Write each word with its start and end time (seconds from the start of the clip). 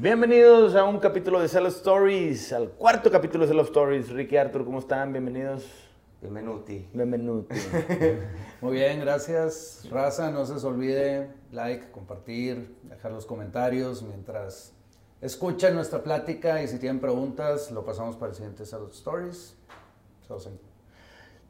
Bienvenidos 0.00 0.76
a 0.76 0.84
un 0.84 1.00
capítulo 1.00 1.40
de 1.40 1.48
Cell 1.48 1.66
Stories, 1.66 2.52
al 2.52 2.70
cuarto 2.70 3.10
capítulo 3.10 3.44
de 3.44 3.52
Cell 3.52 3.60
Stories. 3.64 4.08
Ricky 4.10 4.36
Arthur, 4.36 4.64
¿cómo 4.64 4.78
están? 4.78 5.12
Bienvenidos. 5.12 5.87
Bienvenuti. 6.20 6.84
Bienvenidos. 6.92 7.44
Muy 8.60 8.72
bien, 8.72 8.98
gracias. 8.98 9.86
Raza, 9.88 10.32
no 10.32 10.44
se 10.46 10.54
les 10.54 10.64
olvide 10.64 11.30
like, 11.52 11.92
compartir, 11.92 12.74
dejar 12.82 13.12
los 13.12 13.24
comentarios 13.24 14.02
mientras 14.02 14.72
escuchan 15.20 15.76
nuestra 15.76 16.02
plática 16.02 16.60
y 16.60 16.66
si 16.66 16.80
tienen 16.80 17.00
preguntas, 17.00 17.70
lo 17.70 17.84
pasamos 17.84 18.16
para 18.16 18.30
el 18.30 18.34
siguiente 18.36 18.66
Salud 18.66 18.90
Stories. 18.90 19.54
Sosen. 20.26 20.58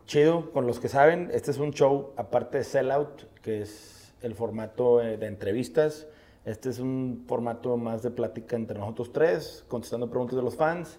Chido, 0.04 0.52
con 0.52 0.66
los 0.66 0.78
que 0.80 0.90
saben, 0.90 1.30
este 1.32 1.50
es 1.50 1.56
un 1.56 1.72
show 1.72 2.12
aparte 2.18 2.58
de 2.58 2.64
Sellout, 2.64 3.24
que 3.40 3.62
es 3.62 4.12
el 4.20 4.34
formato 4.34 5.00
eh, 5.00 5.16
de 5.16 5.28
entrevistas. 5.28 6.06
Este 6.44 6.68
es 6.68 6.78
un 6.78 7.24
formato 7.26 7.78
más 7.78 8.02
de 8.02 8.10
plática 8.10 8.56
entre 8.56 8.78
nosotros 8.78 9.14
tres, 9.14 9.64
contestando 9.66 10.10
preguntas 10.10 10.36
de 10.36 10.42
los 10.42 10.56
fans, 10.56 10.98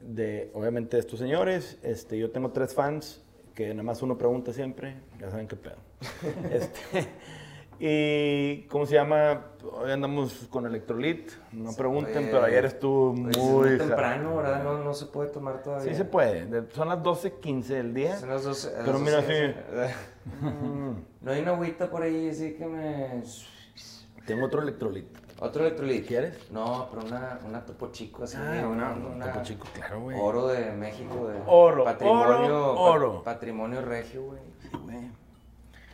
de 0.00 0.50
obviamente 0.54 0.96
de 0.96 1.00
estos 1.00 1.18
señores. 1.18 1.78
Este, 1.82 2.18
yo 2.18 2.30
tengo 2.30 2.50
tres 2.50 2.74
fans, 2.74 3.22
que 3.54 3.68
nada 3.70 3.82
más 3.82 4.02
uno 4.02 4.16
pregunta 4.18 4.52
siempre, 4.52 4.96
ya 5.20 5.30
saben 5.30 5.46
qué 5.48 5.56
pedo. 5.56 5.76
Este, 6.50 7.08
y, 7.82 8.66
¿cómo 8.68 8.84
se 8.84 8.94
llama? 8.94 9.46
Hoy 9.72 9.90
andamos 9.90 10.46
con 10.50 10.66
Electrolit, 10.66 11.30
no 11.52 11.74
pregunten, 11.74 12.12
puede. 12.14 12.26
pero 12.30 12.44
ayer 12.44 12.64
estuvo 12.66 13.14
es 13.30 13.38
muy... 13.38 13.70
ja- 13.70 13.78
temprano, 13.86 14.36
¿verdad? 14.36 14.62
No, 14.62 14.84
no 14.84 14.92
se 14.92 15.06
puede 15.06 15.30
tomar 15.30 15.62
todavía. 15.62 15.90
Sí 15.90 15.96
se 15.96 16.04
puede, 16.04 16.44
de- 16.44 16.70
son 16.72 16.88
las 16.90 16.98
12.15 16.98 17.62
del 17.64 17.94
día. 17.94 18.18
Son 18.18 18.28
las 18.28 18.44
12, 18.44 18.68
a 18.68 18.72
las 18.72 18.84
Pero 18.84 18.98
mira, 18.98 19.16
12, 19.22 19.54
sí. 19.54 19.94
No 21.22 21.30
hay 21.30 21.40
una 21.42 21.52
agüita 21.52 21.90
por 21.90 22.02
ahí 22.02 22.28
así 22.28 22.52
que 22.54 22.66
me... 22.66 23.22
tengo 24.26 24.44
otro 24.46 24.60
Electrolit. 24.62 25.06
¿Otro 25.40 25.64
electrolit? 25.66 26.06
¿Quieres? 26.06 26.50
No, 26.50 26.88
pero 26.90 27.06
una, 27.06 27.38
una 27.46 27.64
topo 27.64 27.90
chico 27.90 28.24
así. 28.24 28.36
Ah, 28.38 28.66
una, 28.68 28.90
una, 28.92 29.32
Topo 29.32 29.42
chico, 29.44 29.66
claro, 29.72 30.00
güey. 30.02 30.18
Oro 30.20 30.48
de 30.48 30.70
México. 30.72 31.28
De 31.28 31.38
Oro, 31.46 31.84
patrimonio, 31.84 32.72
oro, 32.74 32.80
oro. 32.82 33.14
pa- 33.24 33.32
patrimonio 33.32 33.80
regio, 33.80 34.22
güey. 34.24 34.40
Sí, 34.60 34.68
güey. 34.84 35.10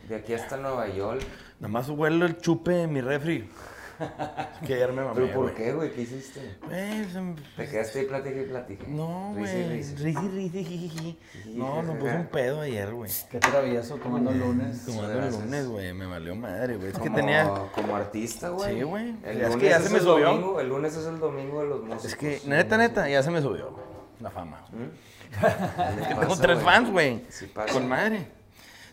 De 0.09 0.15
aquí 0.15 0.33
hasta 0.33 0.57
Nueva 0.57 0.87
York. 0.89 1.21
Nada 1.59 1.71
más 1.71 1.89
huelo 1.89 2.25
el 2.25 2.37
chupe 2.37 2.71
de 2.71 2.87
mi 2.87 2.99
refri. 3.01 3.49
que 4.65 4.73
ayer 4.75 4.91
me 4.93 5.03
mamé, 5.03 5.13
¿Pero 5.15 5.33
por 5.33 5.43
güey. 5.43 5.55
qué, 5.55 5.73
güey? 5.73 5.91
¿Qué 5.91 6.01
hiciste? 6.01 6.57
Güey, 6.65 7.05
se- 7.05 7.35
Te 7.55 7.67
quedaste 7.69 7.99
ahí, 7.99 8.05
platiqué 8.05 8.41
y 8.41 8.45
platiqué. 8.45 8.87
No, 8.87 9.33
güey. 9.35 9.69
risi. 9.69 9.95
Risi, 9.95 10.27
risi, 10.29 10.63
jiji. 10.63 11.19
No, 11.55 11.81
me 11.83 11.93
puse 11.95 12.15
un 12.15 12.27
pedo 12.27 12.61
ayer, 12.61 12.93
güey. 12.93 13.11
Qué 13.29 13.39
travieso 13.39 13.95
tomando 13.95 14.31
el 14.31 14.39
lunes. 14.39 14.85
Tomando 14.85 15.19
el 15.19 15.31
lunes, 15.31 15.67
güey. 15.67 15.93
Me 15.93 16.05
valió 16.05 16.35
madre, 16.35 16.77
güey. 16.77 16.89
Es 16.91 16.99
que 16.99 17.09
tenía... 17.09 17.49
Como 17.73 17.95
artista, 17.95 18.49
güey. 18.49 18.75
Sí, 18.77 18.83
güey. 18.83 19.15
Es 19.25 19.55
que 19.55 19.69
ya 19.69 19.79
se 19.79 19.89
me 19.89 19.99
subió. 19.99 20.27
domingo, 20.29 20.59
el 20.59 20.69
lunes 20.69 20.95
es 20.95 21.05
el 21.05 21.19
domingo 21.19 21.61
de 21.61 21.67
los 21.67 21.81
músicos. 21.83 22.05
Es 22.05 22.15
que, 22.15 22.41
neta, 22.45 22.77
neta, 22.77 23.09
ya 23.09 23.23
se 23.23 23.31
me 23.31 23.41
subió 23.41 23.75
la 24.19 24.29
fama. 24.31 24.65
¿Mm? 24.71 24.83
Es 25.27 26.07
que 26.07 26.15
Pasa, 26.15 26.19
tengo 26.21 26.37
tres 26.37 26.55
güey. 26.55 26.65
fans, 26.65 26.91
güey. 26.91 27.25
Sí 27.29 27.47
pasa. 27.47 27.73
Con 27.73 27.87
madre. 27.87 28.27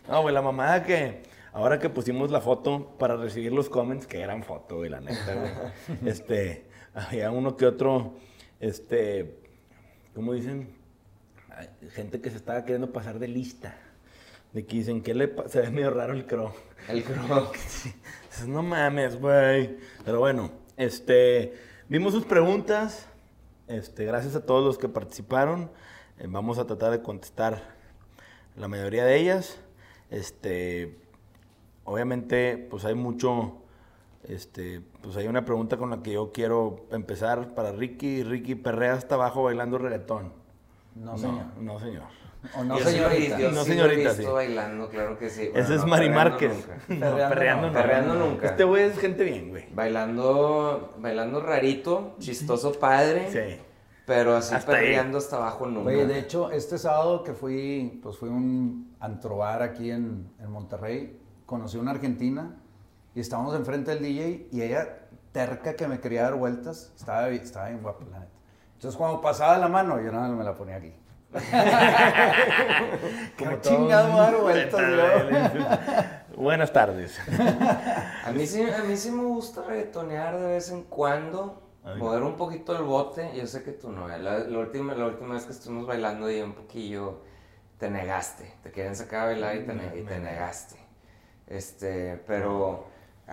No, 0.07 0.21
güey, 0.21 0.33
la 0.35 0.41
mamada 0.41 0.83
que 0.83 1.23
ahora 1.55 1.79
que 1.79 1.89
pusimos 1.89 2.31
la 2.31 2.41
foto 2.41 2.97
para 2.99 3.15
recibir 3.15 3.53
los 3.53 3.69
comments, 3.69 4.05
que 4.05 4.19
eran 4.19 4.43
foto, 4.43 4.75
güey, 4.75 4.89
la 4.89 4.99
neta, 4.99 5.35
güey. 5.35 5.51
este, 6.05 6.65
había 6.93 7.31
uno 7.31 7.55
que 7.55 7.65
otro, 7.65 8.15
este, 8.59 9.39
¿cómo 10.13 10.33
dicen? 10.33 10.75
Gente 11.91 12.19
que 12.19 12.29
se 12.29 12.35
estaba 12.35 12.65
queriendo 12.65 12.91
pasar 12.91 13.19
de 13.19 13.29
lista. 13.29 13.77
De 14.51 14.65
que 14.65 14.75
dicen, 14.75 15.01
¿qué 15.01 15.13
le 15.13 15.29
pasa? 15.29 15.49
Se 15.49 15.61
ve 15.61 15.69
medio 15.69 15.91
raro 15.91 16.11
el 16.11 16.25
croc. 16.25 16.53
El. 16.89 17.03
Dices, 17.53 18.47
No 18.47 18.61
mames, 18.61 19.17
güey. 19.19 19.77
Pero 20.03 20.19
bueno, 20.19 20.51
este, 20.75 21.53
vimos 21.87 22.13
sus 22.13 22.25
preguntas. 22.25 23.07
Este, 23.67 24.03
gracias 24.03 24.35
a 24.35 24.45
todos 24.45 24.65
los 24.65 24.77
que 24.77 24.89
participaron. 24.89 25.71
Eh, 26.19 26.25
vamos 26.27 26.57
a 26.57 26.67
tratar 26.67 26.91
de 26.91 27.01
contestar 27.01 27.63
la 28.57 28.67
mayoría 28.67 29.05
de 29.05 29.17
ellas. 29.17 29.57
Este, 30.09 31.04
obviamente, 31.85 32.67
pues 32.69 32.83
hay 32.85 32.93
mucho, 32.95 33.53
este, 34.27 34.81
pues 35.01 35.15
hay 35.17 35.27
una 35.27 35.45
pregunta 35.45 35.77
con 35.77 35.89
la 35.89 36.03
que 36.03 36.11
yo 36.13 36.31
quiero 36.31 36.85
empezar 36.91 37.53
para 37.55 37.71
Ricky. 37.71 38.23
Ricky 38.23 38.55
perrea 38.55 38.93
hasta 38.93 39.15
abajo 39.15 39.43
bailando 39.43 39.77
reggaetón. 39.77 40.33
No, 40.95 41.17
señor. 41.17 41.45
No, 41.59 41.79
señor. 41.79 42.03
O 42.55 42.63
no, 42.63 42.77
Yo 42.77 42.85
señorita. 42.85 43.39
yo 43.39 43.51
No, 43.51 43.63
sí 43.63 43.69
lo 43.73 43.85
he 43.85 43.89
señorita, 43.89 44.09
visto 44.11 44.21
sí. 44.23 44.27
bailando, 44.31 44.87
claro 44.89 45.17
que 45.17 45.29
sí. 45.31 45.49
Ese 45.55 45.75
es 45.75 45.81
no, 45.81 45.87
Mari 45.87 46.09
perreando 46.09 46.29
Márquez. 46.29 46.51
nunca. 46.53 46.75
No, 46.75 46.99
Perreando 46.99 47.29
perreando 47.29 47.61
no. 47.67 47.67
no. 47.67 47.73
Perreando 47.73 48.15
nunca. 48.15 48.45
Este 48.47 48.63
güey 48.63 48.83
es 48.83 48.99
gente 48.99 49.23
bien, 49.23 49.49
güey. 49.49 49.65
Bailando, 49.73 50.93
bailando 50.99 51.39
rarito, 51.41 52.15
chistoso 52.19 52.73
padre. 52.73 53.29
Sí. 53.31 53.61
Pero 54.05 54.35
así 54.35 54.53
Hasta 54.53 54.73
ahí. 54.73 54.77
perreando 54.83 55.17
hasta 55.17 55.37
abajo 55.37 55.65
nunca. 55.65 55.89
Oye, 55.89 56.05
de 56.05 56.19
hecho, 56.19 56.51
este 56.51 56.77
sábado 56.77 57.23
que 57.23 57.33
fui, 57.33 57.99
pues 58.03 58.17
fui 58.17 58.29
a 58.29 58.31
un 58.31 58.95
antrobar 58.99 59.63
aquí 59.63 59.89
en, 59.89 60.29
en 60.39 60.51
Monterrey, 60.51 61.19
conocí 61.45 61.77
a 61.77 61.81
una 61.81 61.91
argentina 61.91 62.55
y 63.13 63.19
estábamos 63.19 63.55
enfrente 63.55 63.91
del 63.91 64.01
DJ 64.03 64.47
y 64.51 64.61
ella, 64.61 64.99
terca 65.31 65.75
que 65.75 65.87
me 65.87 65.99
quería 65.99 66.23
dar 66.23 66.35
vueltas, 66.35 66.91
estaba, 66.95 67.27
estaba 67.29 67.67
bien 67.69 67.81
guapa, 67.81 68.05
la 68.11 68.19
neta. 68.19 68.31
Entonces, 68.75 68.97
cuando 68.97 69.21
pasaba 69.21 69.57
la 69.57 69.67
mano, 69.67 69.99
yo 70.01 70.11
nada 70.11 70.27
más 70.29 70.37
me 70.37 70.43
la 70.43 70.53
ponía 70.55 70.75
aquí. 70.77 70.93
Como 73.37 73.57
chingado 73.61 74.17
dar 74.17 74.35
vueltas. 74.37 74.81
Buenas 76.35 76.71
tardes. 76.73 77.17
A 78.25 78.31
mí, 78.31 78.45
sí, 78.45 78.63
a 78.69 78.83
mí 78.83 78.97
sí 78.97 79.11
me 79.11 79.23
gusta 79.23 79.63
reggaetonear 79.63 80.37
de 80.39 80.47
vez 80.47 80.69
en 80.71 80.83
cuando, 80.83 81.61
Ay. 81.83 81.97
mover 81.99 82.23
un 82.23 82.35
poquito 82.35 82.75
el 82.77 82.83
bote. 82.83 83.31
Yo 83.35 83.47
sé 83.47 83.63
que 83.63 83.71
tú 83.71 83.91
no, 83.91 84.09
¿eh? 84.09 84.19
la, 84.19 84.39
la 84.39 84.59
última, 84.59 84.93
la 84.93 85.05
última 85.07 85.33
vez 85.35 85.45
que 85.45 85.51
estuvimos 85.53 85.87
bailando 85.87 86.29
y 86.29 86.41
un 86.41 86.53
poquillo 86.53 87.21
te 87.77 87.89
negaste. 87.89 88.53
Te 88.63 88.71
querían 88.71 88.95
sacar 88.95 89.21
a 89.21 89.25
bailar 89.25 89.55
y 89.57 89.65
te, 89.65 89.73
ne- 89.73 89.97
y 89.97 90.01
te 90.03 90.19
negaste. 90.19 90.75
Este, 91.47 92.21
pero 92.27 92.85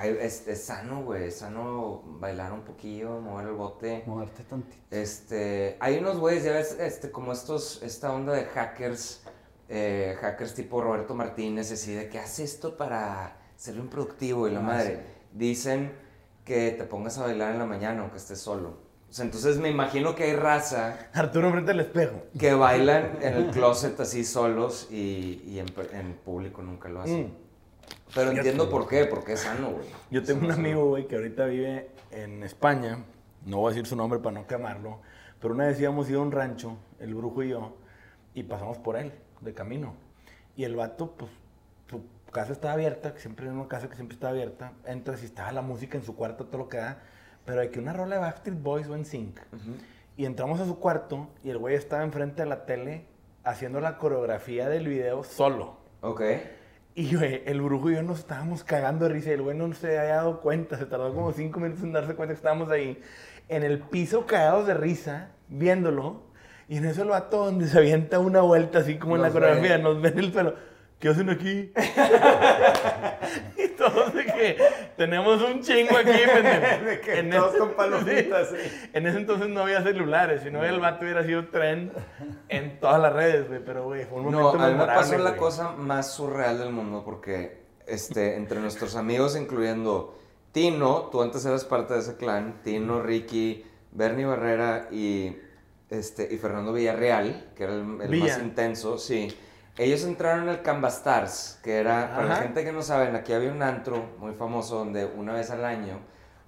es, 0.03 0.47
es 0.49 0.65
sano, 0.65 1.03
güey, 1.03 1.25
es 1.29 1.37
sano 1.37 2.03
bailar 2.07 2.53
un 2.53 2.63
poquillo, 2.63 3.21
mover 3.21 3.49
el 3.49 3.55
bote. 3.55 4.03
Moverte 4.07 4.43
tantito. 4.45 4.83
Este, 4.91 5.77
hay 5.81 5.99
unos 5.99 6.19
güeyes, 6.19 6.45
ya 6.45 6.53
ves, 6.53 6.77
este, 6.81 7.11
como 7.11 7.33
estos, 7.33 7.83
esta 7.83 8.13
onda 8.13 8.33
de 8.33 8.45
hackers, 8.45 9.23
eh, 9.69 10.17
hackers 10.21 10.55
tipo 10.55 10.81
Roberto 10.83 11.15
Martínez, 11.15 11.73
así 11.73 11.95
de 11.95 12.09
que 12.09 12.19
hace 12.19 12.45
esto 12.45 12.77
para 12.77 13.37
ser 13.57 13.79
un 13.81 13.89
productivo 13.89 14.49
y 14.49 14.51
la 14.51 14.61
Ah, 14.61 14.63
madre. 14.63 14.97
sí. 14.97 15.03
Dicen 15.33 15.93
que 16.45 16.73
te 16.73 16.85
pongas 16.85 17.17
a 17.19 17.23
bailar 17.25 17.53
en 17.53 17.59
la 17.59 17.65
mañana 17.67 18.01
aunque 18.03 18.19
estés 18.19 18.41
solo. 18.41 18.77
O 19.09 19.15
sea, 19.15 19.25
entonces 19.27 19.59
me 19.59 19.69
imagino 19.71 20.15
que 20.15 20.25
hay 20.25 20.37
raza 20.37 21.09
Arturo 21.13 21.51
frente 21.51 21.71
al 21.73 21.81
espejo. 21.81 22.15
que 22.39 22.55
bailan 22.55 23.19
en 23.21 23.35
el 23.35 23.51
closet 23.51 23.99
así 24.01 24.25
solos 24.25 24.89
y, 24.91 25.43
y 25.47 25.59
en 25.59 26.15
público 26.15 26.63
nunca 26.63 26.89
lo 26.89 27.03
hacen. 27.03 27.27
Mm. 27.27 27.33
Pero 28.15 28.31
Fíjate, 28.31 28.49
entiendo 28.49 28.71
por 28.71 28.87
qué, 28.89 29.07
porque 29.07 29.33
es 29.33 29.41
sano, 29.41 29.71
güey. 29.71 29.87
Yo 30.11 30.23
tengo 30.23 30.45
un 30.45 30.53
amigo, 30.53 30.87
güey, 30.89 31.07
que 31.07 31.17
ahorita 31.17 31.47
vive 31.47 31.91
en 32.11 32.43
España. 32.43 33.05
No 33.47 33.59
voy 33.59 33.73
a 33.73 33.75
decir 33.75 33.87
su 33.87 33.97
nombre 33.97 34.19
para 34.19 34.39
no 34.39 34.47
quemarlo. 34.47 35.01
Pero 35.41 35.55
una 35.55 35.67
vez 35.67 35.81
íbamos 35.81 36.07
a 36.07 36.11
ir 36.11 36.17
a 36.17 36.21
un 36.21 36.31
rancho, 36.31 36.77
el 37.01 37.15
brujo 37.15 37.43
y 37.43 37.49
yo, 37.49 37.77
y 38.35 38.43
pasamos 38.45 38.79
por 38.79 38.97
él, 38.97 39.13
de 39.41 39.55
camino. 39.55 39.95
Y 40.57 40.65
el 40.65 40.77
vato, 40.77 41.17
pues, 41.17 41.31
su 41.89 42.05
casa 42.31 42.53
estaba 42.53 42.75
abierta, 42.75 43.15
que 43.15 43.21
siempre 43.21 43.47
es 43.47 43.53
una 43.53 43.67
casa 43.67 43.89
que 43.89 43.97
siempre 43.97 44.15
está 44.15 44.29
abierta. 44.29 44.73
Entras 44.87 45.23
y 45.23 45.27
estaba 45.27 45.51
la 45.51 45.63
música 45.63 45.97
en 45.97 46.05
su 46.05 46.15
cuarto, 46.15 46.47
todo 46.47 46.59
lo 46.59 46.69
que 46.69 46.77
da. 46.77 47.03
Pero 47.45 47.61
hay 47.61 47.71
que 47.71 47.81
una 47.81 47.93
rola 47.93 48.17
de 48.17 48.21
Backstreet 48.21 48.63
Boys 48.63 48.87
o 48.89 48.95
en 48.95 49.05
Sync. 49.05 49.41
Y 50.17 50.27
entramos 50.27 50.61
a 50.61 50.67
su 50.67 50.79
cuarto 50.79 51.29
y 51.43 51.51
el 51.51 51.59
güey 51.59 51.75
estaba 51.75 52.05
enfrente 52.05 52.43
de 52.43 52.49
la 52.49 52.67
tele 52.67 53.07
haciendo 53.43 53.81
la 53.81 53.99
coreografía 53.99 54.69
del 54.69 54.87
video 54.87 55.25
solo. 55.25 55.79
Ok. 56.03 56.23
Y 56.95 57.17
güey, 57.17 57.43
el 57.47 57.63
brujo 57.63 57.91
y 57.91 57.95
yo 57.95 58.03
nos 58.03 58.19
estábamos 58.19 58.65
cagando 58.65 59.07
de 59.07 59.15
risa 59.15 59.31
y 59.31 59.33
el 59.33 59.43
güey 59.43 59.57
no 59.57 59.73
se 59.73 59.99
había 59.99 60.17
dado 60.17 60.41
cuenta, 60.41 60.77
se 60.77 60.85
tardó 60.85 61.15
como 61.15 61.33
cinco 61.33 61.59
minutos 61.59 61.83
en 61.85 61.93
darse 61.93 62.15
cuenta 62.15 62.35
que 62.35 62.37
estábamos 62.37 62.71
ahí 62.71 63.01
en 63.49 63.63
el 63.63 63.79
piso 63.81 64.27
cagados 64.27 64.67
de 64.67 64.75
risa, 64.75 65.31
viéndolo. 65.49 66.25
Y 66.69 66.77
en 66.77 66.85
eso 66.85 67.03
el 67.03 67.09
vato 67.09 67.47
donde 67.47 67.67
se 67.67 67.79
avienta 67.79 68.19
una 68.19 68.43
vuelta 68.43 68.81
así 68.81 68.99
como 68.99 69.17
en 69.17 69.23
la 69.23 69.31
coreografía, 69.31 69.79
nos 69.79 70.03
ven 70.03 70.19
el 70.19 70.33
pelo. 70.33 70.55
¿Qué 70.99 71.09
hacen 71.09 71.31
aquí? 71.31 71.73
todos 73.83 74.15
de 74.15 74.25
que 74.25 74.57
tenemos 74.97 75.43
un 75.43 75.61
chingo 75.63 75.97
aquí, 75.97 76.11
pendejo. 76.35 76.85
De 76.85 77.01
que 77.01 77.19
En 77.19 77.31
todos 77.31 77.51
ese- 77.51 77.59
con 77.59 77.71
palomitas, 77.75 78.49
sí. 78.51 78.57
sí. 78.63 78.91
En 78.93 79.07
ese 79.07 79.19
entonces 79.19 79.49
no 79.49 79.63
había 79.63 79.83
celulares, 79.83 80.43
si 80.43 80.51
no 80.51 80.65
el 80.65 80.81
vato 80.81 81.05
hubiera 81.05 81.25
sido 81.25 81.47
tren 81.49 81.93
en 82.49 82.79
todas 82.81 83.01
las 83.01 83.13
redes, 83.13 83.49
güey. 83.49 83.61
Pero, 83.65 83.85
güey, 83.85 84.05
fue 84.05 84.21
un 84.21 84.31
No, 84.33 84.41
momento 84.41 84.65
a 84.65 84.69
mí 84.71 84.75
me 84.79 84.87
pasó 84.87 85.19
la 85.19 85.37
cosa 85.37 85.73
más 85.73 86.13
surreal 86.15 86.59
del 86.59 86.71
mundo 86.71 87.03
porque 87.05 87.63
este, 87.87 88.37
entre 88.37 88.61
nuestros 88.61 88.95
amigos, 88.97 89.37
incluyendo 89.37 90.19
Tino, 90.53 91.09
tú 91.11 91.23
antes 91.23 91.45
eras 91.47 91.65
parte 91.65 91.95
de 91.95 92.01
ese 92.01 92.17
clan, 92.17 92.61
Tino, 92.63 93.03
Ricky, 93.03 93.65
Bernie 93.91 94.25
Barrera 94.27 94.89
y, 94.91 95.37
este, 95.91 96.29
y 96.33 96.37
Fernando 96.39 96.73
Villarreal, 96.73 97.51
que 97.57 97.65
era 97.65 97.73
el, 97.75 98.01
el 98.03 98.09
Villa. 98.09 98.27
más 98.37 98.39
intenso, 98.43 98.99
sí. 98.99 99.29
Ellos 99.79 100.05
entraron 100.05 100.49
al 100.49 100.63
Canvas 100.63 100.99
Stars, 100.99 101.59
que 101.63 101.79
era, 101.79 102.15
para 102.15 102.29
la 102.29 102.37
gente 102.37 102.63
que 102.63 102.73
no 102.73 102.83
saben, 102.83 103.17
aquí 103.17 103.33
había 103.33 103.51
un 103.51 103.63
antro 103.63 104.17
muy 104.19 104.35
famoso 104.35 104.77
donde 104.77 105.07
una 105.07 105.33
vez 105.33 105.51
al 105.51 105.65
año 105.65 105.99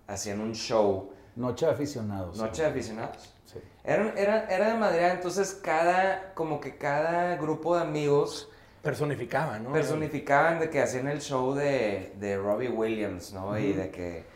hacían 0.07 0.41
un 0.41 0.55
show, 0.55 1.11
Noche 1.37 1.67
de 1.67 1.73
aficionados. 1.73 2.37
Noche 2.39 2.63
de 2.63 2.69
Aficionados. 2.69 3.35
Sí. 3.45 3.59
Era, 3.83 4.13
era, 4.17 4.47
era 4.49 4.69
de 4.69 4.79
madre, 4.79 5.11
entonces 5.11 5.55
cada, 5.55 6.33
como 6.35 6.61
que 6.61 6.77
cada 6.77 7.37
grupo 7.37 7.77
de 7.77 7.83
amigos 7.83 8.51
Personificaba, 8.83 9.59
¿no? 9.59 9.73
personificaban 9.73 10.61
de 10.61 10.69
que 10.69 10.83
hacían 10.83 11.09
el 11.09 11.23
show 11.23 11.55
de, 11.55 12.13
de 12.21 12.37
Robbie 12.37 12.69
Williams, 12.69 13.33
¿no? 13.33 13.59
Y 13.59 13.73
de 13.73 13.91
que, 13.91 14.27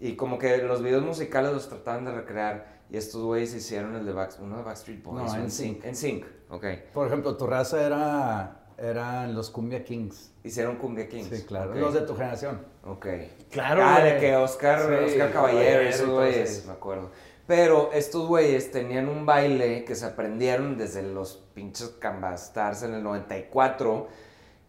y 0.00 0.16
como 0.16 0.38
que 0.38 0.58
los 0.58 0.82
videos 0.82 1.04
musicales 1.04 1.52
los 1.52 1.68
trataban 1.68 2.04
de 2.04 2.12
recrear, 2.12 2.82
y 2.90 2.96
estos 2.96 3.22
güeyes 3.22 3.54
hicieron 3.54 3.94
el 3.94 4.04
de 4.04 4.12
Back, 4.12 4.32
uno 4.40 4.56
de 4.58 4.62
Backstreet 4.64 5.02
Boys, 5.02 5.32
No, 5.32 5.38
en. 5.38 5.50
Sync, 5.50 5.84
en 5.84 5.94
Sync, 5.96 6.26
ok. 6.52 6.64
Por 6.94 7.06
ejemplo, 7.08 7.36
tu 7.36 7.46
raza 7.46 7.84
era, 7.84 8.64
eran 8.78 9.34
los 9.34 9.50
Cumbia 9.50 9.84
Kings. 9.84 10.30
Hicieron 10.44 10.76
Cumbia 10.76 11.08
Kings. 11.08 11.28
Sí, 11.28 11.44
claro. 11.44 11.72
ok. 11.72 11.76
Los 11.78 11.94
de 11.94 12.00
tu 12.02 12.14
generación. 12.14 12.64
Ok. 12.84 13.06
Claro, 13.50 13.82
Ah, 13.84 14.00
de 14.00 14.18
que 14.18 14.36
Oscar, 14.36 14.80
Sí, 14.80 15.12
Oscar 15.12 15.32
Caballero, 15.32 15.80
esos 15.82 16.08
güeyes, 16.08 16.64
me 16.66 16.72
acuerdo. 16.72 17.10
Pero 17.46 17.90
estos 17.92 18.26
güeyes 18.28 18.70
tenían 18.70 19.08
un 19.08 19.26
baile 19.26 19.84
que 19.84 19.94
se 19.96 20.06
aprendieron 20.06 20.78
desde 20.78 21.02
los 21.02 21.42
pinches 21.54 21.88
Canvas 21.98 22.44
Stars 22.46 22.82
en 22.84 22.94
el 22.94 23.02
94, 23.02 24.06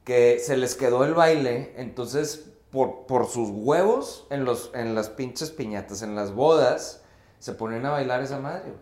que 0.04 0.40
se 0.40 0.58
les 0.58 0.76
quedó 0.76 1.06
el 1.06 1.14
baile, 1.14 1.74
entonces 1.78 2.50
por, 2.72 3.06
por 3.06 3.28
sus 3.28 3.50
huevos 3.52 4.26
en, 4.32 4.44
los, 4.44 4.72
en 4.74 4.96
las 4.96 5.10
pinches 5.10 5.52
piñatas, 5.52 6.02
en 6.02 6.16
las 6.16 6.34
bodas, 6.34 7.04
se 7.40 7.54
ponían 7.54 7.86
a 7.86 7.92
bailar 7.92 8.22
esa 8.24 8.40
madre. 8.40 8.74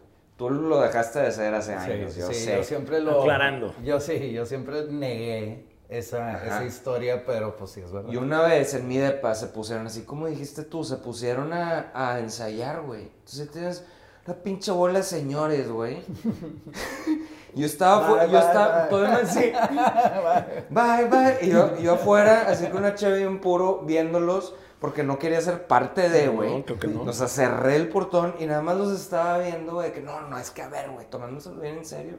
Tú 0.48 0.50
lo 0.50 0.82
dejaste 0.82 1.20
de 1.20 1.28
hacer 1.28 1.54
hace 1.54 1.74
años, 1.76 2.16
yo 2.16 2.28
sí, 2.28 2.34
sé. 2.34 2.58
yo 2.58 2.64
siempre 2.64 3.00
lo... 3.00 3.22
Aclarando. 3.22 3.76
Yo 3.84 4.00
sí, 4.00 4.32
yo 4.32 4.46
siempre 4.48 4.86
negué 4.90 5.66
esa, 5.88 6.44
esa 6.44 6.66
historia, 6.66 7.24
pero 7.26 7.56
pues 7.58 7.72
sí, 7.72 7.82
es 7.82 7.92
verdad. 7.92 8.12
Y 8.12 8.18
una 8.18 8.42
vez 8.42 8.74
en 8.74 8.88
mi 8.88 8.98
depa 8.98 9.36
se 9.36 9.48
pusieron 9.48 9.86
así 9.86 10.02
como 10.02 10.26
dijiste 10.28 10.64
tú, 10.64 10.84
se 10.84 10.98
pusieron 10.98 11.54
a, 11.54 11.92
a 11.94 12.20
ensayar, 12.20 12.82
güey. 12.82 13.04
Entonces 13.20 13.52
tienes 13.52 13.86
una 14.26 14.36
pinche 14.38 14.72
bola 14.72 15.00
de 15.00 15.04
señores, 15.04 15.70
güey. 15.70 16.02
yo 17.54 17.66
estaba, 17.66 18.08
fu- 18.08 18.16
Bye, 18.16 18.26
yo 18.26 18.32
bye, 18.32 18.40
estaba, 18.40 18.80
bye. 18.82 18.90
todo 18.90 19.06
así, 19.06 19.52
bye, 20.70 21.06
bye. 21.10 21.38
Y 21.42 21.50
yo, 21.52 21.78
yo 21.80 21.94
afuera, 21.94 22.46
así 22.48 22.66
con 22.68 22.78
una 22.80 22.96
cheve 22.96 23.22
y 23.22 23.26
un 23.26 23.40
puro, 23.40 23.82
viéndolos, 23.86 24.56
porque 24.82 25.04
no 25.04 25.20
quería 25.20 25.40
ser 25.42 25.68
parte 25.68 26.10
de, 26.10 26.26
No, 26.26 26.34
güey. 26.34 26.64
creo 26.64 26.80
que 26.80 26.88
no. 26.88 27.04
O 27.04 27.14
sea, 27.14 27.28
cerré 27.28 27.76
el 27.76 27.88
portón 27.88 28.34
y 28.40 28.48
nada 28.48 28.64
más 28.64 28.76
los 28.78 28.92
estaba 28.92 29.38
viendo, 29.38 29.76
güey, 29.76 29.94
que 29.94 30.02
no, 30.02 30.28
no, 30.28 30.40
es 30.40 30.50
que 30.50 30.64
a 30.64 30.70
ver, 30.70 30.90
güey, 30.90 31.08
tomándoselo 31.08 31.62
bien 31.62 31.78
en 31.78 31.86
serio. 31.86 32.18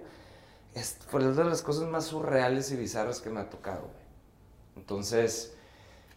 Es, 0.72 0.96
fue 1.08 1.22
de 1.24 1.44
las 1.44 1.60
cosas 1.60 1.88
más 1.88 2.04
surreales 2.04 2.70
y 2.70 2.76
bizarras 2.76 3.20
que 3.20 3.30
me 3.30 3.40
ha 3.40 3.50
tocado, 3.50 3.80
güey. 3.80 4.04
Entonces, 4.76 5.56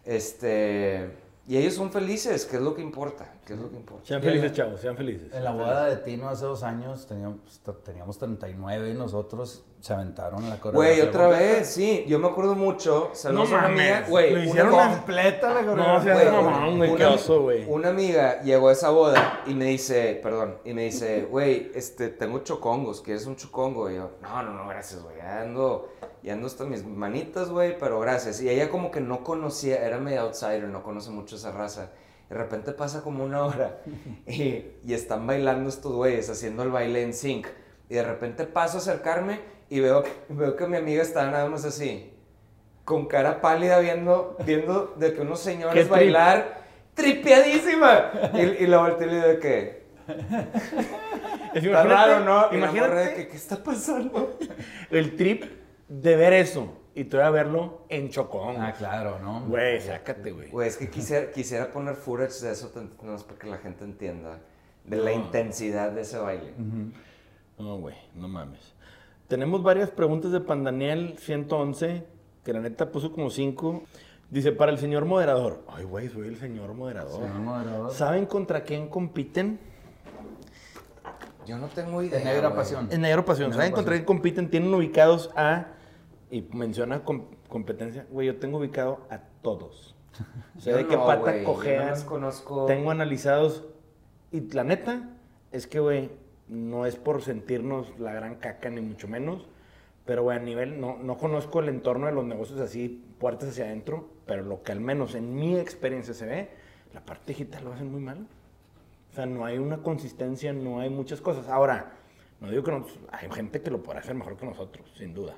este. 0.04 1.10
Y 1.48 1.56
ellos 1.56 1.74
son 1.74 1.90
felices, 1.90 2.44
que 2.44 2.56
es 2.56 2.62
lo 2.62 2.74
que 2.74 2.82
importa. 2.82 3.34
Que 3.44 3.54
es 3.54 3.58
lo 3.58 3.68
que 3.68 3.76
importa. 3.76 4.06
Sean 4.06 4.22
felices, 4.22 4.52
chavos, 4.52 4.80
sean 4.80 4.96
felices. 4.96 5.32
En 5.32 5.42
la 5.42 5.50
boda 5.50 5.86
de 5.86 5.96
Tino 5.96 6.28
hace 6.28 6.44
dos 6.44 6.62
años 6.62 7.06
teníamos, 7.06 7.60
teníamos 7.84 8.18
39 8.18 8.90
y 8.90 8.94
nosotros 8.94 9.64
se 9.86 9.92
aventaron 9.94 10.42
la 10.42 10.56
Güey, 10.56 10.60
coreografía. 10.60 11.04
otra 11.04 11.28
vez, 11.28 11.68
sí. 11.68 12.04
Yo 12.08 12.18
me 12.18 12.26
acuerdo 12.26 12.56
mucho. 12.56 13.10
Saludos 13.14 13.50
No 13.50 13.56
a 13.56 13.58
una 13.60 13.68
amiga. 13.68 13.94
mames, 13.94 14.10
Güey, 14.10 14.32
lo 14.34 14.42
hicieron 14.42 14.66
amiga- 14.68 14.86
a- 14.90 14.96
Completa 14.96 15.54
la 15.54 15.62
No, 15.62 15.70
coreografía. 15.70 16.14
Güey, 16.14 16.26
mamón, 16.32 16.76
güey, 16.78 16.90
una- 16.90 16.98
qué 16.98 17.04
oso, 17.06 17.42
güey. 17.42 17.64
Una 17.68 17.88
amiga 17.90 18.42
llegó 18.42 18.68
a 18.68 18.72
esa 18.72 18.90
boda 18.90 19.42
y 19.46 19.54
me 19.54 19.66
dice, 19.66 20.18
perdón, 20.22 20.56
y 20.64 20.74
me 20.74 20.82
dice, 20.84 21.22
güey, 21.30 21.70
este, 21.74 22.08
tengo 22.08 22.40
chocongos, 22.40 23.00
¿quieres 23.00 23.26
un 23.26 23.36
chocongo? 23.36 23.88
Y 23.90 23.94
yo, 23.94 24.10
no, 24.22 24.42
no, 24.42 24.52
no, 24.54 24.68
gracias, 24.68 25.02
güey, 25.04 25.18
ya 25.18 25.42
ando, 25.42 25.88
ya 26.22 26.32
ando 26.32 26.48
hasta 26.48 26.64
mis 26.64 26.84
manitas, 26.84 27.48
güey, 27.50 27.78
pero 27.78 28.00
gracias. 28.00 28.40
Y 28.42 28.50
ella 28.50 28.68
como 28.68 28.90
que 28.90 29.00
no 29.00 29.22
conocía, 29.22 29.86
era 29.86 29.98
medio 29.98 30.22
outsider, 30.22 30.64
no 30.64 30.82
conoce 30.82 31.10
mucho 31.10 31.36
esa 31.36 31.52
raza. 31.52 31.90
De 32.28 32.34
repente 32.34 32.72
pasa 32.72 33.02
como 33.02 33.22
una 33.24 33.44
hora 33.44 33.78
y, 34.26 34.64
y 34.84 34.94
están 34.94 35.28
bailando 35.28 35.68
estos 35.68 35.92
güeyes, 35.92 36.28
haciendo 36.28 36.64
el 36.64 36.70
baile 36.70 37.02
en 37.02 37.14
sync. 37.14 37.46
Y 37.88 37.94
de 37.94 38.02
repente 38.02 38.46
paso 38.46 38.78
a 38.78 38.80
acercarme 38.80 39.38
y 39.68 39.80
veo, 39.80 40.04
veo 40.28 40.56
que 40.56 40.66
mi 40.66 40.76
amiga 40.76 41.02
está 41.02 41.30
nada 41.30 41.48
más 41.48 41.64
así, 41.64 42.12
con 42.84 43.06
cara 43.06 43.40
pálida 43.40 43.78
viendo, 43.80 44.36
viendo 44.46 44.94
de 44.96 45.12
que 45.14 45.20
unos 45.22 45.40
¿Qué 45.42 45.50
señores 45.52 45.74
trip? 45.84 45.90
bailar 45.90 46.62
tripeadísima. 46.94 48.10
Y, 48.34 48.64
y 48.64 48.66
la 48.66 48.78
volteé 48.78 49.06
y 49.06 49.10
le 49.10 49.16
digo 49.16 49.28
de 49.28 49.38
que, 49.38 49.86
Es- 51.54 51.64
está 51.64 51.82
raro, 51.84 52.20
¿no? 52.24 52.48
Y 52.52 52.56
Imagínate 52.56 52.94
de 52.94 53.14
que, 53.14 53.28
¿qué 53.28 53.36
está 53.36 53.62
pasando? 53.62 54.38
el 54.90 55.16
trip 55.16 55.44
de 55.88 56.16
ver 56.16 56.32
eso 56.32 56.72
y 56.94 57.04
todavía 57.04 57.42
verlo 57.42 57.84
en 57.88 58.08
Chocón. 58.10 58.56
Ah, 58.58 58.72
claro, 58.72 59.18
¿no? 59.18 59.44
Güey, 59.46 59.80
sácate, 59.80 60.30
güey. 60.32 60.50
Güey, 60.50 60.68
es 60.68 60.76
que 60.76 60.88
quisiera, 60.88 61.30
quisiera 61.30 61.70
poner 61.70 61.94
footage 61.96 62.40
de 62.40 62.52
eso, 62.52 62.70
nomás 63.02 63.24
para 63.24 63.38
que 63.38 63.46
la 63.48 63.58
gente 63.58 63.84
entienda 63.84 64.38
de 64.84 64.96
la 64.96 65.12
intensidad 65.12 65.90
de 65.90 66.02
ese 66.02 66.18
baile. 66.18 66.52
No, 67.58 67.78
güey, 67.78 67.96
no 68.14 68.28
mames. 68.28 68.74
Tenemos 69.28 69.62
varias 69.62 69.90
preguntas 69.90 70.30
de 70.32 70.40
Pandaniel 70.40 71.16
111, 71.18 72.04
que 72.44 72.52
la 72.52 72.60
neta 72.60 72.90
puso 72.92 73.12
como 73.12 73.30
cinco. 73.30 73.82
Dice, 74.30 74.52
para 74.52 74.72
el 74.72 74.78
señor 74.78 75.04
moderador. 75.04 75.62
Ay, 75.68 75.84
güey, 75.84 76.08
soy 76.08 76.28
el 76.28 76.36
señor 76.36 76.74
moderador. 76.74 77.20
Señor 77.22 77.38
moderador. 77.38 77.92
¿Saben 77.92 78.26
contra 78.26 78.62
quién 78.64 78.88
compiten? 78.88 79.58
Yo 81.46 81.58
no 81.58 81.68
tengo 81.68 82.02
idea. 82.02 82.18
De 82.18 82.24
negra 82.24 82.48
güey. 82.48 82.58
pasión. 82.58 82.88
En 82.90 83.00
Negro 83.02 83.24
Pasión. 83.24 83.50
Negro 83.50 83.58
¿Saben 83.58 83.72
contra 83.72 83.94
quién 83.94 84.04
compiten? 84.04 84.50
Tienen 84.50 84.74
ubicados 84.74 85.30
a... 85.36 85.68
Y 86.28 86.42
menciona 86.52 87.04
com- 87.04 87.26
competencia. 87.48 88.04
Güey, 88.10 88.26
yo 88.26 88.36
tengo 88.36 88.58
ubicado 88.58 89.06
a 89.10 89.20
todos. 89.42 89.94
O 90.56 90.60
sea, 90.60 90.72
Yo 90.72 90.78
de 90.78 90.86
qué 90.86 90.96
no, 90.96 91.06
pata 91.06 91.36
yo 91.36 91.44
cojean. 91.44 91.84
nomás 91.84 92.02
conozco... 92.02 92.64
Tengo 92.66 92.90
analizados. 92.90 93.64
Y 94.32 94.40
la 94.52 94.64
neta 94.64 95.10
es 95.52 95.66
que, 95.66 95.78
güey, 95.78 96.10
no 96.48 96.86
es 96.86 96.96
por 96.96 97.22
sentirnos 97.22 97.98
la 97.98 98.12
gran 98.12 98.36
caca, 98.36 98.70
ni 98.70 98.80
mucho 98.80 99.08
menos. 99.08 99.46
Pero, 100.04 100.22
güey, 100.22 100.38
a 100.38 100.40
nivel, 100.40 100.80
no, 100.80 100.96
no 100.98 101.18
conozco 101.18 101.60
el 101.60 101.68
entorno 101.68 102.06
de 102.06 102.12
los 102.12 102.24
negocios 102.24 102.60
así, 102.60 103.04
puertas 103.18 103.50
hacia 103.50 103.64
adentro. 103.64 104.08
Pero 104.26 104.42
lo 104.42 104.62
que 104.62 104.72
al 104.72 104.80
menos 104.80 105.14
en 105.14 105.34
mi 105.34 105.58
experiencia 105.58 106.14
se 106.14 106.26
ve, 106.26 106.50
la 106.94 107.00
parte 107.04 107.32
digital 107.32 107.64
lo 107.64 107.72
hacen 107.72 107.90
muy 107.90 108.00
mal. 108.00 108.26
O 109.10 109.14
sea, 109.14 109.26
no 109.26 109.44
hay 109.44 109.58
una 109.58 109.78
consistencia, 109.78 110.52
no 110.52 110.80
hay 110.80 110.90
muchas 110.90 111.20
cosas. 111.20 111.48
Ahora, 111.48 111.92
no 112.40 112.50
digo 112.50 112.62
que 112.62 112.70
no, 112.70 112.86
hay 113.10 113.30
gente 113.30 113.62
que 113.62 113.70
lo 113.70 113.82
podrá 113.82 114.00
hacer 114.00 114.14
mejor 114.14 114.36
que 114.36 114.46
nosotros, 114.46 114.90
sin 114.96 115.14
duda. 115.14 115.34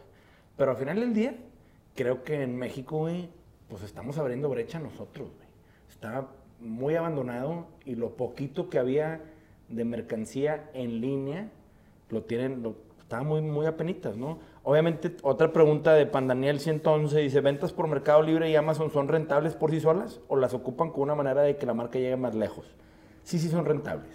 Pero 0.57 0.73
al 0.73 0.77
final 0.77 1.01
del 1.01 1.15
día, 1.15 1.37
creo 1.95 2.25
que 2.25 2.43
en 2.43 2.57
México, 2.57 2.99
güey, 2.99 3.31
pues 3.69 3.83
estamos 3.83 4.19
abriendo 4.19 4.49
brecha 4.49 4.79
nosotros, 4.79 5.29
güey. 5.35 5.49
Está 5.89 6.29
muy 6.61 6.97
abandonado 6.97 7.69
y 7.85 7.95
lo 7.95 8.17
poquito 8.17 8.69
que 8.69 8.79
había 8.79 9.23
de 9.69 9.85
mercancía 9.85 10.71
en 10.75 11.01
línea, 11.01 11.51
lo 12.11 12.23
tienen, 12.23 12.63
lo, 12.63 12.77
está 13.01 13.23
muy, 13.23 13.41
muy 13.41 13.67
apenitas, 13.67 14.17
¿no? 14.17 14.39
Obviamente, 14.63 15.17
otra 15.23 15.53
pregunta 15.53 15.95
de 15.95 16.07
Pandaniel 16.07 16.61
111 16.61 17.19
dice, 17.21 17.41
¿ventas 17.41 17.73
por 17.73 17.89
Mercado 17.89 18.23
Libre 18.23 18.51
y 18.51 18.57
Amazon 18.57 18.91
son 18.91 19.09
rentables 19.09 19.55
por 19.55 19.71
sí 19.71 19.81
solas 19.81 20.21
o 20.29 20.37
las 20.37 20.53
ocupan 20.53 20.91
con 20.91 21.03
una 21.03 21.15
manera 21.15 21.43
de 21.43 21.57
que 21.57 21.65
la 21.65 21.75
marca 21.75 21.99
llegue 21.99 22.17
más 22.17 22.35
lejos? 22.35 22.67
Sí, 23.25 23.39
sí 23.39 23.49
son 23.49 23.65
rentables. 23.65 24.13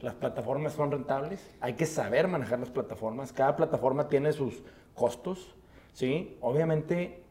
Las 0.00 0.14
plataformas 0.14 0.72
son 0.74 0.90
rentables, 0.90 1.48
hay 1.60 1.74
que 1.74 1.86
saber 1.86 2.28
manejar 2.28 2.58
las 2.58 2.70
plataformas, 2.70 3.32
cada 3.32 3.56
plataforma 3.56 4.08
tiene 4.08 4.32
sus 4.32 4.62
costos, 4.94 5.54
¿sí? 5.92 6.36
Obviamente 6.40 7.22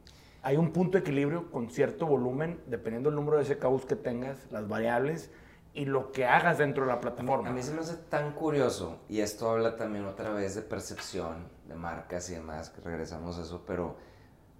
hay 0.41 0.57
un 0.57 0.71
punto 0.71 0.97
de 0.97 0.99
equilibrio 1.01 1.51
con 1.51 1.69
cierto 1.69 2.05
volumen, 2.05 2.59
dependiendo 2.67 3.09
del 3.09 3.15
número 3.15 3.37
de 3.37 3.45
SKUs 3.45 3.85
que 3.85 3.95
tengas, 3.95 4.51
las 4.51 4.67
variables 4.67 5.31
y 5.73 5.85
lo 5.85 6.11
que 6.11 6.25
hagas 6.25 6.57
dentro 6.59 6.83
de 6.85 6.91
la 6.91 7.01
plataforma. 7.01 7.49
A 7.49 7.53
mí 7.53 7.63
se 7.63 7.73
me 7.73 7.81
hace 7.81 7.95
tan 7.95 8.33
curioso, 8.33 8.99
y 9.09 9.21
esto 9.21 9.49
habla 9.49 9.75
también 9.75 10.05
otra 10.05 10.31
vez 10.31 10.55
de 10.55 10.61
percepción 10.61 11.47
de 11.67 11.75
marcas 11.75 12.29
y 12.29 12.35
demás, 12.35 12.69
que 12.69 12.81
regresamos 12.81 13.39
a 13.39 13.41
eso, 13.43 13.63
pero 13.65 13.95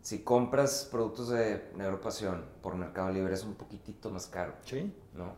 si 0.01 0.23
compras 0.23 0.87
productos 0.91 1.29
de 1.29 1.69
Negro 1.75 2.01
Pasión 2.01 2.45
por 2.61 2.75
Mercado 2.75 3.09
Libre 3.11 3.33
es 3.35 3.43
un 3.43 3.53
poquitito 3.55 4.09
más 4.09 4.27
caro, 4.27 4.53
Sí. 4.65 4.93
¿no? 5.13 5.35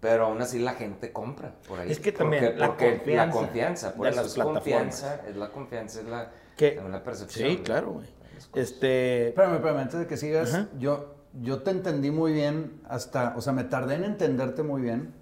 Pero 0.00 0.26
aún 0.26 0.40
así 0.40 0.60
la 0.60 0.74
gente 0.74 1.12
compra 1.12 1.54
por 1.66 1.80
ahí. 1.80 1.90
Es 1.90 1.98
que 1.98 2.12
también 2.12 2.44
Porque- 2.44 2.58
la 2.58 2.66
porque 2.68 2.90
confianza 2.96 3.26
la 3.26 3.32
confianza, 3.32 3.94
por 3.94 4.04
de 4.06 4.10
eso 4.10 4.16
las 4.20 4.26
es 4.28 4.34
plataformas. 4.34 4.62
confianza, 4.62 5.28
es 5.28 5.36
la 5.36 5.50
confianza, 5.50 6.00
es 6.00 6.06
la, 6.06 6.30
Que- 6.56 6.70
también 6.72 6.92
la 6.92 7.02
percepción. 7.02 7.48
Sí, 7.50 7.56
¿no? 7.58 7.62
claro, 7.64 7.90
güey. 7.92 8.06
Este, 8.54 9.28
Espérame, 9.28 9.54
espérame, 9.56 9.78
antes 9.80 9.98
de 10.00 10.06
que 10.06 10.16
sigas, 10.16 10.54
Ajá. 10.54 10.68
yo, 10.78 11.16
yo 11.40 11.62
te 11.62 11.72
entendí 11.72 12.10
muy 12.12 12.32
bien 12.32 12.80
hasta, 12.88 13.34
o 13.36 13.40
sea, 13.40 13.52
me 13.52 13.64
tardé 13.64 13.96
en 13.96 14.04
entenderte 14.04 14.62
muy 14.62 14.80
bien 14.82 15.14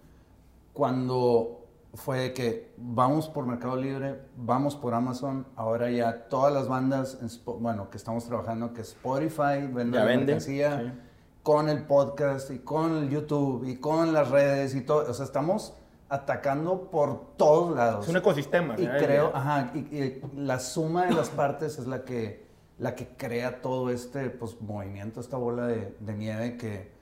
cuando 0.76 1.62
fue 1.94 2.34
que 2.34 2.74
vamos 2.76 3.30
por 3.30 3.46
Mercado 3.46 3.76
Libre, 3.76 4.20
vamos 4.36 4.76
por 4.76 4.92
Amazon, 4.92 5.46
ahora 5.56 5.90
ya 5.90 6.28
todas 6.28 6.52
las 6.52 6.68
bandas, 6.68 7.18
bueno, 7.46 7.88
que 7.88 7.96
estamos 7.96 8.26
trabajando, 8.26 8.74
que 8.74 8.82
Spotify 8.82 9.66
vende 9.72 9.96
Ya 9.96 10.00
la 10.00 10.04
vende, 10.04 10.26
mercancía, 10.26 10.80
sí. 10.80 11.00
con 11.42 11.70
el 11.70 11.84
podcast 11.86 12.50
y 12.50 12.58
con 12.58 12.98
el 12.98 13.08
YouTube 13.08 13.64
y 13.66 13.78
con 13.78 14.12
las 14.12 14.30
redes 14.30 14.74
y 14.74 14.82
todo. 14.82 15.10
O 15.10 15.14
sea, 15.14 15.24
estamos 15.24 15.72
atacando 16.10 16.90
por 16.90 17.36
todos 17.38 17.74
lados. 17.74 18.04
Es 18.04 18.10
un 18.10 18.18
ecosistema. 18.18 18.74
Y 18.76 18.86
¿verdad? 18.86 18.98
creo, 18.98 19.30
ajá, 19.34 19.72
y, 19.74 19.78
y 19.78 20.22
la 20.36 20.60
suma 20.60 21.06
de 21.06 21.14
las 21.14 21.30
partes 21.30 21.78
es 21.78 21.86
la 21.86 22.04
que, 22.04 22.46
la 22.78 22.94
que 22.94 23.08
crea 23.16 23.62
todo 23.62 23.88
este 23.88 24.28
pues, 24.28 24.60
movimiento, 24.60 25.20
esta 25.20 25.38
bola 25.38 25.66
de, 25.66 25.96
de 25.98 26.14
nieve 26.14 26.58
que, 26.58 26.95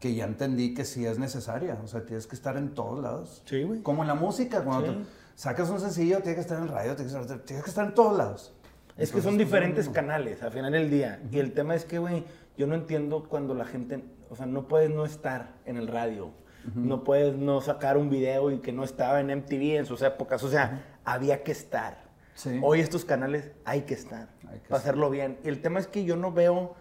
que 0.00 0.14
ya 0.14 0.24
entendí 0.24 0.74
que 0.74 0.84
sí 0.84 1.06
es 1.06 1.18
necesaria. 1.18 1.78
O 1.84 1.86
sea, 1.86 2.04
tienes 2.04 2.26
que 2.26 2.34
estar 2.34 2.56
en 2.56 2.74
todos 2.74 3.00
lados. 3.02 3.42
Sí, 3.44 3.62
güey. 3.62 3.82
Como 3.82 4.02
en 4.02 4.08
la 4.08 4.14
música, 4.14 4.62
cuando 4.64 4.92
Sí. 4.94 5.06
sacas 5.36 5.68
un 5.70 5.78
sencillo, 5.78 6.16
tienes 6.18 6.34
que 6.36 6.40
estar 6.40 6.56
en 6.58 6.64
el 6.64 6.68
radio, 6.70 6.96
tienes 6.96 7.14
que 7.14 7.20
estar, 7.20 7.38
tienes 7.40 7.64
que 7.64 7.70
estar 7.70 7.86
en 7.86 7.94
todos 7.94 8.16
lados. 8.16 8.54
Es 8.96 9.12
que 9.12 9.20
son 9.22 9.36
pues, 9.36 9.46
diferentes 9.46 9.86
no. 9.86 9.92
canales 9.92 10.42
al 10.42 10.52
final 10.52 10.72
del 10.72 10.90
día. 10.90 11.20
Y 11.30 11.38
el 11.38 11.52
tema 11.52 11.74
es 11.74 11.84
que, 11.84 11.98
güey, 11.98 12.24
yo 12.58 12.66
no 12.66 12.74
entiendo 12.74 13.26
cuando 13.28 13.54
la 13.54 13.64
gente, 13.64 14.04
o 14.28 14.36
sea, 14.36 14.46
no 14.46 14.68
puedes 14.68 14.90
no 14.90 15.04
estar 15.06 15.54
en 15.66 15.76
el 15.76 15.86
radio. 15.86 16.30
No 16.74 17.04
puedes 17.04 17.36
no 17.36 17.62
sacar 17.62 17.96
un 17.96 18.10
video 18.10 18.50
y 18.50 18.58
que 18.58 18.70
no 18.72 18.84
estaba 18.84 19.20
en 19.20 19.30
MTV 19.30 19.76
en 19.78 19.86
sus 19.86 20.02
épocas. 20.02 20.42
O 20.42 20.50
sea, 20.50 20.98
había 21.06 21.42
que 21.42 21.52
estar. 21.52 22.04
Sí. 22.34 22.60
Hoy 22.62 22.80
estos 22.80 23.06
canales 23.06 23.50
hay 23.64 23.82
que 23.82 23.94
estar 23.94 24.28
Hay 24.42 24.58
que 24.58 24.68
para 24.68 24.76
estar. 24.76 24.76
hacerlo 24.78 25.08
bien. 25.08 25.38
Y 25.42 25.48
el 25.48 25.62
tema 25.62 25.80
es 25.80 25.86
que 25.86 26.04
yo 26.04 26.16
no 26.16 26.32
veo 26.32 26.74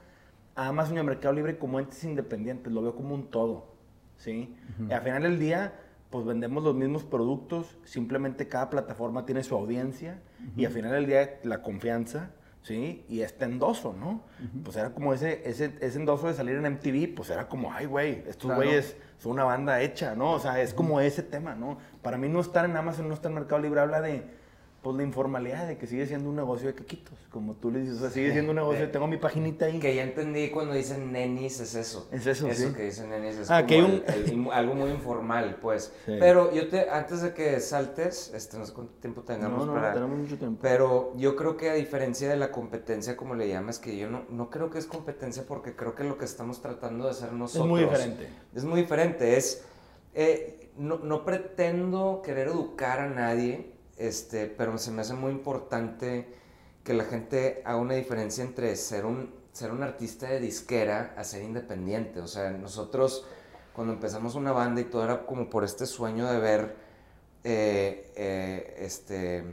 a 0.56 0.68
Amazon 0.68 0.96
y 0.98 1.00
a 1.00 1.04
Mercado 1.04 1.34
Libre 1.34 1.58
como 1.58 1.80
entes 1.80 2.04
independientes, 2.04 2.72
lo 2.72 2.82
veo 2.82 2.96
como 2.96 3.16
un 3.16 3.28
todo. 3.30 3.74
¿sí? 4.18 4.56
Y 4.88 4.92
al 4.92 5.02
final 5.02 5.24
del 5.24 5.40
día, 5.40 5.74
pues 6.10 6.26
vendemos 6.26 6.64
los 6.64 6.76
mismos 6.76 7.04
productos, 7.04 7.78
simplemente 7.86 8.48
cada 8.48 8.70
plataforma 8.70 9.26
tiene 9.26 9.44
su 9.44 9.56
audiencia 9.56 10.20
y 10.58 10.66
al 10.66 10.72
final 10.72 10.92
del 10.92 11.06
día 11.06 11.40
la 11.44 11.62
confianza, 11.62 12.32
¿sí? 12.62 13.06
Y 13.08 13.22
este 13.22 13.46
endoso, 13.46 13.94
¿no? 13.94 14.24
Pues 14.64 14.76
era 14.76 14.94
como 14.94 15.14
ese, 15.14 15.48
ese, 15.50 15.74
ese 15.80 15.98
endoso 16.00 16.28
de 16.28 16.34
salir 16.34 16.56
en 16.56 16.66
MTV, 16.74 17.16
pues 17.16 17.30
era 17.30 17.48
como, 17.48 17.72
ay, 17.72 17.86
güey, 17.86 18.24
estos 18.28 18.48
Claro. 18.48 18.56
güeyes 18.58 18.98
son 19.20 19.34
una 19.34 19.46
banda 19.46 19.82
hecha, 19.82 20.16
¿no? 20.16 20.32
O 20.34 20.40
sea, 20.40 20.62
es 20.62 20.74
como 20.74 21.00
ese 21.00 21.24
tema, 21.24 21.56
¿no? 21.56 21.78
Para 22.02 22.18
mí 22.18 22.28
no 22.28 22.42
estar 22.42 22.66
en 22.66 22.76
Amazon, 22.76 23.08
no 23.08 23.14
estar 23.14 23.32
en 23.32 23.36
Mercado 23.36 23.62
Libre, 23.62 23.80
habla 23.80 24.02
de, 24.02 24.24
pues, 24.82 24.96
la 24.96 25.04
informalidad, 25.04 25.68
de 25.68 25.78
que 25.78 25.88
sigue 25.88 26.06
siendo 26.06 26.30
un 26.30 26.36
negocio 26.38 26.68
de 26.68 26.74
quequitos, 26.76 27.14
como 27.32 27.54
tú 27.56 27.70
le 27.72 27.80
dices, 27.82 27.98
o 27.98 28.00
sea, 28.02 28.10
sigue 28.10 28.32
siendo 28.32 28.52
un 28.52 28.56
negocio, 28.56 28.82
de- 28.82 28.88
tengo 28.88 29.08
mi 29.08 29.18
paginita 29.18 29.66
ahí. 29.66 29.80
Que 29.80 29.94
ya 29.96 30.04
entendí 30.04 30.50
cuando 30.50 30.74
dicen 30.74 31.12
nenis 31.12 31.60
es 31.60 31.76
eso. 31.76 32.08
Es 32.12 32.26
eso, 32.26 32.48
sí. 32.54 32.74
que 32.74 32.84
dicen 32.84 33.10
nenis 33.10 33.38
es 33.38 33.52
Ah, 33.52 33.58
como 33.58 33.68
que 33.68 33.74
hay 33.76 33.80
el- 33.82 34.40
un- 34.40 34.46
el- 34.48 34.52
algo 34.52 34.76
muy 34.76 34.90
informal, 34.92 35.58
pues. 35.62 35.94
Sí. 36.06 36.16
Pero 36.20 36.54
yo 36.54 36.68
te, 36.70 36.90
antes 36.90 37.22
de 37.22 37.34
que 37.34 37.60
saltes, 37.60 38.34
este, 38.34 38.58
no 38.58 38.66
sé 38.66 38.74
cuánto 38.74 38.94
tiempo 38.94 39.22
tengamos 39.24 39.60
no, 39.60 39.66
no, 39.68 39.74
para... 39.74 39.90
no, 39.90 39.94
tenemos 39.96 40.18
mucho 40.20 40.38
tiempo. 40.38 40.60
Pero 40.62 41.14
yo 41.18 41.36
creo 41.36 41.58
que 41.58 41.70
a 41.70 41.74
diferencia 41.74 42.30
de 42.30 42.38
la 42.38 42.52
competencia, 42.52 43.18
como 43.18 43.36
le 43.36 43.48
llamas, 43.50 43.80
que 43.80 43.98
yo 43.98 44.10
no, 44.10 44.24
no 44.30 44.50
creo 44.50 44.70
que 44.70 44.80
es 44.80 44.86
competencia 44.86 45.44
porque 45.48 45.76
creo 45.76 45.94
que 45.96 46.04
lo 46.04 46.18
que 46.18 46.26
estamos 46.26 46.62
tratando 46.62 47.06
de 47.06 47.12
hacer 47.12 47.34
nosotros... 47.34 47.66
es 47.66 47.70
muy 47.70 47.82
diferente. 47.82 48.28
Es 48.56 48.64
muy 48.64 48.82
diferente. 48.82 49.36
Es, 49.38 49.64
eh, 50.16 50.72
no, 50.78 50.98
no 51.00 51.26
pretendo 51.26 52.22
querer 52.24 52.48
educar 52.48 53.00
a 53.00 53.10
nadie, 53.10 53.74
este, 54.00 54.48
pero 54.48 54.78
se 54.80 54.92
me 54.92 55.02
hace 55.02 55.14
muy 55.14 55.32
importante 55.32 56.28
que 56.84 56.94
la 56.94 57.04
gente 57.04 57.62
haga 57.66 57.78
una 57.78 57.94
diferencia 57.94 58.44
entre 58.44 58.76
ser 58.76 59.06
un, 59.06 59.34
ser 59.52 59.72
un 59.72 59.84
artista 59.84 60.28
de 60.28 60.40
disquera 60.40 61.14
a 61.18 61.24
ser 61.24 61.44
independiente. 61.44 62.20
O 62.22 62.28
sea, 62.28 62.50
nosotros 62.52 63.26
cuando 63.74 63.94
empezamos 63.94 64.36
una 64.36 64.52
banda 64.52 64.82
y 64.82 64.86
todo 64.86 65.04
era 65.04 65.26
como 65.26 65.50
por 65.50 65.64
este 65.64 65.86
sueño 65.86 66.26
de 66.32 66.40
ver 66.40 66.76
eh, 67.44 68.12
eh, 68.16 68.76
este, 68.80 69.44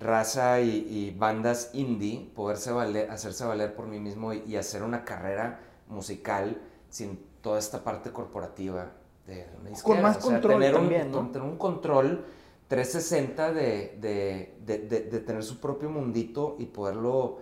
raza 0.00 0.60
y, 0.60 0.86
y 0.88 1.10
bandas 1.16 1.70
indie 1.74 2.30
poderse 2.34 2.70
valer, 2.72 3.10
hacerse 3.10 3.44
valer 3.44 3.74
por 3.74 3.86
mí 3.86 3.98
mismo 4.00 4.32
y, 4.32 4.42
y 4.46 4.56
hacer 4.56 4.82
una 4.82 5.04
carrera 5.04 5.60
musical 5.88 6.60
sin 6.88 7.18
toda 7.40 7.58
esta 7.58 7.82
parte 7.84 8.12
corporativa 8.12 8.92
de 9.26 9.46
una 9.60 9.70
disquera. 9.70 10.00
más 10.00 10.18
control 10.18 10.54
tener 10.54 10.74
un, 10.74 10.80
también, 10.82 11.10
¿no? 11.10 11.18
con- 11.18 11.32
tener 11.32 11.48
un 11.48 11.58
control 11.58 12.24
360 12.68 13.52
de, 13.52 13.96
de, 14.00 14.54
de, 14.64 15.00
de- 15.00 15.20
tener 15.20 15.42
su 15.42 15.58
propio 15.60 15.88
mundito 15.90 16.56
y 16.58 16.66
poderlo 16.66 17.38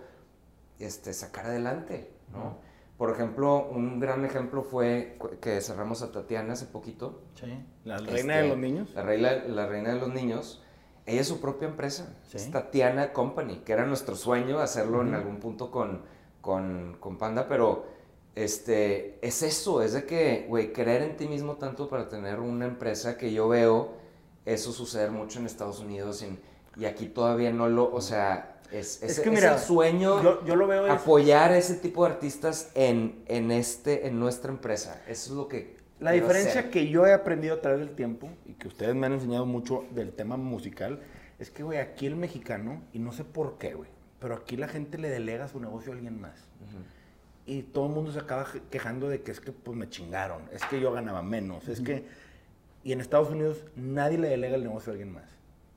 este, 0.79 1.13
sacar 1.13 1.47
adelante, 1.47 2.09
¿no? 2.31 2.65
Por 2.97 3.11
ejemplo, 3.11 3.67
un 3.69 3.99
gran 3.99 4.25
ejemplo 4.25 4.63
fue 4.63 5.19
que 5.39 5.61
cerramos 5.61 6.01
a 6.01 6.11
Tatiana 6.11 6.53
hace 6.53 6.65
poquito. 6.65 7.21
Sí. 7.35 7.63
La 7.85 7.97
Este, 7.97 8.11
reina 8.11 8.37
de 8.37 8.47
los 8.47 8.57
niños. 8.57 8.91
La 8.95 9.03
reina, 9.03 9.33
la 9.33 9.67
reina 9.67 9.93
de 9.93 9.99
los 9.99 10.09
niños. 10.11 10.63
Ella 11.05 11.21
es 11.21 11.27
su 11.27 11.39
propia 11.39 11.67
empresa. 11.67 12.15
Sí. 12.27 12.37
Es 12.37 12.49
Tatiana 12.51 13.13
Company, 13.13 13.59
que 13.59 13.73
era 13.73 13.85
nuestro 13.85 14.15
sueño 14.15 14.59
hacerlo 14.59 15.01
en 15.03 15.13
algún 15.13 15.37
punto 15.39 15.69
con, 15.69 16.01
con, 16.41 16.97
con 16.99 17.17
Panda, 17.19 17.47
pero 17.47 17.85
este, 18.33 19.19
es 19.25 19.43
eso, 19.43 19.81
es 19.83 19.93
de 19.93 20.05
que, 20.05 20.45
güey, 20.49 20.73
creer 20.73 21.03
en 21.03 21.17
ti 21.17 21.27
mismo 21.27 21.57
tanto 21.57 21.89
para 21.89 22.09
tener 22.09 22.39
una 22.39 22.65
empresa 22.65 23.17
que 23.17 23.31
yo 23.31 23.47
veo 23.47 23.93
eso 24.47 24.71
suceder 24.71 25.11
mucho 25.11 25.39
en 25.39 25.45
Estados 25.45 25.79
Unidos 25.79 26.23
y, 26.23 26.81
y 26.81 26.85
aquí 26.85 27.07
todavía 27.07 27.51
no 27.51 27.67
lo, 27.67 27.93
o 27.93 27.99
sea, 27.99 28.61
es, 28.71 29.03
es, 29.03 29.11
Es 29.11 29.19
que 29.19 29.29
es 29.29 29.35
mira, 29.35 29.53
el 29.53 29.59
sueño 29.59 30.23
Yo, 30.23 30.45
yo 30.45 30.55
lo 30.55 30.67
veo 30.67 30.85
es, 30.87 30.91
apoyar 30.91 31.51
a 31.51 31.57
ese 31.57 31.75
tipo 31.75 32.05
de 32.05 32.11
artistas 32.11 32.71
en, 32.73 33.23
en, 33.27 33.51
este, 33.51 34.07
en 34.07 34.19
nuestra 34.19 34.51
empresa. 34.51 35.01
Eso 35.07 35.31
es 35.31 35.37
lo 35.37 35.47
que... 35.47 35.75
La 35.99 36.11
diferencia 36.11 36.61
hacer. 36.61 36.71
que 36.71 36.87
yo 36.87 37.05
he 37.05 37.13
aprendido 37.13 37.55
a 37.55 37.61
través 37.61 37.79
del 37.79 37.95
tiempo 37.95 38.29
y 38.45 38.53
que 38.53 38.67
ustedes 38.67 38.95
me 38.95 39.07
han 39.07 39.13
enseñado 39.13 39.45
mucho 39.45 39.83
del 39.91 40.13
tema 40.13 40.37
musical 40.37 41.01
es 41.39 41.49
que, 41.49 41.63
güey, 41.63 41.79
aquí 41.79 42.05
el 42.05 42.15
mexicano, 42.15 42.81
y 42.93 42.99
no 42.99 43.11
sé 43.11 43.23
por 43.23 43.57
qué, 43.57 43.73
güey, 43.73 43.89
pero 44.19 44.35
aquí 44.35 44.57
la 44.57 44.67
gente 44.67 44.97
le 44.97 45.09
delega 45.09 45.47
su 45.47 45.59
negocio 45.59 45.91
a 45.91 45.95
alguien 45.95 46.21
más. 46.21 46.47
Y 47.45 47.63
todo 47.63 47.87
el 47.87 47.93
mundo 47.93 48.11
se 48.11 48.19
acaba 48.19 48.47
quejando 48.69 49.09
de 49.09 49.21
que 49.21 49.31
es 49.31 49.39
que 49.39 49.51
pues 49.51 49.77
me 49.77 49.89
chingaron, 49.89 50.43
es 50.51 50.63
que 50.65 50.79
yo 50.79 50.91
ganaba 50.93 51.21
menos, 51.21 51.67
es 51.67 51.81
que... 51.81 52.26
Y 52.87 52.93
en 52.93 53.01
Estados 53.01 53.29
Unidos 53.29 53.65
nadie 53.75 54.17
le 54.17 54.29
delega 54.29 54.55
el 54.55 54.63
negocio 54.63 54.91
a 54.91 54.93
alguien 54.93 55.11
más, 55.11 55.25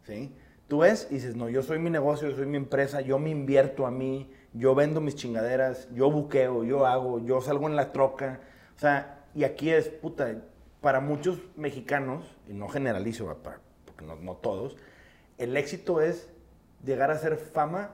¿sí? 0.04 0.32
Tú 0.68 0.78
ves 0.78 1.08
y 1.10 1.14
dices, 1.14 1.34
no, 1.34 1.48
yo 1.48 1.60
soy 1.64 1.80
mi 1.80 1.90
negocio, 1.90 2.30
yo 2.30 2.36
soy 2.36 2.46
mi 2.46 2.56
empresa, 2.56 3.00
yo 3.00 3.18
me 3.18 3.30
invierto 3.30 3.84
a 3.84 3.90
mí, 3.90 4.30
yo 4.52 4.76
vendo 4.76 5.00
mis 5.00 5.16
chingaderas, 5.16 5.88
yo 5.92 6.08
buqueo, 6.08 6.62
yo 6.62 6.86
hago, 6.86 7.18
yo 7.18 7.40
salgo 7.40 7.66
en 7.66 7.74
la 7.74 7.90
troca. 7.90 8.38
O 8.76 8.78
sea, 8.78 9.24
y 9.34 9.42
aquí 9.42 9.70
es, 9.70 9.88
puta, 9.88 10.36
para 10.80 11.00
muchos 11.00 11.40
mexicanos, 11.56 12.24
y 12.48 12.52
no 12.52 12.68
generalizo, 12.68 13.26
para- 13.42 13.58
porque 13.86 14.04
no, 14.04 14.14
no 14.14 14.36
todos, 14.36 14.76
el 15.36 15.56
éxito 15.56 16.00
es 16.00 16.30
llegar 16.84 17.10
a 17.10 17.18
ser 17.18 17.38
fama 17.38 17.90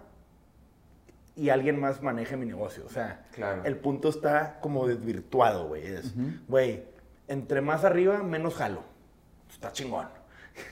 y 1.36 1.48
alguien 1.48 1.80
más 1.80 2.02
maneje 2.02 2.36
mi 2.36 2.44
negocio. 2.44 2.84
O 2.84 2.90
sea, 2.90 3.24
Claro. 3.32 3.64
el 3.64 3.78
punto 3.78 4.10
está 4.10 4.58
como 4.60 4.86
desvirtuado, 4.86 5.68
güey. 5.68 5.86
Es, 5.86 6.12
güey, 6.48 6.82
entre 7.28 7.62
más 7.62 7.82
arriba, 7.82 8.22
menos 8.22 8.56
jalo. 8.56 8.94
Está 9.50 9.72
chingón. 9.72 10.08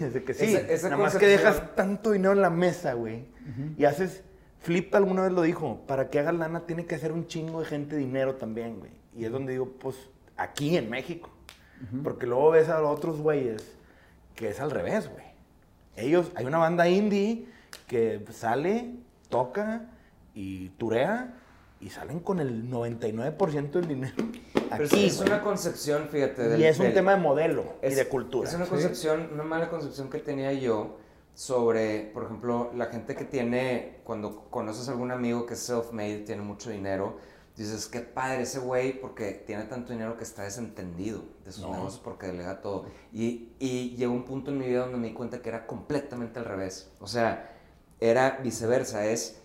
Es 0.00 0.14
de 0.14 0.24
que 0.24 0.34
sí, 0.34 0.44
Esa- 0.54 0.60
esa 0.72 0.90
nada 0.90 1.02
más 1.02 1.16
que 1.16 1.26
dejas 1.26 1.74
tanto 1.74 2.12
dinero 2.12 2.32
en 2.32 2.40
la 2.42 2.50
mesa, 2.50 2.94
güey. 2.94 3.26
Y 3.76 3.84
haces, 3.84 4.24
Flip 4.60 4.94
alguna 4.94 5.22
vez 5.22 5.32
lo 5.32 5.42
dijo, 5.42 5.82
para 5.86 6.08
que 6.08 6.18
hagas 6.18 6.34
lana 6.34 6.60
tiene 6.66 6.86
que 6.86 6.94
hacer 6.94 7.12
un 7.12 7.26
chingo 7.26 7.60
de 7.60 7.66
gente 7.66 7.96
dinero 7.96 8.36
también, 8.36 8.78
güey. 8.78 8.92
Y 9.14 9.24
es 9.26 9.30
donde 9.32 9.52
digo, 9.52 9.70
pues, 9.78 9.96
aquí 10.36 10.76
en 10.76 10.88
México. 10.90 11.30
Porque 12.02 12.26
luego 12.26 12.52
ves 12.52 12.70
a 12.70 12.80
los 12.80 12.90
otros 12.96 13.20
güeyes 13.20 13.76
que 14.34 14.48
es 14.48 14.58
al 14.60 14.70
revés, 14.70 15.08
güey. 15.10 15.24
Ellos, 15.96 16.32
hay 16.34 16.46
una 16.46 16.56
banda 16.58 16.88
indie 16.88 17.46
que 17.86 18.24
sale, 18.30 18.94
toca 19.28 19.90
y 20.34 20.70
turea 20.70 21.34
y 21.84 21.90
salen 21.90 22.20
con 22.20 22.40
el 22.40 22.70
99% 22.70 23.70
del 23.72 23.86
dinero. 23.88 24.14
Pero 24.54 24.86
Aquí, 24.86 25.06
es, 25.06 25.16
güey. 25.18 25.28
una 25.28 25.42
concepción, 25.42 26.08
fíjate. 26.08 26.48
del- 26.48 26.60
y 26.60 26.64
es 26.64 26.78
un 26.78 26.86
del- 26.86 26.94
tema 26.94 27.14
de 27.14 27.20
modelo 27.20 27.74
y 27.82 27.86
es- 27.86 27.96
de 27.96 28.08
cultura. 28.08 28.48
Es 28.48 28.54
una 28.54 28.66
concepción, 28.66 29.28
una 29.32 29.42
mala 29.44 29.68
concepción 29.68 30.08
que 30.08 30.18
tenía 30.18 30.52
yo 30.54 30.98
sobre, 31.34 32.10
por 32.14 32.24
ejemplo, 32.24 32.70
la 32.74 32.86
gente 32.86 33.14
que 33.14 33.24
tiene, 33.24 33.98
cuando 34.04 34.48
conoces 34.50 34.88
a 34.88 34.92
algún 34.92 35.10
amigo 35.10 35.46
que 35.46 35.54
es 35.54 35.60
self-made, 35.60 36.20
tiene 36.24 36.42
mucho 36.42 36.70
dinero, 36.70 37.18
dices, 37.56 37.86
qué 37.86 38.00
padre 38.00 38.42
ese 38.42 38.58
güey 38.60 38.98
porque 39.00 39.32
tiene 39.46 39.64
tanto 39.64 39.92
dinero 39.92 40.16
que 40.16 40.24
está 40.24 40.42
desentendido 40.44 41.22
de 41.44 41.52
sus 41.52 41.64
No. 41.64 41.72
negocios 41.72 42.00
porque 42.02 42.28
delega 42.28 42.60
todo. 42.62 42.86
Y, 43.12 43.50
y 43.58 43.90
llegó 43.96 44.12
un 44.12 44.24
punto 44.24 44.50
en 44.50 44.58
mi 44.58 44.66
vida 44.66 44.80
donde 44.80 44.96
me 44.96 45.08
di 45.08 45.12
cuenta 45.12 45.42
que 45.42 45.50
era 45.50 45.66
completamente 45.66 46.38
al 46.38 46.46
revés. 46.46 46.90
O 47.00 47.06
sea, 47.06 47.52
era 48.00 48.38
viceversa, 48.42 49.06
es 49.06 49.38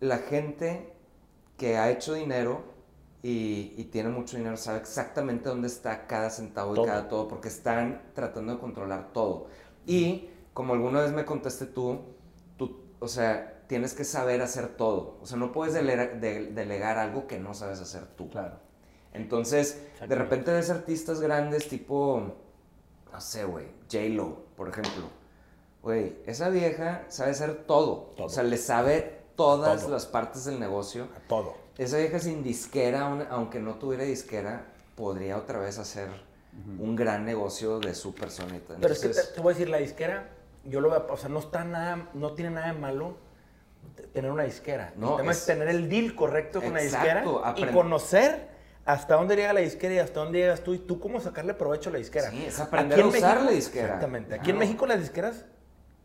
la 0.00 0.18
gente 0.18 0.92
que 1.56 1.76
ha 1.76 1.90
hecho 1.90 2.14
dinero 2.14 2.62
y, 3.22 3.72
y 3.76 3.84
tiene 3.84 4.08
mucho 4.10 4.36
dinero 4.36 4.56
sabe 4.56 4.78
exactamente 4.78 5.48
dónde 5.48 5.68
está 5.68 6.06
cada 6.06 6.30
centavo 6.30 6.74
Todo. 6.74 6.84
y 6.84 6.88
cada 6.88 7.08
todo, 7.08 7.28
porque 7.28 7.48
están 7.48 8.02
tratando 8.14 8.52
de 8.54 8.58
controlar 8.60 9.12
todo. 9.12 9.46
Y 9.86 10.28
como 10.52 10.74
alguna 10.74 11.00
vez 11.00 11.12
me 11.12 11.24
contaste 11.24 11.66
tú, 11.66 12.00
tú, 12.56 12.80
o 13.00 13.08
sea, 13.08 13.62
tienes 13.68 13.94
que 13.94 14.04
saber 14.04 14.42
hacer 14.42 14.68
todo. 14.76 15.18
O 15.20 15.26
sea, 15.26 15.36
no 15.38 15.50
puedes 15.52 15.74
delegar, 15.74 16.20
de- 16.20 16.46
delegar 16.52 16.98
algo 16.98 17.26
que 17.26 17.38
no 17.38 17.52
sabes 17.54 17.80
hacer 17.80 18.06
tú. 18.06 18.28
Claro. 18.30 18.58
Entonces, 19.12 19.82
de 20.06 20.14
repente 20.14 20.52
ves 20.52 20.70
artistas 20.70 21.20
grandes 21.20 21.68
tipo, 21.68 22.34
no 23.12 23.20
sé, 23.20 23.44
güey, 23.44 23.66
J-Lo, 23.90 24.44
por 24.56 24.68
ejemplo. 24.68 25.08
Güey, 25.82 26.18
esa 26.26 26.48
vieja 26.50 27.04
sabe 27.08 27.30
hacer 27.30 27.64
todo. 27.66 28.12
Todo. 28.16 28.26
O 28.26 28.28
sea, 28.28 28.42
le 28.42 28.56
sabe 28.58 29.15
todas 29.36 29.82
Todo. 29.82 29.90
las 29.92 30.06
partes 30.06 30.44
del 30.44 30.58
negocio. 30.58 31.08
A 31.16 31.28
todo. 31.28 31.54
esa 31.78 31.98
vieja 31.98 32.18
sin 32.18 32.42
disquera, 32.42 33.02
aun- 33.08 33.26
aunque 33.30 33.60
no 33.60 33.74
tuviera 33.74 34.04
disquera, 34.04 34.64
podría 34.94 35.36
otra 35.36 35.58
vez 35.58 35.78
hacer 35.78 36.08
un 36.78 36.96
gran 36.96 37.24
negocio 37.26 37.78
de 37.80 37.94
su 37.94 38.14
personita. 38.14 38.74
Pero 38.80 38.92
es 38.94 39.00
que 39.00 39.08
te, 39.10 39.22
te 39.22 39.40
voy 39.42 39.50
a 39.52 39.54
decir, 39.54 39.68
la 39.68 39.76
disquera, 39.76 40.30
yo 40.64 40.80
lo 40.80 40.88
veo, 40.90 41.06
o 41.10 41.16
sea, 41.18 41.28
no 41.28 41.38
está 41.40 41.64
nada, 41.64 42.08
no 42.14 42.32
tiene 42.32 42.50
nada 42.52 42.68
de 42.72 42.78
malo 42.78 43.16
tener 44.14 44.30
una 44.30 44.44
disquera. 44.44 44.92
No, 44.96 45.10
el 45.12 45.16
tema 45.18 45.32
es, 45.32 45.38
es- 45.38 45.46
tener 45.46 45.68
el 45.68 45.88
deal 45.88 46.14
correcto 46.14 46.62
con 46.62 46.72
la 46.72 46.82
Exacto, 46.82 47.42
disquera 47.44 47.70
y 47.70 47.74
conocer 47.74 48.48
hasta 48.86 49.16
dónde 49.16 49.36
llega 49.36 49.52
la 49.52 49.60
disquera 49.60 49.94
y 49.94 49.98
hasta 49.98 50.20
dónde 50.20 50.38
llegas 50.38 50.62
tú 50.62 50.72
y 50.72 50.78
tú 50.78 50.98
cómo 50.98 51.20
sacarle 51.20 51.52
provecho 51.54 51.90
a 51.90 51.92
la 51.92 51.98
disquera. 51.98 52.30
Sí, 52.30 52.44
es 52.46 52.58
aprender 52.58 53.00
a 53.00 53.06
usar 53.06 53.42
la 53.42 53.50
disquera. 53.50 53.86
Exactamente. 53.86 54.34
Aquí 54.34 54.50
en. 54.50 54.58
México 54.58 54.86
las 54.86 55.00
disqueras 55.00 55.44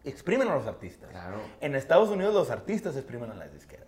exprimen 0.03 0.47
a 0.47 0.55
los 0.55 0.67
artistas. 0.67 1.09
Claro. 1.11 1.37
En 1.59 1.75
Estados 1.75 2.09
Unidos 2.09 2.33
los 2.33 2.49
artistas 2.49 2.95
exprimen 2.95 3.31
a 3.31 3.35
las 3.35 3.51
disqueras. 3.53 3.87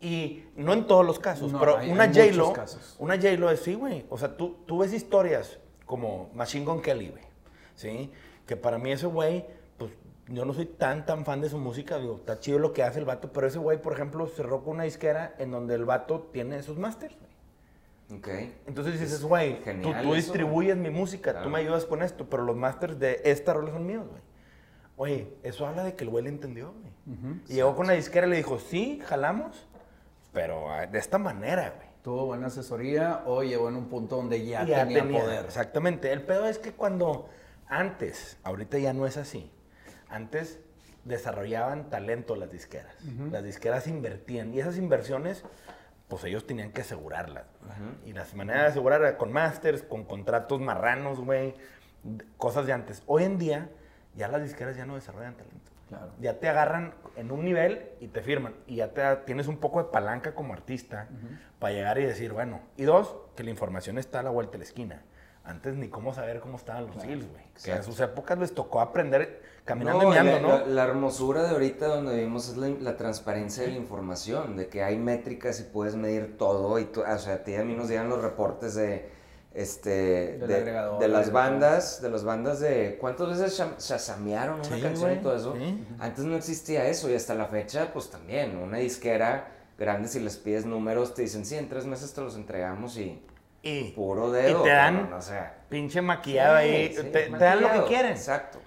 Y 0.00 0.44
no 0.56 0.74
en 0.74 0.86
todos 0.86 1.04
los 1.04 1.18
casos, 1.18 1.50
No, 1.52 1.58
pero 1.60 1.78
hay- 1.78 1.90
una 1.90 2.06
J-Lo, 2.08 2.52
una 2.98 3.16
J-Lo 3.16 3.50
es, 3.50 3.60
sí, 3.60 3.74
güey. 3.74 4.04
O 4.10 4.18
sea, 4.18 4.36
tú, 4.36 4.58
tú 4.66 4.78
ves 4.78 4.92
historias 4.92 5.58
como 5.86 6.30
Machine 6.34 6.64
Gun 6.66 6.82
Kelly, 6.82 7.08
güey. 7.08 7.24
¿Sí? 7.74 8.12
Que 8.46 8.54
para 8.56 8.78
mí 8.78 8.92
ese 8.92 9.06
güey, 9.06 9.46
pues 9.78 9.92
yo 10.28 10.44
no 10.44 10.52
soy 10.52 10.66
tan, 10.66 11.06
tan 11.06 11.24
fan 11.24 11.40
de 11.40 11.48
su 11.48 11.56
música. 11.56 11.98
Digo, 11.98 12.16
está 12.16 12.38
chido 12.38 12.58
lo 12.58 12.74
que 12.74 12.82
hace 12.82 12.98
el 12.98 13.06
vato. 13.06 13.32
Pero 13.32 13.46
ese 13.46 13.58
güey, 13.58 13.80
por 13.80 13.94
ejemplo, 13.94 14.26
cerró 14.26 14.62
con 14.62 14.74
una 14.74 14.84
disquera 14.84 15.34
en 15.38 15.50
donde 15.50 15.74
el 15.74 15.86
vato 15.86 16.28
tiene 16.32 16.58
esos 16.58 16.76
masters, 16.76 17.16
güey. 17.18 18.18
ok. 18.18 18.28
Entonces 18.66 19.00
dices, 19.00 19.22
güey, 19.24 19.62
tú, 19.64 19.90
tú 19.90 19.90
eso, 19.90 20.14
distribuyes 20.14 20.76
mi 20.76 20.90
música, 20.90 21.30
Claro. 21.32 21.46
tú 21.46 21.50
me 21.50 21.60
ayudas 21.60 21.86
con 21.86 22.02
esto, 22.02 22.28
pero 22.28 22.44
los 22.44 22.56
masters 22.56 22.98
de 22.98 23.22
esta 23.24 23.54
rola 23.54 23.70
son 23.72 23.86
míos, 23.86 24.06
güey. 24.06 24.20
Oye, 24.96 25.36
eso 25.42 25.66
habla 25.66 25.84
de 25.84 25.94
que 25.94 26.04
el 26.04 26.10
güey 26.10 26.24
le 26.24 26.30
entendió, 26.30 26.72
güey. 26.72 26.94
Y 27.48 27.54
llegó 27.54 27.74
con 27.74 27.86
la 27.86 27.92
disquera 27.92 28.26
y 28.26 28.30
le 28.30 28.36
dijo, 28.36 28.58
sí, 28.58 29.00
jalamos, 29.04 29.66
pero 30.32 30.70
ah, 30.70 30.86
de 30.86 30.98
esta 30.98 31.18
manera, 31.18 31.74
güey. 31.76 31.88
Tuvo 32.02 32.26
buena 32.26 32.48
asesoría 32.48 33.22
o 33.24 33.42
llegó 33.42 33.68
en 33.68 33.76
un 33.76 33.88
punto 33.88 34.16
donde 34.16 34.44
ya, 34.44 34.60
tenía, 34.60 34.84
tenía 34.84 35.20
poder. 35.20 35.44
Exactamente. 35.46 36.12
El 36.12 36.22
pedo 36.22 36.46
es 36.46 36.58
que 36.58 36.72
cuando 36.72 37.30
antes, 37.66 38.36
ahorita 38.42 38.78
ya 38.78 38.92
no 38.92 39.06
es 39.06 39.16
así, 39.16 39.50
antes 40.08 40.60
desarrollaban 41.04 41.90
talento 41.90 42.36
las 42.36 42.50
disqueras. 42.50 42.94
Las 43.30 43.44
disqueras 43.44 43.86
invertían 43.86 44.52
y 44.54 44.60
esas 44.60 44.76
inversiones, 44.76 45.44
pues 46.08 46.24
ellos 46.24 46.46
tenían 46.46 46.72
que 46.72 46.82
asegurarlas. 46.82 47.44
¿verdad? 47.60 47.76
Y 48.04 48.12
las 48.12 48.34
maneras 48.34 48.62
de 48.62 48.68
asegurar 48.68 49.00
era 49.00 49.16
con 49.16 49.32
masters, 49.32 49.82
con 49.82 50.04
contratos 50.04 50.60
marranos, 50.60 51.20
güey, 51.20 51.54
cosas 52.36 52.66
de 52.66 52.72
antes. 52.72 53.02
Hoy 53.06 53.24
en 53.24 53.38
día, 53.38 53.70
ya 54.16 54.28
las 54.28 54.42
disqueras 54.42 54.76
ya 54.76 54.86
no 54.86 54.94
desarrollan 54.94 55.34
talento. 55.34 55.70
Claro. 55.88 56.08
Ya 56.20 56.40
te 56.40 56.48
agarran 56.48 56.94
en 57.16 57.30
un 57.30 57.44
nivel 57.44 57.90
y 58.00 58.08
te 58.08 58.22
firman. 58.22 58.54
Y 58.66 58.76
ya 58.76 58.88
te 58.94 59.02
tienes 59.26 59.48
un 59.48 59.58
poco 59.58 59.82
de 59.82 59.90
palanca 59.90 60.34
como 60.34 60.52
artista 60.54 61.08
para 61.58 61.74
llegar 61.74 61.98
y 61.98 62.04
decir, 62.04 62.32
bueno. 62.32 62.60
Y 62.76 62.84
dos, 62.84 63.14
que 63.36 63.44
la 63.44 63.50
información 63.50 63.98
está 63.98 64.20
a 64.20 64.22
la 64.22 64.30
vuelta 64.30 64.52
de 64.52 64.58
la 64.58 64.64
esquina. 64.64 65.02
Antes 65.44 65.74
ni 65.76 65.88
cómo 65.88 66.14
saber 66.14 66.40
cómo 66.40 66.56
estaban 66.56 66.86
los 66.86 66.96
deals, 67.02 67.28
güey. 67.28 67.42
Que 67.42 67.70
exacto. 67.72 67.82
sus 67.84 68.00
épocas 68.00 68.38
les 68.38 68.54
tocó 68.54 68.80
aprender 68.80 69.42
caminando 69.66 70.00
y 70.00 70.04
No, 70.06 70.10
meando, 70.10 70.32
la, 70.32 70.40
¿no? 70.40 70.48
la- 70.48 70.66
la 70.66 70.84
hermosura 70.84 71.42
de 71.42 71.50
ahorita 71.50 71.86
donde 71.86 72.14
vivimos 72.14 72.48
es 72.48 72.56
la, 72.56 72.68
la 72.68 72.96
transparencia 72.96 73.62
de 73.64 73.70
la 73.72 73.76
información, 73.76 74.56
de 74.56 74.68
que 74.68 74.82
hay 74.82 74.96
métricas 74.96 75.60
y 75.60 75.64
puedes 75.64 75.96
medir 75.96 76.38
todo. 76.38 76.78
Y 76.78 76.86
tú, 76.86 77.02
o 77.02 77.18
sea, 77.18 77.34
a 77.34 77.44
ti 77.44 77.52
y 77.52 77.56
a 77.56 77.62
mí 77.64 77.74
nos 77.74 77.90
llegan 77.90 78.08
los 78.08 78.22
reportes 78.22 78.74
de, 78.74 79.10
este, 79.54 80.38
Del 80.38 80.48
de, 80.48 80.56
agregador, 80.56 80.98
de 81.00 81.08
las 81.08 81.30
bandas, 81.32 82.02
de 82.02 82.10
las 82.10 82.24
bandas 82.24 82.60
de 82.60 82.98
cuántas 83.00 83.28
veces 83.38 83.62
shazamearon 83.78 84.56
una 84.60 84.64
Sí, 84.64 84.80
canción 84.82 85.12
y 85.12 85.16
todo 85.16 85.36
eso. 85.36 85.54
sí. 85.56 85.86
Antes 86.00 86.24
no 86.24 86.36
existía 86.36 86.86
eso 86.88 87.08
y 87.10 87.14
hasta 87.14 87.34
la 87.34 87.46
fecha, 87.46 87.90
pues 87.92 88.10
también, 88.10 88.56
una 88.56 88.78
disquera 88.78 89.48
grande 89.78 90.08
si 90.08 90.20
les 90.20 90.36
pides 90.36 90.66
números 90.66 91.14
te 91.14 91.22
dicen, 91.22 91.44
sí, 91.44 91.56
en 91.56 91.68
tres 91.68 91.86
meses 91.86 92.12
te 92.12 92.20
los 92.20 92.36
entregamos 92.36 92.96
y 92.98 93.22
Y, 93.62 93.92
puro 93.92 94.30
dedo. 94.30 94.60
y 94.60 94.64
te 94.64 94.70
dan 94.70 94.96
cabrón, 95.02 95.12
o 95.18 95.22
sea, 95.22 95.64
pinche 95.68 96.02
maquillado 96.02 96.56
ahí. 96.56 96.88
sí, 96.88 97.02
sí, 97.02 97.08
te, 97.10 97.30
te 97.30 97.38
dan 97.38 97.60
lo 97.60 97.72
que 97.72 97.82
quieren. 97.88 98.12
Exacto. 98.12 98.58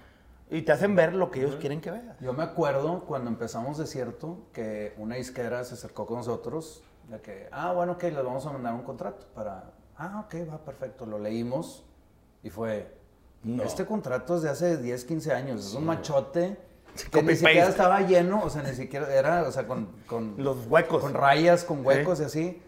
Y 0.50 0.62
te 0.62 0.72
hacen 0.72 0.96
ver 0.96 1.12
lo 1.14 1.30
que 1.30 1.40
ellos 1.40 1.56
quieren 1.56 1.80
que 1.82 1.90
veas. 1.90 2.18
Yo 2.20 2.32
me 2.32 2.42
acuerdo 2.42 3.04
cuando 3.04 3.28
empezamos 3.28 3.76
Desierto 3.76 4.38
que 4.54 4.94
una 4.96 5.16
disquera 5.16 5.62
se 5.64 5.74
acercó 5.74 6.06
con 6.06 6.16
nosotros 6.16 6.82
de 7.10 7.20
que, 7.20 7.48
ah, 7.52 7.72
bueno, 7.74 7.92
ok, 7.92 8.04
les 8.04 8.16
vamos 8.24 8.46
a 8.46 8.52
mandar 8.52 8.72
un 8.72 8.82
contrato 8.82 9.26
para, 9.34 9.70
ah, 9.98 10.24
ok, 10.24 10.50
va, 10.50 10.58
perfecto, 10.58 11.06
lo 11.06 11.18
leímos 11.18 11.84
y 12.42 12.50
fue, 12.50 12.96
No. 13.42 13.62
este 13.62 13.84
contrato 13.84 14.36
es 14.36 14.42
de 14.42 14.50
hace 14.50 14.76
10, 14.78 15.04
15 15.04 15.32
años, 15.32 15.66
es 15.66 15.74
un 15.74 15.84
machote 15.84 16.56
que 17.10 17.22
ni 17.22 17.36
siquiera 17.36 17.68
estaba 17.68 18.00
lleno, 18.00 18.42
o 18.42 18.50
sea, 18.50 18.62
ni 18.62 18.74
siquiera 18.74 19.12
era, 19.12 19.42
o 19.42 19.52
sea, 19.52 19.66
con, 19.66 19.86
con, 20.06 20.34
Los 20.38 20.66
huecos. 20.66 21.02
con 21.02 21.14
rayas, 21.14 21.64
con 21.64 21.84
huecos 21.84 22.20
y 22.20 22.24
así. 22.24 22.62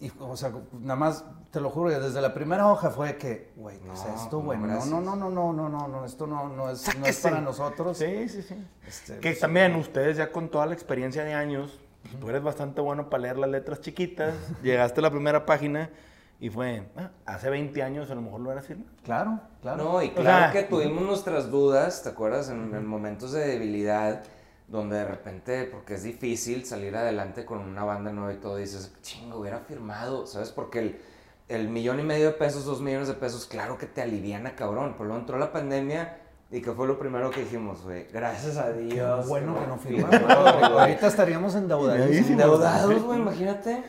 Y, 0.00 0.12
o 0.20 0.36
sea, 0.36 0.52
nada 0.80 0.94
más, 0.94 1.24
te 1.50 1.60
lo 1.60 1.70
juro, 1.70 1.90
desde 1.90 2.20
la 2.20 2.32
primera 2.32 2.70
hoja 2.70 2.90
fue 2.90 3.16
que, 3.16 3.50
güey, 3.56 3.80
¿qué 3.80 3.92
es 3.92 4.04
No, 4.04 4.14
esto, 4.14 4.36
no, 4.38 4.44
güey? 4.44 4.58
No, 4.58 4.84
no, 4.86 5.00
no, 5.00 5.16
no, 5.16 5.30
no, 5.30 5.52
no, 5.52 5.68
no, 5.68 5.88
no, 5.88 6.04
esto 6.04 6.26
no, 6.28 6.48
no, 6.48 6.70
es, 6.70 6.96
no 6.96 7.04
es 7.04 7.18
para 7.20 7.40
nosotros. 7.40 7.98
Sí, 7.98 8.28
sí, 8.28 8.42
sí. 8.42 8.64
Este, 8.86 9.18
Que 9.18 9.34
también 9.34 9.74
ustedes 9.74 10.16
ya 10.16 10.30
con 10.30 10.48
toda 10.50 10.66
la 10.66 10.74
experiencia 10.74 11.24
de 11.24 11.34
años, 11.34 11.80
pues, 12.02 12.18
tú 12.20 12.28
eres 12.28 12.44
bastante 12.44 12.80
bueno 12.80 13.10
para 13.10 13.22
leer 13.24 13.38
las 13.38 13.50
letras 13.50 13.80
chiquitas, 13.80 14.34
llegaste 14.62 15.00
a 15.00 15.02
la 15.02 15.10
primera 15.10 15.44
página 15.44 15.90
y 16.40 16.50
fue, 16.50 16.88
ah, 16.96 17.10
hace 17.26 17.50
20 17.50 17.82
años 17.82 18.10
a 18.10 18.14
lo 18.14 18.22
mejor 18.22 18.40
lo 18.40 18.52
era 18.52 18.62
firmado. 18.62 18.90
Claro, 19.02 19.40
claro. 19.60 19.84
No, 19.84 20.02
y 20.02 20.08
O 20.08 20.14
claro 20.14 20.52
sea, 20.52 20.52
que 20.52 20.68
tuvimos 20.68 21.02
nuestras 21.02 21.50
dudas, 21.50 22.02
¿te 22.02 22.10
acuerdas? 22.10 22.48
En, 22.48 22.74
en 22.74 22.86
momentos 22.86 23.32
de 23.32 23.46
debilidad, 23.46 24.22
donde 24.68 24.98
de 24.98 25.04
repente, 25.04 25.64
porque 25.64 25.94
es 25.94 26.02
difícil 26.04 26.64
salir 26.64 26.94
adelante 26.96 27.44
con 27.44 27.58
una 27.58 27.84
banda 27.84 28.12
nueva 28.12 28.32
y 28.32 28.36
todo, 28.36 28.56
dices, 28.56 28.94
chingo, 29.02 29.38
hubiera 29.40 29.58
firmado, 29.60 30.26
¿sabes? 30.26 30.50
Porque 30.50 30.78
el, 30.78 31.00
el 31.48 31.68
millón 31.68 31.98
y 31.98 32.04
medio 32.04 32.26
de 32.26 32.32
pesos, 32.32 32.64
dos 32.64 32.80
millones 32.80 33.08
de 33.08 33.14
pesos, 33.14 33.46
claro 33.46 33.78
que 33.78 33.86
te 33.86 34.02
aliviana, 34.02 34.54
cabrón. 34.54 34.92
Pero 34.92 35.06
luego 35.06 35.20
entró 35.20 35.38
la 35.38 35.52
pandemia 35.52 36.18
y 36.50 36.62
que 36.62 36.72
fue 36.72 36.86
lo 36.86 36.98
primero 36.98 37.30
que 37.30 37.40
dijimos, 37.40 37.82
güey, 37.82 38.06
gracias 38.12 38.56
a 38.56 38.72
Dios. 38.72 39.28
bueno 39.28 39.54
que 39.60 39.66
no 39.66 39.76
firmamos. 39.76 40.30
Ahorita 40.62 41.06
estaríamos 41.06 41.54
endeudadísimos. 41.54 42.30
Endeudados, 42.30 43.02
güey, 43.02 43.20
imagínate. 43.20 43.82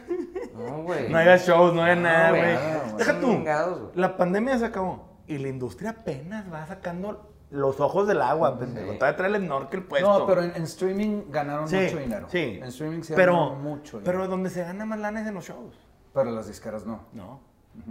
No, 0.54 0.84
güey. 0.84 1.10
No 1.10 1.18
haya 1.18 1.38
shows, 1.38 1.74
no 1.74 1.84
haya 1.84 1.96
No, 1.96 2.02
nada, 2.02 2.30
güey. 2.32 2.98
Deja 2.98 3.20
tú. 3.20 3.44
La 3.96 4.18
pandemia 4.18 4.58
se 4.60 4.66
acabó 4.66 5.20
y 5.28 5.38
la 5.38 5.48
industria 5.48 5.92
apenas 5.92 6.52
va 6.52 6.66
sacando 6.66 7.32
los 7.52 7.80
ojos 7.80 8.08
del 8.08 8.22
agua, 8.22 8.60
pendejo. 8.60 8.94
Todavía 8.94 9.16
trae 9.16 9.30
el 9.36 9.38
snorkel 9.46 9.84
puesto. 9.84 10.20
No, 10.20 10.28
pero 10.28 10.44
en, 10.44 10.52
en 10.56 10.64
streaming 10.64 11.24
ganaron 11.30 11.68
Sí, 11.68 11.78
mucho 11.78 11.98
dinero. 11.98 12.28
Sí. 12.30 12.60
En 12.62 12.64
streaming 12.66 13.02
sí 13.02 13.14
pero, 13.16 13.34
ganaron 13.34 13.62
mucho 13.64 14.00
dinero. 14.00 14.20
Pero 14.20 14.28
donde 14.28 14.50
se 14.50 14.64
gana 14.64 14.86
más 14.86 15.00
lana 15.00 15.22
es 15.22 15.28
en 15.28 15.34
los 15.34 15.46
shows. 15.46 15.76
Pero 16.14 16.30
las 16.32 16.48
disqueras 16.48 16.86
no. 16.86 17.06
No. 17.14 17.40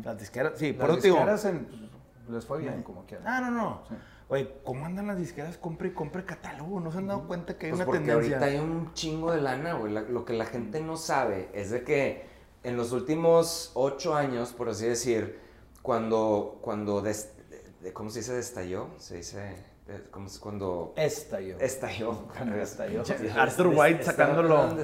Las 0.04 0.18
disqueras, 0.18 0.52
sí, 0.56 0.72
por 0.74 0.88
Las 0.88 0.98
eso 0.98 1.02
te 1.02 1.08
digo. 1.08 1.16
disqueras 1.16 1.44
en- 1.46 1.90
les 2.28 2.44
fue 2.44 2.58
bien, 2.58 2.82
como 2.82 3.06
quieran. 3.06 3.26
Ah, 3.26 3.40
no, 3.40 3.50
no. 3.50 3.82
Sí. 3.88 3.94
Oye, 4.30 4.48
¿cómo 4.64 4.84
andan 4.84 5.06
las 5.06 5.16
disqueras? 5.18 5.56
Compre 5.56 5.88
y 5.88 5.92
compre 5.92 6.24
catálogo. 6.24 6.80
¿No 6.80 6.92
se 6.92 6.98
han 6.98 7.06
dado 7.06 7.26
cuenta 7.26 7.56
que 7.56 7.66
hay 7.66 7.72
Pues 7.72 7.78
una 7.80 7.86
porque 7.86 7.98
tendencia? 8.00 8.36
ahorita 8.38 8.46
hay 8.52 8.58
un 8.58 8.92
chingo 8.92 9.32
de 9.32 9.40
lana, 9.40 9.74
güey. 9.74 9.92
La- 9.92 10.02
lo 10.02 10.24
que 10.26 10.34
la 10.34 10.44
gente 10.44 10.80
no 10.80 10.96
sabe 10.98 11.48
es 11.54 11.70
de 11.70 11.82
que 11.82 12.26
en 12.62 12.76
los 12.76 12.92
últimos 12.92 13.70
ocho 13.74 14.14
años, 14.14 14.52
por 14.52 14.68
así 14.68 14.84
decir, 14.86 15.38
cuando, 15.80 16.58
cuando 16.60 17.00
des- 17.00 17.32
de- 17.80 17.92
¿cómo 17.94 18.10
se 18.10 18.18
dice 18.18 18.34
destalló? 18.34 18.88
Se 18.98 19.16
dice, 19.16 19.38
de- 19.86 20.02
¿cómo 20.10 20.28
se- 20.28 20.40
cuando 20.40 20.92
Estalló. 20.96 21.58
estalló? 21.58 22.26
Cuando 22.36 22.56
estalló. 22.56 23.02
Arthur 23.34 23.68
White 23.68 24.02
sacándolo. 24.04 24.74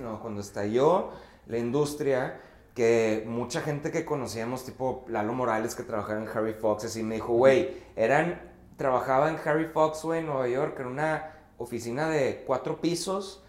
no, 0.00 0.20
cuando 0.20 0.40
estalló 0.40 1.10
la 1.46 1.58
industria, 1.58 2.40
que 2.76 3.24
mucha 3.26 3.60
gente 3.60 3.90
que 3.90 4.04
conocíamos, 4.04 4.64
tipo 4.64 5.04
Lalo 5.08 5.32
Morales, 5.32 5.74
que 5.74 5.82
trabajaba 5.82 6.20
en 6.22 6.28
Harry 6.28 6.54
Fox, 6.54 6.84
así 6.84 7.02
me 7.02 7.16
dijo, 7.16 7.32
güey, 7.32 7.76
eran, 7.96 8.53
trabajaba 8.76 9.28
en 9.30 9.38
Harry 9.44 9.66
Fox, 9.66 10.02
güey, 10.02 10.20
en 10.20 10.26
Nueva 10.26 10.48
York, 10.48 10.78
en 10.80 10.86
una 10.86 11.32
oficina 11.58 12.08
de 12.08 12.44
cuatro 12.46 12.80
pisos, 12.80 13.42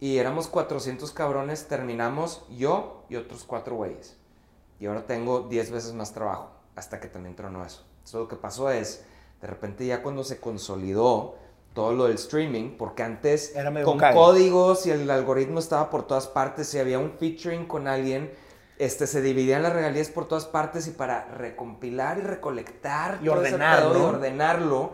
y 0.00 0.18
éramos 0.18 0.48
400 0.48 1.10
cabrones, 1.12 1.68
terminamos 1.68 2.44
yo 2.50 3.04
y 3.08 3.16
otros 3.16 3.44
cuatro 3.44 3.76
güeyes. 3.76 4.16
Y 4.80 4.86
ahora 4.86 5.06
tengo 5.06 5.40
10 5.40 5.70
veces 5.70 5.94
más 5.94 6.12
trabajo, 6.12 6.50
hasta 6.74 7.00
que 7.00 7.08
también 7.08 7.36
tronó 7.36 7.64
eso. 7.64 7.84
Entonces 7.98 8.14
lo 8.14 8.28
que 8.28 8.36
pasó 8.36 8.70
es, 8.70 9.04
de 9.40 9.46
repente 9.46 9.86
ya 9.86 10.02
cuando 10.02 10.24
se 10.24 10.40
consolidó 10.40 11.36
todo 11.74 11.92
lo 11.92 12.04
del 12.04 12.14
streaming, 12.14 12.76
porque 12.76 13.02
antes 13.02 13.54
Era 13.54 13.82
con 13.82 13.98
cague. 13.98 14.14
códigos 14.16 14.86
y 14.86 14.90
el 14.90 15.10
algoritmo 15.10 15.58
estaba 15.58 15.90
por 15.90 16.06
todas 16.06 16.26
partes, 16.26 16.68
si 16.68 16.78
había 16.78 16.98
un 16.98 17.12
featuring 17.12 17.66
con 17.66 17.88
alguien, 17.88 18.32
este, 18.78 19.06
se 19.06 19.22
dividían 19.22 19.62
las 19.62 19.72
regalías 19.72 20.08
por 20.08 20.26
todas 20.26 20.46
partes 20.46 20.86
y 20.86 20.90
para 20.90 21.26
recompilar 21.26 22.18
y 22.18 22.22
recolectar 22.22 23.18
Y 23.22 23.26
todo 23.26 23.38
ordenarlo. 23.38 23.98
y 23.98 24.02
ordenarlo, 24.02 24.92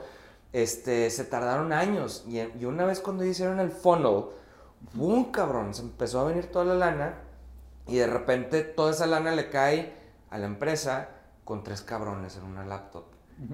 este, 0.53 1.11
se 1.11 1.25
tardaron 1.25 1.73
años. 1.73 2.25
Y, 2.29 2.41
y 2.41 2.65
una 2.65 2.85
vez 2.85 3.01
cuando 3.01 3.25
hicieron 3.25 3.61
el 3.61 3.71
funnel, 3.71 4.25
¡boom, 4.95 5.31
cabrón! 5.33 5.75
Se 5.75 5.83
empezó 5.83 6.21
a 6.21 6.25
venir 6.25 6.47
toda 6.51 6.65
la 6.67 6.75
lana 6.75 7.15
y 7.87 7.97
de 7.97 8.07
repente 8.07 8.63
toda 8.63 8.93
esa 8.93 9.07
lana 9.07 9.31
le 9.33 9.49
cae 9.51 9.93
a 10.31 10.39
la 10.39 10.47
empresa 10.47 11.09
con 11.45 11.63
tres 11.65 11.83
cabrones 11.83 12.37
en 12.37 12.45
una 12.45 12.65
laptop. 12.65 13.05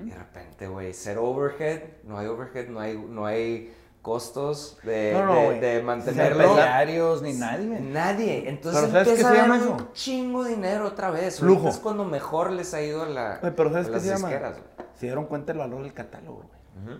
Y 0.04 0.10
de 0.10 0.16
repente, 0.16 0.66
güey, 0.66 0.92
cero 0.92 1.22
overhead, 1.24 1.80
no 2.02 2.18
hay 2.18 2.26
overhead, 2.26 2.66
no 2.68 2.80
hay, 2.80 2.98
no 2.98 3.24
hay 3.24 3.72
costos 4.06 4.78
de, 4.84 5.12
No, 5.14 5.26
no, 5.26 5.34
de- 5.34 5.44
güey. 5.46 5.60
de 5.60 5.82
mantenerlo. 5.82 6.44
Empresarios 6.44 7.22
ni 7.22 7.32
nadie. 7.32 7.80
Nadie. 7.80 8.48
Entonces 8.48 8.80
Pero 8.82 8.92
¿sabes 8.92 9.08
qué 9.08 9.10
empieza 9.14 9.30
se 9.32 9.38
a 9.38 9.42
llama 9.42 9.54
haber 9.56 9.66
eso? 9.66 9.76
un 9.76 9.92
chingo 9.94 10.44
de 10.44 10.50
dinero 10.50 10.86
otra 10.86 11.10
vez. 11.10 11.40
Flujo. 11.40 11.54
Ahorita 11.62 11.70
Es 11.76 11.78
cuando 11.82 12.04
mejor 12.04 12.52
les 12.52 12.72
ha 12.72 12.80
ido 12.82 13.02
a, 13.02 13.08
la, 13.08 13.40
pero 13.56 13.70
¿sabes 13.70 13.86
a 13.86 13.88
qué 13.88 13.94
las 13.96 14.02
se 14.04 14.08
llama? 14.10 14.30
Se 14.94 15.06
dieron 15.06 15.26
cuenta 15.26 15.52
del 15.52 15.58
valor 15.58 15.82
del 15.82 15.92
catálogo, 15.92 16.44
güey. 16.84 16.98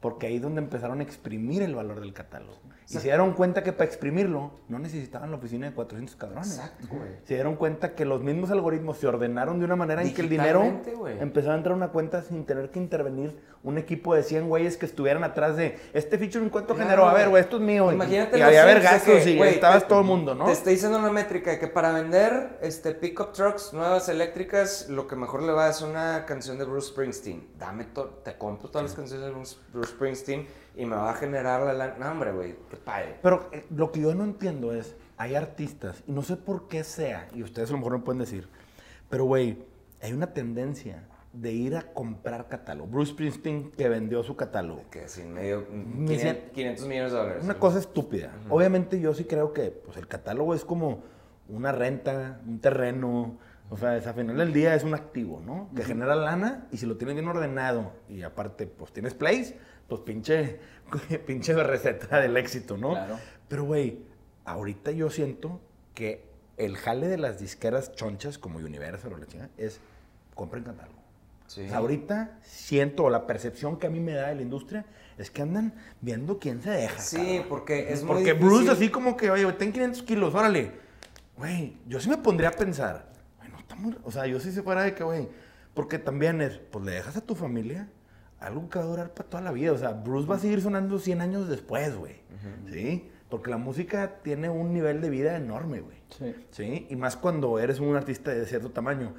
Porque 0.00 0.26
ahí 0.28 0.36
es 0.36 0.42
donde 0.42 0.60
empezaron 0.60 1.00
a 1.00 1.02
exprimir 1.02 1.60
el 1.62 1.74
valor 1.74 1.98
del 2.00 2.12
catálogo. 2.12 2.56
Y 2.90 2.94
se 2.94 3.00
dieron 3.02 3.34
cuenta 3.34 3.62
que 3.62 3.72
para 3.74 3.84
exprimirlo 3.84 4.52
no 4.68 4.78
necesitaban 4.78 5.30
la 5.30 5.36
oficina 5.36 5.66
de 5.68 5.74
400 5.74 6.16
cabrones. 6.16 6.56
Exacto, 6.56 6.86
güey. 6.90 7.10
Se 7.24 7.34
dieron 7.34 7.56
cuenta 7.56 7.94
que 7.94 8.06
los 8.06 8.22
mismos 8.22 8.50
algoritmos 8.50 8.96
se 8.96 9.06
ordenaron 9.06 9.58
de 9.58 9.66
una 9.66 9.76
manera 9.76 10.00
en 10.00 10.14
que 10.14 10.22
el 10.22 10.30
dinero 10.30 10.62
güey. 10.96 11.20
empezó 11.20 11.50
a 11.50 11.54
entrar 11.56 11.74
a 11.74 11.76
una 11.76 11.88
cuenta 11.88 12.22
sin 12.22 12.46
tener 12.46 12.70
que 12.70 12.78
intervenir 12.78 13.36
un 13.62 13.76
equipo 13.76 14.14
de 14.14 14.22
100 14.22 14.48
güeyes 14.48 14.78
que 14.78 14.86
estuvieran 14.86 15.22
atrás 15.22 15.56
de 15.58 15.78
este 15.92 16.16
feature 16.16 16.48
cuánto 16.48 16.74
Claro, 16.74 16.88
generó, 16.88 17.08
a 17.08 17.12
ver, 17.12 17.28
güey. 17.28 17.42
esto 17.42 17.56
es 17.56 17.62
mío. 17.62 17.92
Imagínate 17.92 18.36
y 18.36 18.40
los 18.40 18.48
había 18.48 18.64
de 18.64 18.74
vergazos 18.74 19.22
que, 19.24 19.30
y 19.32 19.36
güey, 19.36 19.50
estabas 19.54 19.82
te- 19.82 19.88
todo 19.90 20.00
el 20.00 20.06
mundo, 20.06 20.34
¿no? 20.34 20.46
Te 20.46 20.52
está 20.52 20.70
diciendo 20.70 20.96
una 20.98 21.10
métrica 21.12 21.50
de 21.50 21.58
que 21.58 21.66
para 21.68 21.92
vender 21.92 22.56
este 22.62 22.92
pickup 22.94 23.32
trucks 23.32 23.74
nuevas 23.74 24.08
eléctricas, 24.08 24.88
lo 24.88 25.06
que 25.06 25.14
mejor 25.16 25.42
le 25.42 25.52
va 25.52 25.68
es 25.68 25.82
una 25.82 26.24
canción 26.24 26.56
de 26.56 26.64
Bruce 26.64 26.88
Springsteen. 26.88 27.48
Dame 27.58 27.84
to- 27.84 28.20
te 28.24 28.38
compro 28.38 28.70
todas 28.70 28.86
las 28.86 28.94
canciones 28.96 29.26
de 29.26 29.32
Bruce, 29.32 29.56
Bruce 29.88 29.94
Springsteen 29.94 30.46
y 30.76 30.84
me 30.86 30.96
va 30.96 31.10
a 31.10 31.14
generar 31.14 31.62
la 31.62 31.74
lan- 31.74 31.98
No, 31.98 32.10
hombre, 32.10 32.32
güey, 32.32 32.54
qué 32.70 32.76
padre. 32.76 33.16
Pero 33.22 33.48
eh, 33.52 33.64
lo 33.74 33.90
que 33.92 34.00
yo 34.00 34.14
no 34.14 34.24
entiendo 34.24 34.72
es, 34.72 34.94
hay 35.16 35.34
artistas, 35.34 36.02
y 36.06 36.12
no 36.12 36.22
sé 36.22 36.36
por 36.36 36.68
qué 36.68 36.84
sea, 36.84 37.28
y 37.34 37.42
ustedes 37.42 37.70
a 37.70 37.72
lo 37.72 37.78
mejor 37.78 37.94
me 37.98 38.04
pueden 38.04 38.20
decir, 38.20 38.48
pero 39.10 39.24
güey, 39.24 39.58
hay 40.00 40.12
una 40.12 40.32
tendencia 40.32 41.04
de 41.32 41.52
ir 41.52 41.76
a 41.76 41.82
comprar 41.92 42.48
catálogo. 42.48 42.88
Bruce 42.88 43.12
Springsteen 43.12 43.70
que 43.72 43.88
vendió 43.88 44.22
su 44.22 44.34
catálogo. 44.36 44.84
Que 44.90 45.08
sin 45.08 45.32
medio. 45.32 45.66
Me 45.70 46.06
500, 46.06 46.20
siento- 46.20 46.52
500 46.52 46.86
millones 46.86 47.12
de 47.12 47.18
dólares. 47.18 47.44
Una 47.44 47.54
cosa 47.58 47.78
estúpida. 47.78 48.32
Obviamente 48.48 48.98
yo 49.00 49.12
sí 49.14 49.24
creo 49.24 49.52
que 49.52 49.70
pues, 49.70 49.96
el 49.98 50.06
catálogo 50.08 50.54
es 50.54 50.64
como 50.64 51.02
una 51.48 51.72
renta, 51.72 52.40
un 52.46 52.60
terreno. 52.60 53.38
O 53.70 53.76
sea, 53.76 53.96
es, 53.96 54.06
al 54.06 54.14
final 54.14 54.36
del 54.36 54.52
día 54.52 54.74
es 54.74 54.84
un 54.84 54.94
activo, 54.94 55.42
¿no? 55.44 55.70
Que 55.76 55.84
genera 55.84 56.14
lana 56.14 56.66
y 56.72 56.78
si 56.78 56.86
lo 56.86 56.96
tienes 56.96 57.14
bien 57.14 57.28
ordenado 57.28 57.92
y 58.08 58.22
aparte 58.22 58.66
pues 58.66 58.92
tienes 58.92 59.14
plays, 59.14 59.54
pues 59.88 60.00
pinche, 60.02 60.58
pinche 61.26 61.52
receta 61.54 62.20
del 62.20 62.36
éxito, 62.36 62.76
¿no? 62.76 62.90
Claro. 62.90 63.18
Pero 63.48 63.64
güey, 63.64 64.02
ahorita 64.44 64.90
yo 64.92 65.10
siento 65.10 65.60
que 65.94 66.24
el 66.56 66.76
jale 66.76 67.08
de 67.08 67.18
las 67.18 67.38
disqueras 67.38 67.92
chonchas 67.92 68.38
como 68.38 68.58
Universal 68.58 69.12
o 69.12 69.16
la 69.18 69.26
chingada 69.26 69.50
es 69.56 69.80
compren 70.34 70.64
catálogo. 70.64 70.98
Sí. 71.46 71.62
O 71.62 71.68
sea, 71.68 71.78
ahorita 71.78 72.38
siento, 72.42 73.04
o 73.04 73.10
la 73.10 73.26
percepción 73.26 73.78
que 73.78 73.86
a 73.86 73.90
mí 73.90 74.00
me 74.00 74.12
da 74.12 74.28
de 74.28 74.34
la 74.34 74.42
industria, 74.42 74.84
es 75.16 75.30
que 75.30 75.42
andan 75.42 75.74
viendo 76.00 76.38
quién 76.38 76.62
se 76.62 76.70
deja. 76.70 77.00
Sí, 77.00 77.16
cabrón. 77.16 77.46
porque 77.48 77.92
es 77.92 78.02
muy 78.02 78.14
Porque 78.14 78.32
difícil. 78.34 78.46
Bruce 78.46 78.70
así 78.70 78.88
como 78.90 79.16
que, 79.16 79.30
oye, 79.30 79.50
ten 79.52 79.72
500 79.72 80.02
kilos, 80.02 80.34
órale. 80.34 80.72
Güey, 81.36 81.76
yo 81.86 82.00
sí 82.00 82.08
me 82.08 82.18
pondría 82.18 82.50
a 82.50 82.52
pensar, 82.52 83.10
muy... 83.78 83.96
O 84.04 84.10
sea, 84.10 84.26
yo 84.26 84.40
sí 84.40 84.52
se 84.52 84.62
fuera 84.62 84.82
de 84.82 84.94
que, 84.94 85.04
güey, 85.04 85.28
porque 85.74 85.98
también 85.98 86.40
es, 86.40 86.58
pues 86.58 86.84
le 86.84 86.92
dejas 86.92 87.16
a 87.16 87.20
tu 87.20 87.34
familia 87.34 87.88
algo 88.40 88.68
que 88.68 88.78
va 88.78 88.84
a 88.84 88.88
durar 88.88 89.14
para 89.14 89.28
toda 89.28 89.42
la 89.42 89.52
vida. 89.52 89.72
O 89.72 89.78
sea, 89.78 89.90
Bruce 89.92 90.28
va 90.28 90.36
a 90.36 90.38
seguir 90.38 90.60
sonando 90.60 90.98
100 90.98 91.20
años 91.20 91.48
después, 91.48 91.96
güey. 91.96 92.16
¿Sí? 92.70 93.10
Porque 93.28 93.50
la 93.50 93.56
música 93.58 94.20
tiene 94.22 94.48
un 94.48 94.72
nivel 94.72 95.00
de 95.00 95.10
vida 95.10 95.36
enorme, 95.36 95.80
güey. 95.80 95.96
Sí. 96.18 96.34
¿Sí? 96.50 96.86
Y 96.88 96.96
más 96.96 97.16
cuando 97.16 97.58
eres 97.58 97.78
un 97.80 97.94
artista 97.96 98.30
de 98.30 98.46
cierto 98.46 98.70
tamaño. 98.70 99.14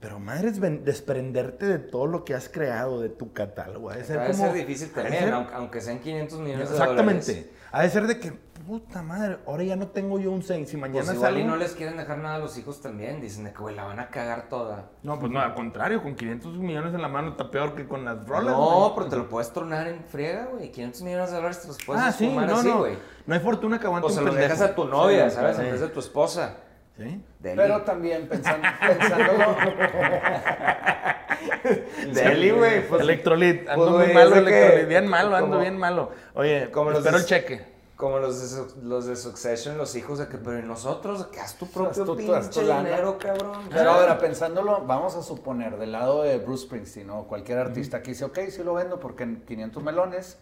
Pero 0.00 0.18
madre, 0.18 0.48
es 0.48 0.60
desprenderte 0.84 1.66
de 1.66 1.78
todo 1.78 2.06
lo 2.08 2.24
que 2.24 2.34
has 2.34 2.48
creado, 2.48 3.00
de 3.00 3.08
tu 3.08 3.32
catálogo. 3.32 3.90
Ha 3.90 3.96
de 3.98 4.04
ser 4.04 4.34
ser 4.34 4.52
difícil 4.52 4.90
también, 4.90 5.24
ser- 5.24 5.32
aunque, 5.32 5.80
sean 5.80 6.00
500 6.00 6.40
millones 6.40 6.68
de 6.70 6.74
Exactamente. 6.74 7.50
Ha 7.72 7.82
de 7.82 7.90
ser 7.90 8.06
de 8.06 8.20
que, 8.20 8.32
puta 8.66 9.02
madre, 9.02 9.38
ahora 9.46 9.64
ya 9.64 9.76
no 9.76 9.88
tengo 9.88 10.18
yo 10.18 10.30
un 10.30 10.42
6. 10.42 10.68
Si 10.68 10.76
mañana 10.76 11.04
Pues 11.06 11.16
igual 11.16 11.38
y 11.38 11.44
no 11.44 11.56
les 11.56 11.72
quieren 11.72 11.96
dejar 11.96 12.18
nada 12.18 12.34
a 12.34 12.38
los 12.38 12.56
hijos 12.58 12.80
también. 12.82 13.20
Dicen 13.20 13.44
de 13.44 13.52
que, 13.52 13.58
güey, 13.58 13.74
la 13.74 13.84
van 13.84 13.98
a 13.98 14.08
cagar 14.10 14.48
toda. 14.50 14.90
No, 15.02 15.18
pues 15.18 15.32
no, 15.32 15.40
al 15.40 15.54
contrario, 15.54 16.02
con 16.02 16.14
500 16.14 16.58
millones 16.58 16.94
en 16.94 17.00
la 17.02 17.08
mano 17.08 17.30
está 17.30 17.50
peor 17.50 17.74
que 17.74 17.86
con 17.88 18.04
las 18.04 18.26
rolas. 18.26 18.54
no, 18.54 18.80
güey. 18.80 18.92
pero 18.96 19.08
te 19.08 19.16
lo 19.16 19.28
puedes 19.28 19.52
tronar 19.52 19.88
en 19.88 20.04
friega, 20.04 20.46
güey. 20.52 20.70
500 20.70 21.02
millones 21.02 21.30
de 21.30 21.36
dólares 21.36 21.62
te 21.62 21.68
los 21.68 21.78
puedes 21.84 22.02
Ah, 22.02 22.12
sí, 22.12 22.28
no, 22.28 22.40
así, 22.40 22.68
no. 22.68 22.78
güey. 22.80 22.98
No 23.26 23.34
hay 23.34 23.40
fortuna 23.40 23.80
que 23.80 23.86
aguante 23.86 24.06
O 24.06 24.10
se 24.10 24.16
pendejo. 24.20 24.36
dejas 24.36 24.60
a 24.60 24.74
tu 24.74 24.84
novia, 24.84 25.30
Sí, 25.30 25.36
¿sabes? 25.36 25.58
En 25.58 25.70
vez 25.72 25.80
de 25.80 25.88
tu 25.88 26.00
esposa. 26.00 26.56
¿Sí? 27.02 27.24
Deli. 27.40 27.56
Pero 27.56 27.82
también 27.82 28.28
pensando, 28.28 28.68
pensándolo. 28.80 29.56
Deli, 32.12 32.50
güey. 32.50 32.86
Pues, 32.88 33.02
Electrolit, 33.02 33.68
ando 33.68 33.92
pues, 33.92 34.06
muy 34.06 34.14
malo 34.14 34.44
que- 34.44 34.86
bien 34.88 35.06
malo, 35.06 35.36
ando 35.36 35.48
como- 35.50 35.60
bien 35.60 35.78
malo. 35.78 36.10
Oye, 36.34 36.70
como 36.70 36.90
los 36.90 36.98
espero 37.00 37.16
de- 37.18 37.22
el 37.22 37.28
cheque. 37.28 37.72
Como 37.96 38.18
los 38.18 38.56
de, 38.56 38.82
los 38.82 39.06
de 39.06 39.14
Succession, 39.14 39.78
los 39.78 39.94
hijos 39.94 40.18
de 40.18 40.26
que, 40.26 40.36
pero 40.36 40.58
¿y 40.58 40.62
nosotros, 40.62 41.26
que 41.26 41.38
haz 41.38 41.54
tu 41.56 41.68
propio 41.68 42.04
tu- 42.04 42.12
tu- 42.12 42.16
pinche 42.16 42.34
haz 42.34 42.50
tu 42.50 42.60
dinero, 42.60 43.16
cabrón. 43.16 43.60
Pero 43.70 43.90
ahora, 43.92 44.18
pensándolo, 44.18 44.82
vamos 44.86 45.14
a 45.14 45.22
suponer, 45.22 45.76
del 45.78 45.92
lado 45.92 46.24
de 46.24 46.38
Bruce 46.38 46.64
Springsteen 46.66 47.10
o 47.10 47.28
cualquier 47.28 47.58
artista 47.58 48.02
que 48.02 48.10
dice, 48.10 48.24
ok, 48.24 48.38
sí 48.48 48.64
lo 48.64 48.74
vendo 48.74 48.98
porque 48.98 49.22
en 49.22 49.42
500 49.46 49.82
melones. 49.84 50.36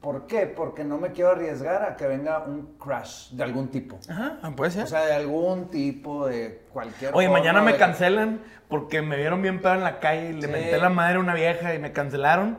¿Por 0.00 0.26
qué? 0.28 0.46
Porque 0.46 0.84
no 0.84 0.98
me 0.98 1.10
quiero 1.10 1.30
arriesgar 1.32 1.82
a 1.82 1.96
que 1.96 2.06
venga 2.06 2.38
un 2.44 2.76
crash 2.78 3.30
de 3.30 3.42
algún 3.42 3.68
tipo. 3.68 3.98
Ajá, 4.08 4.38
ah, 4.42 4.52
puede 4.54 4.70
ser. 4.70 4.84
O 4.84 4.86
sea, 4.86 5.04
de 5.04 5.12
algún 5.14 5.70
tipo, 5.70 6.26
de 6.26 6.62
cualquier 6.72 7.12
Oye, 7.14 7.26
forma 7.26 7.40
mañana 7.40 7.62
me 7.62 7.72
de- 7.72 7.78
cancelan 7.78 8.40
porque 8.68 9.02
me 9.02 9.16
vieron 9.16 9.42
bien 9.42 9.60
pedo 9.60 9.74
en 9.74 9.82
la 9.82 9.98
calle 9.98 10.30
y 10.30 10.32
le 10.34 10.42
Sí. 10.46 10.52
menté 10.52 10.78
la 10.78 10.88
madre 10.88 11.16
a 11.16 11.20
una 11.20 11.34
vieja 11.34 11.74
y 11.74 11.78
me 11.80 11.92
cancelaron. 11.92 12.58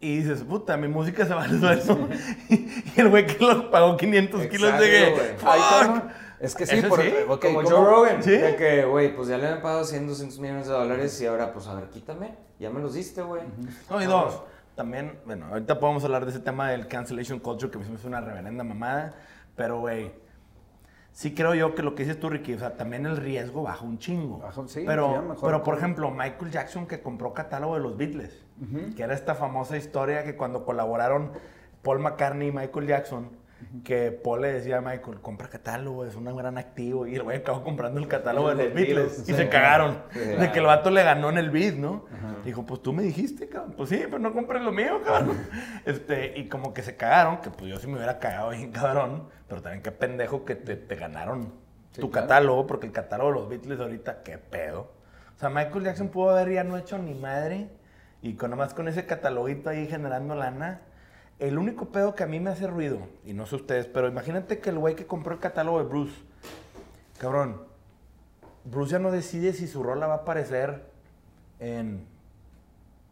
Y 0.00 0.16
dices, 0.18 0.42
puta, 0.42 0.76
mi 0.76 0.88
música 0.88 1.24
se 1.24 1.32
va 1.34 1.44
al 1.44 1.60
suelo. 1.60 2.08
y 2.50 3.00
el 3.00 3.08
güey 3.10 3.26
que 3.28 3.44
lo 3.44 3.70
pagó 3.70 3.96
500 3.96 4.46
kilos 4.48 4.76
de 4.80 5.08
Exacto, 5.10 6.08
que. 6.08 6.44
Es 6.44 6.56
que 6.56 6.66
sí, 6.66 6.78
Eso 6.78 6.88
por, 6.88 7.00
sí, 7.00 7.12
ok, 7.28 7.40
Como. 7.40 7.62
Joe 7.62 7.84
Rogan, 7.88 8.20
¿Sí? 8.24 8.32
de 8.32 8.56
que, 8.56 8.84
güey, 8.84 9.14
pues 9.14 9.28
ya 9.28 9.38
le 9.38 9.46
han 9.46 9.62
pagado 9.62 9.84
100, 9.84 10.08
200 10.08 10.40
millones 10.40 10.66
de 10.66 10.72
dólares 10.72 11.20
y 11.20 11.26
ahora, 11.26 11.52
pues 11.52 11.68
a 11.68 11.74
ver, 11.76 11.84
quítame, 11.90 12.34
ya 12.58 12.68
me 12.70 12.80
los 12.80 12.94
diste, 12.94 13.22
güey. 13.22 13.42
No, 13.88 14.02
y 14.02 14.06
dos. 14.06 14.42
También, 14.74 15.18
bueno, 15.26 15.46
ahorita 15.46 15.78
podemos 15.78 16.02
hablar 16.04 16.24
de 16.24 16.30
ese 16.30 16.40
tema 16.40 16.70
del 16.70 16.88
cancellation 16.88 17.38
culture 17.38 17.70
que 17.70 17.78
me 17.78 17.84
hizo 17.84 18.08
una 18.08 18.20
reverenda 18.20 18.64
mamada. 18.64 19.12
Pero, 19.54 19.80
güey, 19.80 20.12
sí 21.12 21.34
creo 21.34 21.54
yo 21.54 21.74
que 21.74 21.82
lo 21.82 21.94
que 21.94 22.04
dices 22.04 22.18
tú, 22.18 22.30
Ricky, 22.30 22.54
o 22.54 22.58
sea, 22.58 22.76
también 22.76 23.04
el 23.04 23.18
riesgo 23.18 23.62
baja 23.62 23.84
un 23.84 23.98
chingo. 23.98 24.38
Baja 24.38 24.60
un- 24.60 24.68
sí, 24.68 24.84
pero, 24.86 25.22
mejor 25.22 25.40
pero, 25.44 25.62
por 25.62 25.76
ejemplo, 25.76 26.10
Michael 26.10 26.50
Jackson 26.50 26.86
que 26.86 27.00
compró 27.02 27.34
catálogo 27.34 27.74
de 27.74 27.80
los 27.80 27.96
Beatles, 27.96 28.44
que 28.96 29.02
era 29.02 29.12
esta 29.12 29.34
famosa 29.34 29.76
historia 29.76 30.24
que 30.24 30.36
cuando 30.36 30.64
colaboraron 30.64 31.32
Paul 31.82 31.98
McCartney 31.98 32.48
y 32.48 32.52
Michael 32.52 32.86
Jackson, 32.86 33.28
que 33.84 34.10
Paul 34.12 34.42
le 34.42 34.52
decía 34.52 34.78
a 34.78 34.80
Michael, 34.80 35.20
compra 35.20 35.48
catálogo, 35.48 36.04
es 36.04 36.14
un 36.14 36.24
gran 36.36 36.58
activo, 36.58 37.06
y 37.06 37.14
el 37.14 37.22
güey 37.22 37.38
acabó 37.38 37.62
comprando 37.64 38.00
el 38.00 38.08
catálogo 38.08 38.54
de 38.54 38.64
los 38.64 38.74
Beatles, 38.74 39.20
y 39.20 39.24
sí. 39.26 39.34
se 39.34 39.48
cagaron, 39.48 40.02
Sí. 40.12 40.18
de 40.18 40.52
que 40.52 40.58
el 40.58 40.66
vato 40.66 40.90
le 40.90 41.02
ganó 41.02 41.30
en 41.30 41.38
el 41.38 41.50
beat, 41.50 41.74
¿no? 41.74 42.04
Dijo, 42.44 42.64
pues 42.66 42.82
tú 42.82 42.92
me 42.92 43.02
dijiste, 43.02 43.48
cabrón, 43.48 43.74
pues 43.76 43.88
sí, 43.88 43.98
pero 44.04 44.18
no 44.18 44.32
compres 44.32 44.62
lo 44.62 44.72
mío, 44.72 45.00
cabrón. 45.04 45.36
Este, 45.84 46.38
y 46.38 46.48
como 46.48 46.72
que 46.74 46.82
se 46.82 46.96
cagaron, 46.96 47.38
que 47.40 47.50
pues 47.50 47.70
yo 47.70 47.78
sí 47.78 47.86
me 47.86 47.94
hubiera 47.96 48.18
cagado 48.18 48.50
bien, 48.50 48.70
cabrón, 48.72 49.28
pero 49.48 49.62
también 49.62 49.82
qué 49.82 49.92
pendejo 49.92 50.44
que 50.44 50.54
te, 50.54 50.76
te 50.76 50.94
ganaron 50.96 51.52
Sí, 51.92 52.00
tu 52.00 52.10
claro. 52.10 52.26
catálogo, 52.28 52.66
porque 52.66 52.86
el 52.86 52.92
catálogo 52.92 53.30
de 53.32 53.34
los 53.38 53.48
Beatles 53.50 53.78
ahorita, 53.80 54.22
qué 54.22 54.38
pedo. 54.38 54.92
O 55.36 55.38
sea, 55.38 55.50
Michael 55.50 55.84
Jackson 55.84 56.08
pudo 56.08 56.30
haber 56.30 56.50
ya 56.52 56.64
no 56.64 56.76
hecho 56.78 56.96
ni 56.98 57.14
madre, 57.14 57.68
y 58.22 58.34
con 58.34 58.50
nomás 58.50 58.72
con 58.74 58.88
ese 58.88 59.04
cataloguito 59.06 59.68
ahí 59.70 59.86
generando 59.88 60.34
lana. 60.34 60.80
El 61.42 61.58
único 61.58 61.86
pedo 61.86 62.14
que 62.14 62.22
a 62.22 62.26
mí 62.28 62.38
me 62.38 62.50
hace 62.50 62.68
ruido, 62.68 62.98
y 63.24 63.32
no 63.32 63.46
sé 63.46 63.56
ustedes, 63.56 63.86
pero 63.86 64.06
imagínate 64.06 64.60
que 64.60 64.70
el 64.70 64.78
güey 64.78 64.94
que 64.94 65.06
compró 65.06 65.34
el 65.34 65.40
catálogo 65.40 65.78
de 65.80 65.84
Bruce, 65.88 66.14
cabrón, 67.18 67.62
Bruce 68.64 68.92
ya 68.92 69.00
no 69.00 69.10
decide 69.10 69.52
si 69.52 69.66
su 69.66 69.82
rola 69.82 70.06
va 70.06 70.14
a 70.14 70.16
aparecer 70.18 70.84
en 71.58 72.06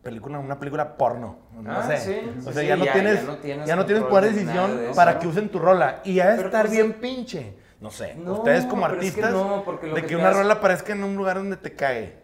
película, 0.05 0.39
una 0.39 0.61
película 0.61 0.97
porno. 0.97 1.39
No 1.61 1.73
Ah, 1.73 1.83
sé. 1.89 1.97
sí, 1.99 2.39
o 2.49 2.53
sea, 2.53 2.63
sí, 2.63 2.69
ya, 2.69 2.77
no 2.77 2.85
ya- 2.85 2.93
tienes, 2.93 3.21
ya 3.21 3.27
no 3.27 3.37
tienes 3.39 3.67
ya 3.67 3.75
no 3.77 3.85
tienes 3.85 4.03
control 4.05 4.21
poder 4.21 4.33
de 4.33 4.39
de 4.39 4.45
nada 4.47 4.67
decisión 4.69 4.89
de 4.91 4.95
para 4.95 5.19
que 5.19 5.27
usen 5.27 5.49
tu 5.49 5.59
rola. 5.59 6.01
Y 6.05 6.15
ya 6.15 6.37
estar 6.37 6.67
pues, 6.67 6.71
bien 6.71 6.93
pinche. 7.01 7.55
No 7.81 7.91
sé. 7.91 8.15
No, 8.15 8.35
ustedes 8.35 8.65
como 8.67 8.83
pero 8.87 9.01
es 9.01 9.13
que 9.13 9.25
artistas, 9.25 9.33
no, 9.33 9.65
de 9.93 10.07
que 10.07 10.15
una 10.15 10.29
hace- 10.29 10.39
rola 10.39 10.55
aparezca 10.55 10.93
en 10.93 11.03
un 11.03 11.17
lugar 11.17 11.37
donde 11.39 11.57
te 11.57 11.75
cae. 11.75 12.21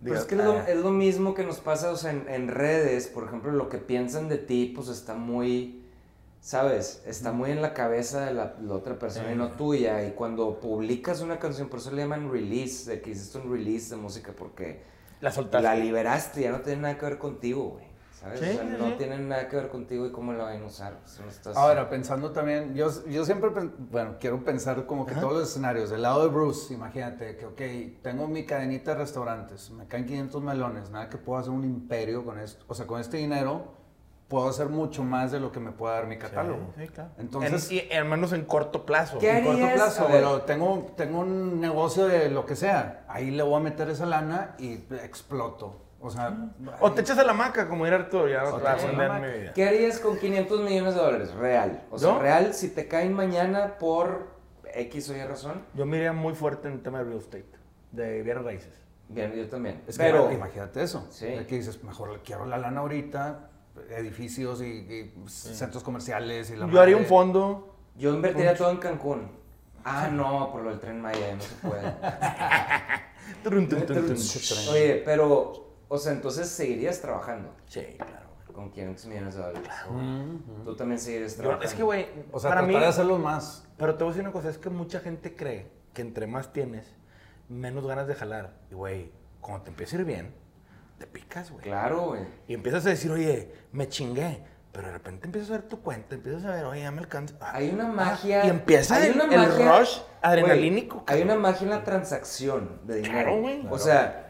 Digas, 0.00 0.20
es 0.20 0.26
que 0.26 0.34
es 0.36 0.40
lo, 0.44 0.52
"Ah". 0.52 0.64
es 0.68 0.76
lo 0.78 0.90
mismo 0.90 1.34
que 1.34 1.44
nos 1.44 1.60
pasa 1.60 1.90
o 1.90 1.96
sea, 1.96 2.10
en, 2.12 2.26
en 2.28 2.48
redes, 2.48 3.06
por 3.06 3.24
ejemplo, 3.24 3.52
lo 3.52 3.68
que 3.68 3.78
piensan 3.78 4.28
de 4.28 4.38
ti, 4.38 4.72
pues 4.74 4.88
está 4.88 5.14
muy, 5.14 5.84
¿sabes? 6.40 7.02
Está 7.06 7.32
muy 7.32 7.50
en 7.50 7.60
la 7.60 7.74
cabeza 7.74 8.24
de 8.24 8.32
la, 8.34 8.56
la 8.62 8.74
otra 8.74 8.98
persona 8.98 9.30
y 9.32 9.36
no 9.36 9.50
tuya. 9.52 10.06
Y 10.06 10.12
cuando 10.12 10.58
publicas 10.58 11.20
una 11.20 11.38
canción, 11.38 11.68
por 11.68 11.80
eso 11.80 11.90
le 11.90 12.02
llaman 12.02 12.30
release, 12.32 12.90
de 12.90 13.00
que 13.02 13.10
hiciste 13.10 13.38
un 13.38 13.52
release 13.52 13.90
de 13.94 14.00
música, 14.00 14.32
porque 14.36 14.80
La 15.20 15.30
soltaste. 15.32 15.62
la 15.62 15.74
liberaste, 15.76 16.40
ya 16.42 16.52
no 16.52 16.60
tiene 16.62 16.80
nada 16.82 16.96
que 16.96 17.04
ver 17.06 17.18
contigo, 17.18 17.64
güey. 17.74 17.89
¿Sabes? 18.20 18.38
Sí, 18.40 18.46
o 18.50 18.52
sea, 18.52 18.62
sí, 18.64 18.76
no 18.78 18.86
sí. 18.88 18.94
tienen 18.98 19.28
nada 19.28 19.48
que 19.48 19.56
ver 19.56 19.68
contigo 19.68 20.04
y 20.06 20.12
cómo 20.12 20.34
la 20.34 20.44
van 20.44 20.62
a 20.62 20.66
usar. 20.66 20.98
No 21.22 21.30
estás- 21.30 21.56
Ahora, 21.56 21.88
pensando 21.88 22.32
también, 22.32 22.74
yo, 22.74 22.90
yo 23.06 23.24
siempre, 23.24 23.48
bueno, 23.78 24.16
quiero 24.20 24.44
pensar 24.44 24.84
como 24.84 25.06
que 25.06 25.14
todos 25.14 25.32
los 25.32 25.48
escenarios. 25.48 25.88
Del 25.88 26.02
lado 26.02 26.22
de 26.24 26.28
Bruce, 26.28 26.74
imagínate 26.74 27.36
que, 27.38 27.46
ok, 27.46 28.02
tengo 28.02 28.28
mi 28.28 28.44
cadenita 28.44 28.90
de 28.92 28.98
restaurantes, 28.98 29.70
me 29.70 29.86
caen 29.86 30.04
500 30.04 30.42
melones, 30.42 30.90
nada 30.90 31.08
que 31.08 31.16
puedo 31.16 31.40
hacer 31.40 31.50
un 31.52 31.64
imperio 31.64 32.22
con 32.24 32.38
esto, 32.38 32.62
o 32.68 32.74
sea, 32.74 32.86
con 32.86 33.00
este 33.00 33.16
dinero, 33.16 33.72
puedo 34.28 34.48
hacer 34.50 34.68
mucho 34.68 35.02
más 35.02 35.32
de 35.32 35.40
lo 35.40 35.50
que 35.50 35.58
me 35.58 35.72
pueda 35.72 35.94
dar 35.94 36.06
mi 36.06 36.18
catálogo. 36.18 36.72
Sí, 36.78 36.86
claro. 36.88 37.10
Entonces, 37.18 37.70
En- 37.72 37.76
y 37.90 37.92
al 37.96 38.04
menos 38.04 38.32
en 38.34 38.44
corto 38.44 38.84
plazo. 38.84 39.18
¿Qué 39.18 39.38
en 39.38 39.44
corto 39.44 39.66
plazo, 39.74 40.06
pero 40.10 40.42
tengo, 40.42 40.92
tengo 40.96 41.20
un 41.20 41.58
negocio 41.60 42.06
de 42.06 42.28
lo 42.30 42.44
que 42.46 42.54
sea. 42.54 43.04
Ahí 43.08 43.30
le 43.30 43.42
voy 43.42 43.56
a 43.56 43.60
meter 43.60 43.88
esa 43.88 44.04
lana 44.06 44.54
y 44.58 44.74
exploto. 45.02 45.88
O 46.02 46.10
sea, 46.10 46.50
O 46.80 46.92
te 46.92 47.02
echas 47.02 47.18
a 47.18 47.24
la 47.24 47.34
maca, 47.34 47.68
como 47.68 47.86
era 47.86 47.96
Arturo, 47.96 48.28
ya 48.28 48.44
O 48.44 48.58
te 48.58 48.66
a 48.66 48.76
mi 48.76 49.38
vida. 49.38 49.52
¿Qué 49.52 49.68
harías 49.68 49.98
con 49.98 50.18
500 50.18 50.60
millones 50.62 50.94
de 50.94 51.00
dólares? 51.00 51.32
Real. 51.34 51.82
O 51.90 51.98
sea, 51.98 52.10
¿Yo? 52.10 52.18
real, 52.18 52.54
si 52.54 52.70
te 52.70 52.88
caen 52.88 53.12
mañana 53.12 53.78
por 53.78 54.28
X 54.74 55.10
o 55.10 55.16
Y 55.16 55.22
razón. 55.22 55.62
Yo 55.74 55.84
me 55.84 55.98
iría 55.98 56.12
muy 56.12 56.34
fuerte 56.34 56.68
en 56.68 56.74
el 56.74 56.82
tema 56.82 56.98
de 56.98 57.04
real 57.04 57.18
estate, 57.18 57.44
de 57.92 58.22
bienes 58.22 58.44
raíces. 58.44 58.72
Bien, 59.08 59.32
yo 59.34 59.48
también. 59.48 59.82
es 59.88 59.98
que 59.98 60.04
Pero, 60.04 60.30
imagínate 60.32 60.82
eso. 60.82 61.06
Sí. 61.10 61.26
Que 61.26 61.56
dices, 61.56 61.82
mejor 61.82 62.12
le 62.12 62.20
quiero 62.20 62.46
la 62.46 62.58
lana 62.58 62.80
ahorita, 62.80 63.50
edificios 63.90 64.62
y, 64.62 64.66
y 64.66 65.28
centros 65.28 65.82
comerciales 65.82 66.50
y 66.50 66.56
la 66.56 66.68
Yo 66.68 66.80
haría 66.80 66.96
un 66.96 67.06
fondo. 67.06 67.74
yo 67.96 68.14
invertiría 68.14 68.54
todo 68.54 68.70
en 68.70 68.76
Cancún. 68.78 69.32
Ah, 69.84 70.08
no, 70.12 70.50
por 70.52 70.62
lo 70.62 70.70
del 70.70 70.78
tren 70.78 71.00
Maya, 71.00 71.34
no 71.34 71.40
se 71.42 71.54
puede. 71.56 71.82
Oye, 74.70 75.02
pero, 75.04 75.69
o 75.90 75.98
sea, 75.98 76.12
entonces 76.12 76.48
seguirías 76.48 77.00
trabajando 77.00 77.54
Sí, 77.66 77.82
claro. 77.98 78.30
con 78.54 78.70
500 78.70 79.06
millones 79.06 79.34
de 79.34 79.40
dólares. 79.42 79.68
Tú 80.64 80.76
también 80.76 80.98
seguirías 81.00 81.32
Yo- 81.36 81.42
trabajando. 81.42 81.66
es 81.66 81.74
que, 81.74 81.82
güey, 81.82 82.06
O 82.32 82.40
sea, 82.40 82.50
para 82.50 82.62
mí... 82.62 82.72
de 82.78 82.86
hacerlo 82.86 83.18
más. 83.18 83.66
Pero 83.76 83.96
te 83.96 84.04
voy 84.04 84.10
a 84.10 84.14
decir 84.14 84.22
una 84.24 84.32
cosa, 84.32 84.48
es 84.50 84.56
que 84.58 84.70
mucha 84.70 85.00
gente 85.00 85.34
cree 85.36 85.70
que 85.92 86.02
entre 86.02 86.26
más 86.26 86.52
tienes, 86.52 86.86
menos 87.48 87.86
ganas 87.86 88.06
de 88.06 88.14
jalar. 88.14 88.54
Y, 88.70 88.74
güey, 88.74 89.10
cuando 89.40 89.64
te 89.64 89.70
empieza 89.70 89.96
a 89.96 90.00
ir 90.00 90.06
bien, 90.06 90.34
te 90.98 91.06
picas, 91.06 91.50
güey. 91.50 91.62
Claro, 91.64 92.06
güey. 92.08 92.22
Y 92.46 92.54
empiezas 92.54 92.86
a 92.86 92.90
decir, 92.90 93.10
oye, 93.10 93.52
me 93.72 93.88
chingué. 93.88 94.44
Pero 94.72 94.86
de 94.86 94.92
repente 94.92 95.26
empiezas 95.26 95.50
a 95.50 95.54
ver 95.54 95.62
tu 95.62 95.80
cuenta, 95.82 96.14
empiezas 96.14 96.44
a 96.44 96.50
ver, 96.54 96.64
oye, 96.64 96.82
ya 96.82 96.92
me 96.92 97.00
alcanza. 97.00 97.34
Ah, 97.40 97.54
Hay 97.54 97.70
una 97.70 97.88
ah, 97.88 97.92
magia. 97.92 98.46
Y 98.46 98.50
empieza 98.50 98.94
hay 98.96 99.08
el, 99.08 99.14
una 99.16 99.24
el 99.24 99.30
magia- 99.50 99.78
rush 99.80 99.98
adrenalínico. 100.22 101.02
Güey, 101.06 101.16
hay 101.16 101.22
una 101.22 101.34
magia 101.34 101.64
en 101.64 101.70
la 101.70 101.82
transacción 101.82 102.80
de 102.84 102.96
dinero. 102.98 103.12
Claro, 103.14 103.40
güey. 103.40 103.58
O 103.58 103.62
Claro. 103.62 103.78
sea, 103.78 104.29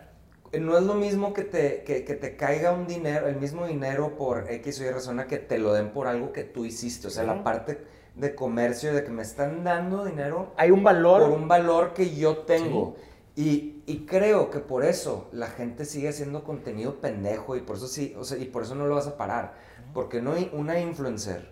no 0.58 0.76
es 0.76 0.84
lo 0.84 0.94
mismo 0.94 1.32
que 1.32 1.44
te, 1.44 1.84
que, 1.84 2.04
que 2.04 2.14
te 2.14 2.36
caiga 2.36 2.72
un 2.72 2.86
dinero, 2.86 3.28
el 3.28 3.36
mismo 3.36 3.66
dinero 3.66 4.16
por 4.16 4.50
X 4.50 4.80
o 4.80 4.84
Y 4.84 4.90
razón 4.90 5.20
a 5.20 5.26
que 5.26 5.38
te 5.38 5.58
lo 5.58 5.72
den 5.72 5.90
por 5.90 6.08
algo 6.08 6.32
que 6.32 6.42
tú 6.42 6.64
hiciste. 6.64 7.06
O 7.06 7.10
sea, 7.10 7.22
la 7.22 7.44
parte 7.44 7.78
de 8.16 8.34
comercio, 8.34 8.92
de 8.92 9.04
que 9.04 9.10
me 9.10 9.22
están 9.22 9.62
dando 9.62 10.04
dinero 10.04 10.52
Hay 10.56 10.70
un 10.70 10.82
valor. 10.82 11.22
por 11.22 11.30
un 11.30 11.46
valor 11.46 11.94
que 11.94 12.16
yo 12.16 12.38
tengo. 12.38 12.96
Y, 13.36 13.82
y 13.86 14.06
creo 14.06 14.50
que 14.50 14.58
por 14.58 14.84
eso 14.84 15.28
la 15.32 15.46
gente 15.46 15.84
sigue 15.84 16.08
haciendo 16.08 16.42
contenido 16.42 17.00
pendejo 17.00 17.56
y 17.56 17.60
por 17.60 17.76
eso 17.76 17.86
sí, 17.86 18.14
o 18.18 18.24
sea, 18.24 18.36
y 18.38 18.46
por 18.46 18.64
eso 18.64 18.74
no 18.74 18.86
lo 18.86 18.96
vas 18.96 19.06
a 19.06 19.16
parar. 19.16 19.54
Porque 19.94 20.20
no 20.20 20.32
hay 20.32 20.50
una 20.52 20.80
influencer 20.80 21.48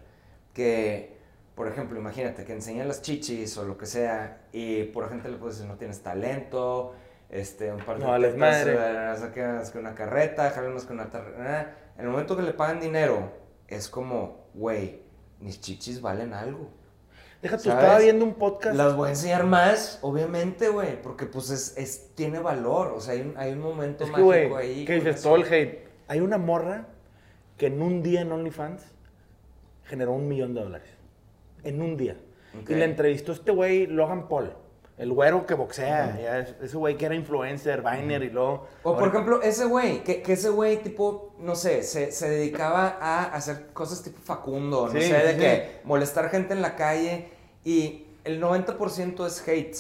que, 0.53 1.17
por 1.55 1.69
ejemplo, 1.69 1.99
imagínate 1.99 2.45
que 2.45 2.53
enseña 2.53 2.85
las 2.85 3.01
chichis 3.01 3.57
o 3.59 3.65
lo 3.65 3.79
que 3.79 3.87
sea 3.87 4.43
y 4.53 4.85
por 4.85 5.09
gente 5.09 5.29
le 5.29 5.37
puedes 5.39 5.57
decir 5.57 5.71
no 5.71 5.79
tienes 5.79 6.03
talento, 6.03 6.95
este, 7.31 7.73
un 7.73 7.81
par 7.81 7.99
de 7.99 8.05
No 8.05 8.13
tetas, 8.21 8.67
eh, 8.67 9.73
con 9.73 9.81
una 9.83 9.95
carreta, 9.95 10.51
jalas 10.51 10.73
más 10.73 10.85
con 10.85 10.99
una 10.99 11.11
carreta. 11.11 11.75
En 11.97 12.05
el 12.05 12.11
momento 12.11 12.37
que 12.37 12.43
le 12.43 12.53
pagan 12.53 12.81
dinero, 12.81 13.33
es 13.67 13.89
como, 13.89 14.47
güey, 14.55 15.03
mis 15.41 15.61
chichis 15.61 16.01
valen 16.01 16.33
algo. 16.33 16.71
Deja 17.43 17.57
tú, 17.57 17.65
¿sabes? 17.65 17.85
estaba 17.85 17.99
viendo 18.01 18.25
un 18.25 18.35
podcast. 18.35 18.77
Las 18.77 18.97
voy 18.97 19.09
a 19.09 19.11
enseñar 19.11 19.45
más, 19.45 19.99
obviamente, 20.03 20.69
güey, 20.71 21.01
porque 21.01 21.27
pues 21.27 21.51
es, 21.51 21.77
es- 21.77 22.15
tiene 22.17 22.41
valor, 22.41 22.89
o 22.89 23.01
sea, 23.01 23.15
hay 23.15 23.21
un, 23.21 23.35
hay 23.37 23.53
un 23.53 23.61
momento 23.61 24.05
Es 24.05 24.11
que, 24.11 24.17
mágico 24.21 24.55
güey, 24.55 24.67
ahí. 24.71 24.85
que 24.85 24.95
dices 24.95 25.23
todo 25.23 25.37
el 25.37 25.45
hate. 25.45 25.87
Hay 26.09 26.21
una 26.21 26.39
morra 26.39 26.87
que 27.57 27.67
en 27.67 27.81
un 27.83 28.03
día 28.03 28.23
en 28.23 28.33
OnlyFans 28.33 28.83
generó 29.85 30.13
un 30.13 30.27
millón 30.29 30.55
de 30.55 30.63
dólares. 30.63 30.89
En 31.65 31.81
un 31.83 31.97
día. 31.97 32.17
Ok. 32.61 32.71
Y 32.71 32.75
le 32.75 32.85
entrevistó 32.87 33.33
este 33.33 33.53
güey, 33.53 33.87
Logan 33.87 34.29
Paul. 34.29 34.53
El 34.99 35.13
güero 35.13 35.47
que 35.47 35.55
boxea. 35.55 36.19
ya 36.21 36.39
es- 36.41 36.55
ese 36.61 36.77
güey 36.77 36.97
que 36.97 37.07
era 37.07 37.15
influencer, 37.15 37.83
Viner 37.83 38.23
y 38.25 38.31
luego... 38.31 38.67
O 38.83 38.97
por 38.97 39.09
ejemplo, 39.09 39.41
ese 39.43 39.65
güey, 39.65 40.03
que, 40.03 40.23
que 40.23 40.33
ese 40.33 40.51
güey, 40.51 40.83
tipo, 40.83 41.35
no 41.39 41.55
sé, 41.55 41.83
se, 41.85 42.11
se 42.11 42.29
dedicaba 42.29 42.99
a 43.01 43.25
hacer 43.27 43.69
cosas 43.73 44.03
tipo 44.03 44.21
Facundo, 44.21 44.87
no 44.87 44.93
sé, 44.93 44.99
de 44.99 45.33
sí, 45.35 45.39
que 45.39 45.81
molestar 45.85 46.29
gente 46.31 46.53
en 46.53 46.63
la 46.63 46.75
calle 46.75 47.31
y 47.65 48.07
el 48.25 48.43
90% 48.43 49.27
es 49.27 49.47
hate. 49.47 49.77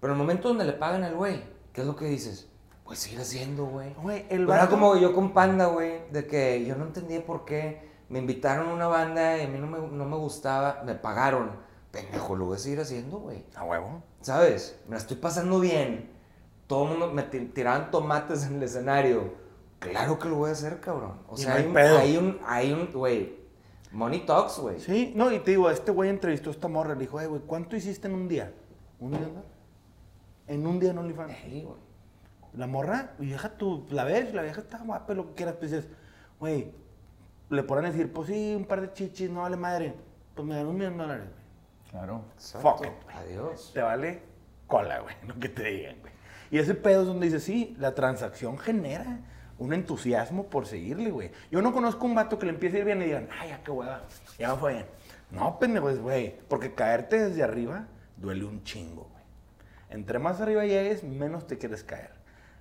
Pero 0.00 0.14
el 0.14 0.18
momento 0.18 0.48
donde 0.48 0.64
le 0.64 0.72
pagan 0.72 1.04
al 1.04 1.14
güey, 1.14 1.42
¿qué 1.72 1.82
es 1.82 1.86
lo 1.86 1.94
que 1.94 2.06
dices? 2.06 2.48
Pues 2.84 2.98
seguir 2.98 3.20
haciendo, 3.20 3.66
güey. 3.66 3.94
Güey, 3.94 4.20
el 4.30 4.46
Pero 4.46 4.54
Era 4.54 4.68
como 4.68 4.96
yo 4.96 5.14
con 5.14 5.32
Panda, 5.32 5.66
güey, 5.66 6.00
de 6.10 6.26
que 6.26 6.64
yo 6.64 6.76
no 6.76 6.86
entendía 6.86 7.24
por 7.24 7.44
qué 7.44 7.88
me 8.08 8.18
invitaron 8.18 8.68
a 8.68 8.74
una 8.74 8.86
banda 8.88 9.38
y 9.38 9.42
a 9.42 9.48
mí 9.48 9.58
no 9.58 9.66
me, 9.66 9.78
no 9.78 10.04
me 10.04 10.16
gustaba, 10.16 10.82
me 10.84 10.94
pagaron. 10.94 11.52
Pendejo, 11.90 12.36
lo 12.36 12.46
voy 12.46 12.56
a 12.56 12.58
seguir 12.58 12.80
haciendo, 12.80 13.18
güey. 13.18 13.44
A 13.54 13.64
huevo. 13.64 14.02
¿Sabes? 14.22 14.80
Me 14.86 14.92
la 14.92 14.98
estoy 14.98 15.16
pasando 15.16 15.60
bien. 15.60 16.10
Todo 16.66 16.84
el 16.84 16.90
mundo 16.90 17.12
me 17.12 17.22
ti- 17.24 17.46
tiraban 17.46 17.90
tomates 17.90 18.44
en 18.46 18.56
el 18.56 18.62
escenario. 18.62 19.34
Claro 19.78 20.18
que 20.18 20.28
lo 20.28 20.36
voy 20.36 20.50
a 20.50 20.52
hacer, 20.52 20.80
cabrón. 20.80 21.18
O 21.28 21.36
sea, 21.36 21.54
hay 21.56 21.64
hay, 22.00 22.16
un, 22.16 22.38
hay 22.46 22.72
un, 22.72 22.90
güey, 22.92 23.36
money 23.90 24.20
talks, 24.24 24.58
güey. 24.58 24.80
Sí, 24.80 25.12
no, 25.16 25.30
y 25.32 25.40
te 25.40 25.50
digo, 25.50 25.68
este 25.70 25.90
güey 25.90 26.08
entrevistó 26.08 26.50
a 26.50 26.52
esta 26.52 26.68
morra. 26.68 26.94
Le 26.94 27.00
dijo, 27.00 27.18
"Ay, 27.18 27.26
güey, 27.26 27.42
¿cuánto 27.42 27.76
hiciste 27.76 28.06
en 28.08 28.14
un 28.14 28.28
día? 28.28 28.52
¿Un 29.00 29.12
dólares? 29.14 29.42
En 30.46 30.66
un 30.66 30.78
día 30.78 30.90
en 30.92 30.98
OnlyFans. 30.98 31.32
Ey, 31.44 31.62
güey. 31.64 31.80
La 32.54 32.66
morra, 32.66 33.14
y 33.18 33.26
deja 33.26 33.48
tú, 33.56 33.86
la 33.90 34.04
ves, 34.04 34.32
la 34.34 34.42
vieja 34.42 34.60
está 34.60 34.78
guapa, 34.78 35.14
lo 35.14 35.28
que 35.28 35.34
quieras, 35.34 35.56
pues 35.58 35.70
dices, 35.70 35.88
güey, 36.38 36.70
le 37.50 37.62
a 37.86 37.92
decir, 37.92 38.12
pues 38.12 38.28
sí, 38.28 38.54
un 38.54 38.66
par 38.66 38.82
de 38.82 38.92
chichis, 38.92 39.30
no 39.30 39.40
vale 39.42 39.56
madre. 39.56 39.94
Pues 40.34 40.46
me 40.46 40.54
dan 40.56 40.66
un 40.66 40.76
millón 40.76 40.96
de 40.98 41.02
dólares, 41.02 41.24
güey. 41.30 41.41
Claro. 41.92 42.24
Exacto. 42.34 42.76
Fuck 42.78 42.86
it. 42.86 42.92
Adiós. 43.14 43.70
Te 43.72 43.82
vale 43.82 44.22
cola, 44.66 45.00
güey, 45.00 45.14
lo 45.26 45.38
que 45.38 45.48
te 45.48 45.64
digan, 45.64 46.00
güey. 46.00 46.12
Y 46.50 46.58
ese 46.58 46.74
pedo 46.74 47.02
es 47.02 47.06
donde 47.06 47.26
dices, 47.26 47.44
sí, 47.44 47.76
la 47.78 47.94
transacción 47.94 48.58
genera 48.58 49.20
un 49.58 49.72
entusiasmo 49.72 50.46
por 50.46 50.66
seguirle, 50.66 51.10
güey. 51.10 51.30
Yo 51.50 51.62
no 51.62 51.72
conozco 51.72 52.06
un 52.06 52.14
vato 52.14 52.38
que 52.38 52.46
le 52.46 52.52
empiece 52.52 52.78
a 52.78 52.80
ir 52.80 52.86
bien 52.86 53.02
y 53.02 53.04
digan, 53.04 53.28
ay, 53.38 53.50
ya 53.50 53.62
qué 53.62 53.70
hueva, 53.70 54.02
ya 54.38 54.52
me 54.52 54.56
fue 54.56 54.72
bien. 54.72 54.86
No, 55.30 55.58
pendejo, 55.58 55.90
es, 55.90 56.00
güey, 56.00 56.38
porque 56.48 56.74
caerte 56.74 57.28
desde 57.28 57.42
arriba 57.42 57.86
duele 58.16 58.44
un 58.44 58.64
chingo, 58.64 59.08
güey. 59.10 59.22
Entre 59.90 60.18
más 60.18 60.40
arriba 60.40 60.64
llegues, 60.64 61.04
menos 61.04 61.46
te 61.46 61.58
quieres 61.58 61.84
caer. 61.84 62.12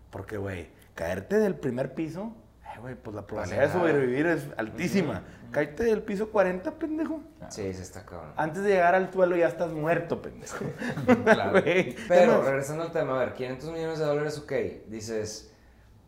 Porque, 0.10 0.38
güey, 0.38 0.70
caerte 0.96 1.38
del 1.38 1.56
primer 1.56 1.94
piso, 1.94 2.36
ay, 2.72 2.80
güey, 2.82 2.96
pues 2.96 3.16
la 3.16 3.26
probabilidad 3.26 3.68
de 3.68 3.72
sobrevivir 3.72 4.26
es 4.28 4.48
altísima. 4.58 5.24
Caerte 5.52 5.84
del 5.84 6.02
piso 6.02 6.32
40, 6.32 6.72
pendejo. 6.72 7.22
Sí, 7.50 7.74
sí 7.74 7.82
está 7.82 8.06
cabrón. 8.06 8.32
Antes 8.38 8.64
de 8.64 8.70
llegar 8.70 8.96
al 8.96 9.12
suelo 9.12 9.36
ya 9.36 9.48
estás 9.48 9.74
muerto, 9.74 10.22
pendejo. 10.22 10.66
Claro. 11.24 11.62
Pero, 12.08 12.42
regresando 12.44 12.84
al 12.84 12.92
tema, 12.92 13.16
a 13.16 13.20
ver, 13.26 13.34
500 13.34 13.72
millones 13.72 14.00
de 14.00 14.06
dólares, 14.06 14.38
ok. 14.38 14.54
Dices, 14.88 15.54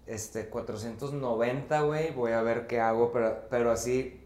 este, 0.06 0.48
490, 0.48 1.82
güey, 1.82 2.12
voy 2.12 2.32
a 2.32 2.42
ver 2.42 2.68
qué 2.68 2.80
hago, 2.80 3.12
pero, 3.12 3.48
pero 3.50 3.72
así, 3.72 4.23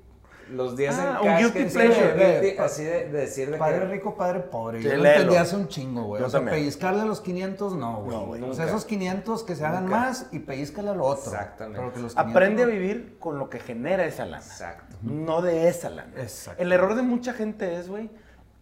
los 0.51 0.75
días 0.77 0.95
Ah, 0.97 1.19
en 1.21 1.27
un 1.27 1.33
cash 1.35 1.53
guilty 1.53 1.73
pleasure. 1.73 2.09
tiene, 2.13 2.41
guilty- 2.41 2.59
así 2.59 2.83
de, 2.83 3.09
de 3.09 3.19
decir 3.19 3.51
de 3.51 3.57
Padre 3.57 3.79
que... 3.79 3.85
rico, 3.85 4.15
padre 4.15 4.39
pobre. 4.41 4.81
Sí, 4.81 4.87
Yo 4.87 4.95
lo 4.97 5.05
entendí 5.05 5.35
hace 5.35 5.55
un 5.55 5.67
chingo, 5.67 6.03
güey. 6.03 6.23
O 6.23 6.29
sea, 6.29 6.39
también. 6.39 6.57
pellizcarle 6.59 7.01
a 7.01 7.05
los 7.05 7.21
500, 7.21 7.75
no, 7.75 8.01
güey. 8.03 8.17
No, 8.17 8.25
güey, 8.25 8.43
o 8.43 8.53
sea, 8.53 8.65
esos 8.65 8.85
500 8.85 9.43
que 9.43 9.55
se 9.55 9.65
hagan 9.65 9.85
Nunca. 9.85 9.97
más 9.99 10.27
y 10.31 10.39
pellizcale 10.39 10.89
a 10.89 10.93
lo 10.93 11.03
otro. 11.05 11.31
Exactamente. 11.31 11.79
Pero 11.79 11.93
que 11.93 11.99
los 12.01 12.13
500 12.13 12.31
Aprende 12.35 12.63
a 12.63 12.65
no. 12.65 12.71
vivir 12.71 13.17
con 13.19 13.39
lo 13.39 13.49
que 13.49 13.59
genera 13.59 14.05
esa 14.05 14.25
lana. 14.25 14.43
Exacto. 14.43 14.95
No 15.01 15.41
de 15.41 15.67
esa 15.67 15.89
lana. 15.89 16.13
Exacto. 16.17 16.61
El 16.61 16.71
error 16.71 16.95
de 16.95 17.01
mucha 17.01 17.33
gente 17.33 17.75
es, 17.77 17.89
güey, 17.89 18.09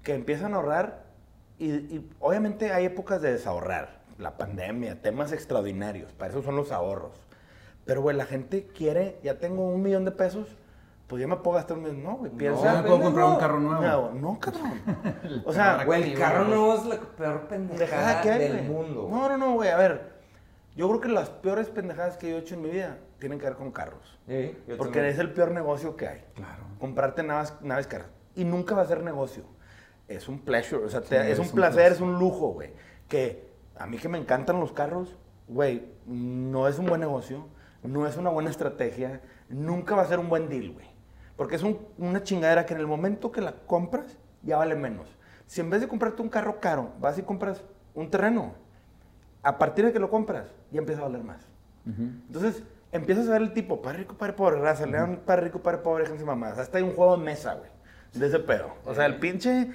que 0.03 0.13
empiezan 0.15 0.53
a 0.53 0.57
ahorrar 0.57 1.03
y, 1.57 1.71
y 1.71 2.09
obviamente 2.19 2.71
hay 2.71 2.85
épocas 2.85 3.21
de 3.21 3.31
desahorrar. 3.31 4.03
La 4.17 4.37
pandemia, 4.37 5.01
temas 5.01 5.33
extraordinarios. 5.33 6.13
Para 6.13 6.31
eso 6.31 6.41
son 6.41 6.55
los 6.55 6.71
ahorros. 6.71 7.19
Pero, 7.85 8.01
güey, 8.01 8.15
la 8.15 8.25
gente 8.25 8.65
quiere, 8.67 9.19
ya 9.23 9.39
tengo 9.39 9.67
un 9.67 9.81
millón 9.83 10.05
de 10.05 10.11
pesos, 10.11 10.47
pues 11.07 11.21
ya 11.21 11.27
me 11.27 11.35
puedo 11.37 11.55
gastar 11.57 11.77
un 11.77 11.83
millón. 11.83 12.03
No, 12.03 12.17
güey, 12.17 12.31
piensa. 12.31 12.63
ya 12.63 12.81
me 12.81 12.87
puedo 12.87 13.01
comprar 13.01 13.25
un 13.25 13.35
carro 13.37 13.59
nuevo. 13.59 13.81
No, 13.81 14.11
no, 14.13 14.39
cabrón. 14.39 14.81
o 15.45 15.53
sea, 15.53 15.83
Güey, 15.85 16.11
el 16.13 16.19
carro 16.19 16.45
nuevo 16.45 16.73
es 16.75 16.85
la 16.85 16.95
peor 16.99 17.47
pendejada 17.47 18.21
que 18.21 18.31
hay, 18.31 18.39
del 18.39 18.53
güey. 18.57 18.63
mundo. 18.69 19.07
No, 19.11 19.29
no, 19.29 19.37
no, 19.37 19.53
güey, 19.53 19.69
a 19.69 19.77
ver. 19.77 20.15
Yo 20.75 20.87
creo 20.89 20.99
que 20.99 21.07
las 21.09 21.29
peores 21.29 21.69
pendejadas 21.69 22.17
que 22.17 22.29
yo 22.29 22.35
he 22.35 22.39
hecho 22.39 22.55
en 22.55 22.61
mi 22.63 22.69
vida 22.69 22.97
tienen 23.19 23.39
que 23.39 23.45
ver 23.45 23.55
con 23.55 23.71
carros. 23.71 24.19
Sí, 24.27 24.57
yo 24.67 24.75
Porque 24.77 24.95
también. 24.95 25.05
es 25.13 25.19
el 25.19 25.31
peor 25.31 25.51
negocio 25.51 25.95
que 25.95 26.07
hay. 26.07 26.25
Claro. 26.35 26.63
Comprarte 26.79 27.23
naves, 27.23 27.53
naves 27.61 27.87
caras. 27.87 28.07
Y 28.35 28.43
nunca 28.43 28.75
va 28.75 28.81
a 28.81 28.85
ser 28.85 29.01
negocio. 29.01 29.43
Es 30.09 30.27
un 30.27 30.39
pleasure, 30.39 30.83
o 30.83 30.89
sea, 30.89 30.99
te- 31.01 31.07
Sí, 31.23 31.31
es 31.31 31.39
un 31.39 31.45
es 31.45 31.51
un 31.51 31.55
placer, 31.55 31.75
placer. 31.75 31.91
es 31.93 32.01
un 32.01 32.19
lujo, 32.19 32.49
güey. 32.49 32.73
Que 33.07 33.47
a 33.77 33.85
mí 33.87 33.97
que 33.97 34.09
me 34.09 34.17
encantan 34.17 34.59
los 34.59 34.73
carros, 34.73 35.15
güey, 35.47 35.85
no 36.05 36.67
es 36.67 36.77
un 36.77 36.87
buen 36.87 36.99
negocio, 36.99 37.47
no 37.81 38.05
es 38.05 38.17
una 38.17 38.29
buena 38.29 38.49
estrategia, 38.49 39.21
nunca 39.47 39.95
va 39.95 40.01
a 40.01 40.05
ser 40.07 40.19
un 40.19 40.27
buen 40.27 40.49
deal, 40.49 40.73
güey. 40.73 40.87
Porque 41.37 41.55
es 41.55 41.63
un- 41.63 41.79
una 41.97 42.23
chingadera 42.23 42.65
que 42.65 42.73
en 42.73 42.79
el 42.79 42.87
momento 42.87 43.31
que 43.31 43.41
la 43.41 43.53
compras, 43.67 44.17
ya 44.43 44.57
vale 44.57 44.75
menos. 44.75 45.07
Si 45.47 45.61
en 45.61 45.69
vez 45.69 45.81
de 45.81 45.87
comprarte 45.87 46.21
un 46.21 46.29
carro 46.29 46.59
caro, 46.59 46.91
vas 46.99 47.17
y 47.17 47.21
compras 47.23 47.61
un 47.93 48.09
terreno, 48.09 48.53
a 49.43 49.57
partir 49.57 49.85
de 49.85 49.93
que 49.93 49.99
lo 49.99 50.09
compras, 50.09 50.47
ya 50.71 50.79
empieza 50.79 51.01
a 51.01 51.05
valer 51.05 51.23
más. 51.23 51.45
Entonces, 51.85 52.63
empiezas 52.91 53.27
a 53.27 53.33
ver 53.33 53.41
el 53.43 53.53
tipo, 53.53 53.81
padre 53.81 53.99
rico, 53.99 54.15
padre 54.17 54.33
pobre, 54.33 54.59
raza, 54.59 54.85
le 54.87 54.97
dan 54.97 55.17
padre 55.25 55.43
rico, 55.45 55.59
padre 55.59 55.79
pobre, 55.79 56.03
déjense 56.03 56.25
mamadas. 56.25 56.57
Hasta 56.57 56.77
hay 56.79 56.83
un 56.83 56.93
juego 56.95 57.15
de 57.17 57.23
mesa, 57.23 57.53
güey, 57.53 57.69
de 58.13 58.25
ese 58.27 58.39
pedo. 58.39 58.69
O 58.85 58.95
sea, 58.95 59.05
el 59.05 59.19
pinche 59.19 59.69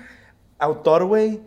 autor, 0.58 1.04
güey, 1.04 1.40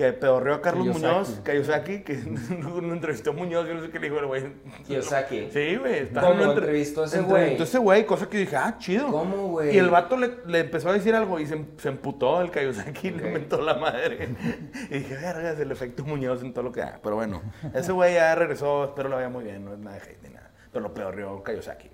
que 0.00 0.14
pedorreó 0.14 0.54
a 0.54 0.62
Carlos 0.62 0.84
Kiyosaki. 0.86 1.04
Muñoz, 1.06 1.40
Kiyosaki, 1.44 2.00
que 2.00 2.14
no 2.58 2.94
entrevistó 2.94 3.32
a 3.32 3.34
Muñoz, 3.34 3.68
yo 3.68 3.74
no 3.74 3.82
sé 3.82 3.90
qué 3.90 3.98
le 3.98 4.08
dijo 4.08 4.18
el 4.18 4.26
güey. 4.28 4.44
Kiyosaki. 4.86 5.50
Sí, 5.52 5.76
güey. 5.76 6.08
¿Cómo 6.08 6.30
entre- 6.30 6.44
entrevistó 6.52 7.02
a 7.02 7.04
ese 7.04 7.18
entrevistó 7.18 7.28
güey? 7.28 7.60
a 7.60 7.64
ese 7.64 7.78
güey, 7.78 8.06
cosa 8.06 8.26
que 8.30 8.38
dije, 8.38 8.56
ah, 8.56 8.76
chido. 8.78 9.08
¿Cómo, 9.08 9.48
güey? 9.48 9.74
Y 9.74 9.78
el 9.78 9.90
vato 9.90 10.16
le, 10.16 10.30
le 10.46 10.60
empezó 10.60 10.88
a 10.88 10.94
decir 10.94 11.14
algo 11.14 11.38
y 11.38 11.44
se, 11.44 11.62
se 11.76 11.88
emputó 11.90 12.40
el 12.40 12.50
Kiyosaki 12.50 13.08
y 13.08 13.10
le 13.10 13.30
mentó 13.30 13.60
la 13.60 13.74
madre. 13.74 14.30
y 14.90 14.94
dije, 15.00 15.16
verga, 15.16 15.50
es 15.50 15.60
el 15.60 15.70
efecto 15.70 16.02
Muñoz 16.02 16.40
en 16.42 16.54
todo 16.54 16.64
lo 16.64 16.72
que 16.72 16.80
haga. 16.80 17.00
Pero 17.02 17.16
bueno, 17.16 17.42
ese 17.74 17.92
güey 17.92 18.14
ya 18.14 18.34
regresó, 18.34 18.84
espero 18.84 19.10
lo 19.10 19.16
vaya 19.16 19.28
muy 19.28 19.44
bien, 19.44 19.66
no 19.66 19.74
es 19.74 19.80
nada 19.80 19.98
de 19.98 20.02
hate 20.02 20.22
ni 20.22 20.30
nada. 20.30 20.50
Pero 20.72 20.82
lo 20.82 20.94
pedorreó 20.94 21.44
Kiyosaki. 21.44 21.90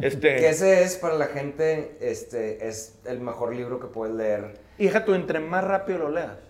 Este, 0.00 0.36
Que 0.36 0.50
ese 0.50 0.84
es 0.84 0.96
para 0.96 1.14
la 1.14 1.26
gente, 1.26 1.96
este, 2.00 2.68
es 2.68 3.00
el 3.04 3.18
mejor 3.18 3.52
libro 3.52 3.80
que 3.80 3.88
puedes 3.88 4.14
leer. 4.14 4.60
Deja 4.78 5.04
tú, 5.04 5.14
entre 5.14 5.40
más 5.40 5.64
rápido 5.64 5.98
lo 5.98 6.10
leas. 6.10 6.47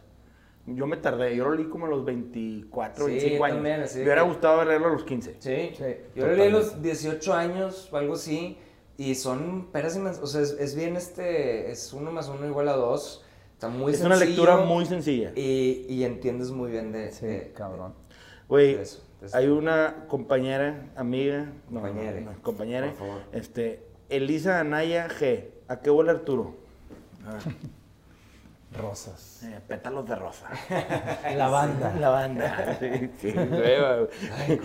Yo 0.74 0.86
me 0.86 0.96
tardé, 0.98 1.34
yo 1.36 1.44
lo 1.44 1.54
leí 1.54 1.66
como 1.68 1.86
a 1.86 1.88
los 1.88 2.04
24, 2.04 3.04
Sí, 3.06 3.10
25 3.10 3.36
yo 3.38 3.44
años. 3.44 3.56
también, 3.56 3.80
me 3.80 4.02
hubiera 4.02 4.22
gustado 4.22 4.64
leerlo 4.64 4.88
a 4.88 4.90
los 4.90 5.04
15. 5.04 5.36
Sí, 5.38 5.70
Sí, 5.76 5.84
yo 6.14 6.26
lo 6.26 6.32
leí 6.34 6.48
a 6.48 6.50
los 6.50 6.64
totalmente. 6.66 6.88
18 6.88 7.34
años 7.34 7.88
o 7.92 7.96
algo 7.96 8.14
así. 8.14 8.58
Y 8.96 9.14
son 9.14 9.68
peras 9.72 9.96
y. 9.96 10.00
O 10.00 10.26
sea, 10.26 10.40
es, 10.40 10.50
es 10.52 10.74
bien 10.74 10.96
este. 10.96 11.70
Es 11.70 11.92
uno 11.92 12.10
más 12.10 12.28
uno 12.28 12.46
igual 12.46 12.68
a 12.68 12.72
dos. 12.76 13.24
Está 13.54 13.68
muy 13.68 13.92
es 13.92 13.98
sencillo. 13.98 14.16
una 14.16 14.24
lectura 14.24 14.56
muy 14.58 14.86
sencilla. 14.86 15.32
Y, 15.36 15.86
y 15.88 16.04
entiendes 16.04 16.50
muy 16.50 16.70
bien 16.72 16.90
de. 16.92 17.12
Sí, 17.12 17.26
de- 17.26 17.52
cabrón. 17.52 17.94
Güey, 18.48 18.78
hay 19.34 19.46
una 19.48 20.06
compañera, 20.08 20.90
amiga, 20.96 21.52
no, 21.70 21.80
Compañere. 21.82 22.20
no, 22.22 22.32
no, 22.32 22.42
compañera, 22.42 22.86
Por 22.88 22.96
favor. 22.96 23.20
este, 23.32 23.82
Elisa 24.08 24.58
Anaya 24.60 25.08
G. 25.08 25.44
¿A 25.68 25.80
qué 25.80 25.90
huele 25.90 26.10
Arturo? 26.10 26.54
Rosas. 28.76 29.42
Eh, 29.44 29.60
pétalos 29.66 30.06
de 30.06 30.14
rosa. 30.14 30.46
La 31.36 31.48
banda. 31.48 31.94
La 32.00 32.08
banda. 32.10 32.76
Sí, 32.80 33.10
sí. 33.20 33.34
Ay, 33.36 34.60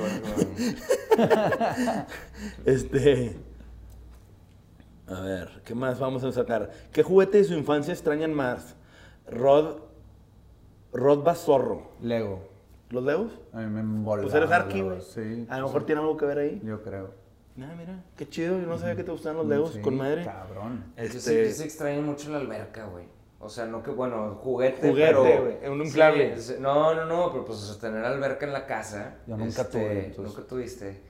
Este. 2.65 3.35
A 5.07 5.21
ver, 5.21 5.61
¿qué 5.65 5.75
más 5.75 5.99
vamos 5.99 6.23
a 6.23 6.31
sacar? 6.31 6.71
¿Qué 6.91 7.03
juguete 7.03 7.37
de 7.39 7.43
su 7.43 7.53
infancia 7.53 7.93
extrañan 7.93 8.33
más? 8.33 8.75
Rod. 9.29 9.77
Rod 10.93 11.23
Bazorro. 11.23 11.91
Lego. 12.01 12.47
¿Los 12.89 13.03
Legos? 13.03 13.31
A 13.53 13.59
mí 13.61 13.65
me 13.67 13.79
embolaba. 13.81 14.23
Pues 14.23 14.35
eres 14.35 14.49
Lego, 14.49 14.89
güey. 14.89 15.01
Sí. 15.01 15.47
A 15.49 15.59
lo 15.59 15.67
mejor 15.67 15.85
tiene 15.85 16.01
algo 16.01 16.15
que 16.17 16.25
ver 16.25 16.37
ahí. 16.37 16.61
Yo 16.63 16.81
creo. 16.83 17.11
Ah, 17.59 17.73
mira, 17.77 18.03
qué 18.15 18.27
chido. 18.27 18.59
Yo 18.59 18.65
no 18.67 18.77
sabía 18.77 18.95
que 18.95 19.03
te 19.03 19.11
gustaban 19.11 19.37
los 19.37 19.47
Legos 19.47 19.73
Sí, 19.73 19.81
con 19.81 19.95
madre. 19.97 20.23
Cabrón. 20.23 20.93
Yo 20.97 21.03
sí, 21.05 21.17
Este- 21.17 21.45
yo 21.49 21.51
sí 21.55 21.63
extraño 21.63 22.01
mucho 22.01 22.29
la 22.31 22.37
alberca, 22.37 22.85
güey. 22.85 23.05
O 23.43 23.49
sea, 23.49 23.65
no 23.65 23.83
que, 23.83 23.91
bueno, 23.91 24.39
juguete, 24.41 24.89
Juguete, 24.89 25.13
pero... 25.13 25.43
güey, 25.43 25.67
un 25.69 25.81
inflable. 25.81 26.39
Sí, 26.39 26.55
no, 26.59 26.93
no, 26.95 27.05
no, 27.05 27.31
pero 27.31 27.45
pues 27.45 27.59
o 27.59 27.73
sea, 27.73 27.81
tener 27.81 28.05
alberca 28.05 28.45
en 28.45 28.53
la 28.53 28.65
casa. 28.65 29.15
Yo 29.27 29.35
nunca 29.35 29.63
este, 29.63 29.79
tuve, 29.79 30.05
entonces. 30.05 30.35
Nunca 30.35 30.47
tuviste. 30.47 31.01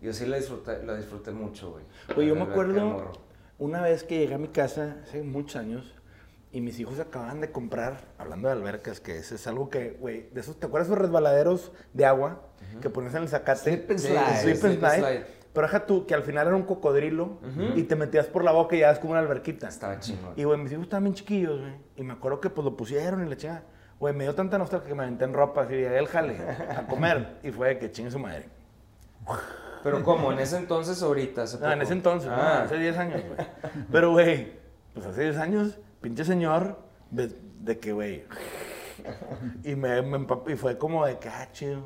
Yo 0.00 0.12
sí 0.12 0.26
la 0.26 0.36
disfruté, 0.36 0.82
la 0.84 0.96
disfruté 0.96 1.30
mucho, 1.32 1.72
güey. 1.72 1.84
Oye, 2.16 2.28
yo 2.28 2.34
me 2.34 2.42
acuerdo 2.42 3.12
una 3.58 3.82
vez 3.82 4.04
que 4.04 4.18
llegué 4.18 4.34
a 4.34 4.38
mi 4.38 4.48
casa, 4.48 4.96
hace 5.02 5.22
muchos 5.22 5.56
años, 5.56 5.94
y 6.52 6.60
mis 6.60 6.80
hijos 6.80 6.98
acababan 6.98 7.40
de 7.40 7.52
comprar, 7.52 8.00
hablando 8.18 8.48
de 8.48 8.54
albercas, 8.54 9.00
que 9.00 9.18
es 9.18 9.46
algo 9.46 9.68
que, 9.68 9.90
güey, 10.00 10.30
de 10.30 10.40
esos, 10.40 10.58
¿te 10.58 10.66
acuerdas 10.66 10.88
de 10.88 10.94
esos 10.94 11.02
resbaladeros 11.02 11.72
de 11.92 12.06
agua 12.06 12.42
que 12.80 12.90
ponías 12.90 13.14
en 13.14 13.22
el 13.22 13.28
zacate? 13.28 13.76
Slip 13.76 13.90
and 13.90 13.98
slide. 13.98 14.40
Slip 14.40 14.54
and 14.54 14.60
slip 14.60 14.84
and 14.84 14.98
slide. 14.98 15.26
Pero 15.52 15.66
deja 15.66 15.84
tú, 15.86 16.06
que 16.06 16.14
al 16.14 16.22
final 16.22 16.46
era 16.46 16.54
un 16.56 16.62
cocodrilo 16.62 17.38
Ujú. 17.42 17.76
y 17.76 17.82
te 17.82 17.96
metías 17.96 18.26
por 18.26 18.44
la 18.44 18.52
boca 18.52 18.76
y 18.76 18.80
ya 18.80 18.90
es 18.92 18.98
como 19.00 19.12
una 19.12 19.20
alberquita. 19.20 19.68
Estaba 19.68 19.98
chingón. 19.98 20.32
Y, 20.36 20.44
güey, 20.44 20.58
mis 20.58 20.70
hijos 20.72 20.84
estaban 20.84 21.04
bien 21.04 21.14
chiquillos, 21.14 21.60
güey. 21.60 21.72
Y 21.96 22.02
me 22.04 22.12
acuerdo 22.12 22.40
que, 22.40 22.50
pues, 22.50 22.64
lo 22.64 22.76
pusieron 22.76 23.26
y 23.26 23.28
le 23.28 23.36
chingada. 23.36 23.64
Güey, 23.98 24.14
me 24.14 24.24
dio 24.24 24.34
tanta 24.34 24.56
nostalgia 24.58 24.88
que 24.88 24.94
me 24.94 25.02
aventé 25.02 25.24
en 25.24 25.34
ropa 25.34 25.62
así, 25.62 25.84
al 25.84 26.06
jale 26.06 26.36
a 26.76 26.86
comer. 26.86 27.38
Y 27.42 27.50
fue 27.50 27.68
de 27.68 27.78
que 27.78 27.90
chingue 27.90 28.10
su 28.12 28.18
madre. 28.20 28.48
Pero 29.82 30.02
¿cómo? 30.02 30.30
¿En 30.32 30.38
ese 30.38 30.56
entonces 30.56 31.02
ahorita? 31.02 31.42
¿Hace 31.42 31.58
No, 31.58 31.66
en 31.66 31.72
poco? 31.72 31.82
ese 31.84 31.92
entonces, 31.94 32.30
Ah. 32.32 32.56
no, 32.60 32.64
hace 32.66 32.78
10 32.78 32.96
años, 32.98 33.22
güey. 33.26 33.46
Pero, 33.90 34.10
güey, 34.12 34.52
pues 34.94 35.06
hace 35.06 35.22
10 35.24 35.36
años, 35.38 35.78
pinche 36.00 36.24
señor, 36.24 36.78
de, 37.10 37.32
de 37.60 37.78
que, 37.78 37.92
güey. 37.92 38.24
Y 39.64 39.74
me, 39.76 40.02
me 40.02 40.26
y 40.48 40.56
fue 40.56 40.76
como 40.78 41.06
de 41.06 41.18
que, 41.18 41.28
ah, 41.28 41.48
chido. 41.52 41.82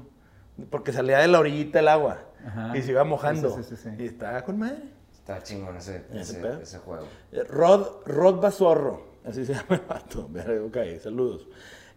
Porque 0.70 0.92
salía 0.92 1.18
de 1.18 1.28
la 1.28 1.38
orillita 1.40 1.78
el 1.80 1.88
agua 1.88 2.18
Ajá. 2.46 2.76
y 2.76 2.82
se 2.82 2.90
iba 2.90 3.04
mojando. 3.04 3.50
Sí, 3.56 3.62
sí, 3.62 3.76
sí, 3.76 3.90
sí. 3.96 4.02
Y 4.02 4.06
estaba 4.06 4.42
con 4.42 4.58
madre. 4.58 4.82
Estaba 5.12 5.42
chingón 5.42 5.76
ese, 5.76 6.04
¿Ese 6.10 6.20
ese, 6.20 6.34
pedo? 6.40 6.60
ese 6.60 6.78
juego. 6.78 7.06
Eh, 7.32 7.44
Rod, 7.44 8.04
Rod 8.06 8.40
Bazorro, 8.40 9.02
así 9.24 9.44
se 9.46 9.54
llama 9.54 9.76
el 9.76 9.80
vato. 9.88 10.28
Ok, 10.66 10.76
saludos. 11.02 11.46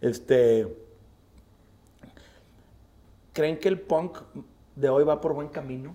Este. 0.00 0.66
¿Creen 3.32 3.58
que 3.58 3.68
el 3.68 3.80
punk 3.80 4.18
de 4.74 4.88
hoy 4.88 5.04
va 5.04 5.20
por 5.20 5.32
buen 5.34 5.48
camino? 5.48 5.94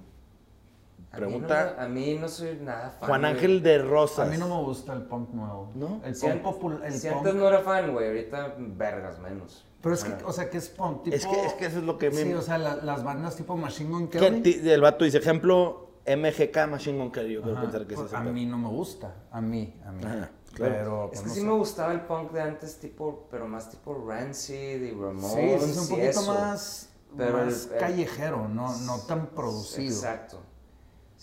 A 1.14 1.18
mí 1.18 1.22
no 1.22 1.30
Pregunta 1.30 1.76
a 1.78 1.88
mí 1.88 2.18
no 2.20 2.28
soy 2.28 2.56
nada 2.60 2.90
fan. 3.00 3.08
Juan 3.08 3.22
güey. 3.22 3.34
Ángel 3.34 3.62
de 3.62 3.78
Rosas. 3.78 4.28
A 4.28 4.32
mí 4.32 4.38
no 4.38 4.48
me 4.48 4.64
gusta 4.66 4.94
el 4.94 5.04
punk 5.04 5.30
nuevo. 5.30 5.72
¿No? 5.76 6.02
El 6.04 6.16
Si, 6.16 6.26
punk 6.28 6.42
popular. 6.42 6.82
El 6.86 6.94
si 6.94 7.08
punk. 7.08 7.18
antes 7.20 7.36
no 7.36 7.48
era 7.48 7.60
fan, 7.60 7.94
güey, 7.94 8.08
ahorita 8.08 8.56
vergas 8.58 9.20
menos. 9.20 9.64
Pero 9.82 9.94
es 9.96 10.04
que, 10.04 10.24
o 10.24 10.32
sea, 10.34 10.50
que 10.50 10.58
es 10.58 10.70
punk. 10.70 11.04
Tipo, 11.04 11.16
Es 11.16 11.28
que- 11.28 11.46
es 11.46 11.54
que 11.54 11.66
eso 11.68 11.78
es 11.80 11.84
lo 11.84 11.98
que 12.00 12.10
me- 12.10 12.24
Sí, 12.24 12.34
o 12.34 12.42
sea, 12.42 12.58
la- 12.58 12.78
las 12.78 13.04
bandas 13.04 13.36
tipo 13.36 13.56
Machine 13.56 13.92
Gun 13.92 14.08
¿Qué 14.08 14.18
Kelly. 14.18 14.70
el 14.72 14.82
vato 14.82 15.06
dice, 15.06 15.20
ejemplo, 15.20 15.92
MGK 16.06 16.66
Machine 16.68 16.98
Gun 16.98 17.12
Kelly. 17.12 17.34
Yo 17.36 17.42
quiero 17.44 17.62
pensar 17.62 17.86
que 17.86 17.94
es 17.94 18.00
pues, 18.00 18.12
ese 18.12 18.18
a 18.18 18.22
mí 18.22 18.46
no 18.48 18.58
me 18.58 18.70
gusta. 18.70 19.14
A 19.32 19.40
mí, 19.40 19.80
a 19.86 19.92
mí. 19.92 20.04
Ajá, 20.04 20.32
claro. 20.56 20.74
Pero, 20.74 21.04
Es 21.06 21.10
pues, 21.10 21.20
que 21.22 21.28
no 21.28 21.34
sí 21.36 21.40
sé. 21.42 21.46
me 21.46 21.54
gustaba 21.54 21.94
el 21.94 22.02
punk 22.02 22.32
de 22.32 22.42
antes, 22.42 22.80
tipo, 22.80 23.28
pero 23.30 23.48
más 23.48 23.70
tipo 23.70 23.94
Rancid 24.08 24.82
y 24.82 24.92
Ramones 24.92 25.32
Sí, 25.32 25.40
es 25.70 25.78
un 25.78 25.88
poquito 25.90 26.10
eso. 26.10 26.34
más, 26.34 26.90
Pero 27.16 27.40
el- 27.42 27.46
más 27.46 27.70
el- 27.72 27.78
callejero, 27.78 28.48
no, 28.48 28.76
no 28.80 28.98
tan 29.02 29.28
producido. 29.28 29.94
Exacto. 29.94 30.40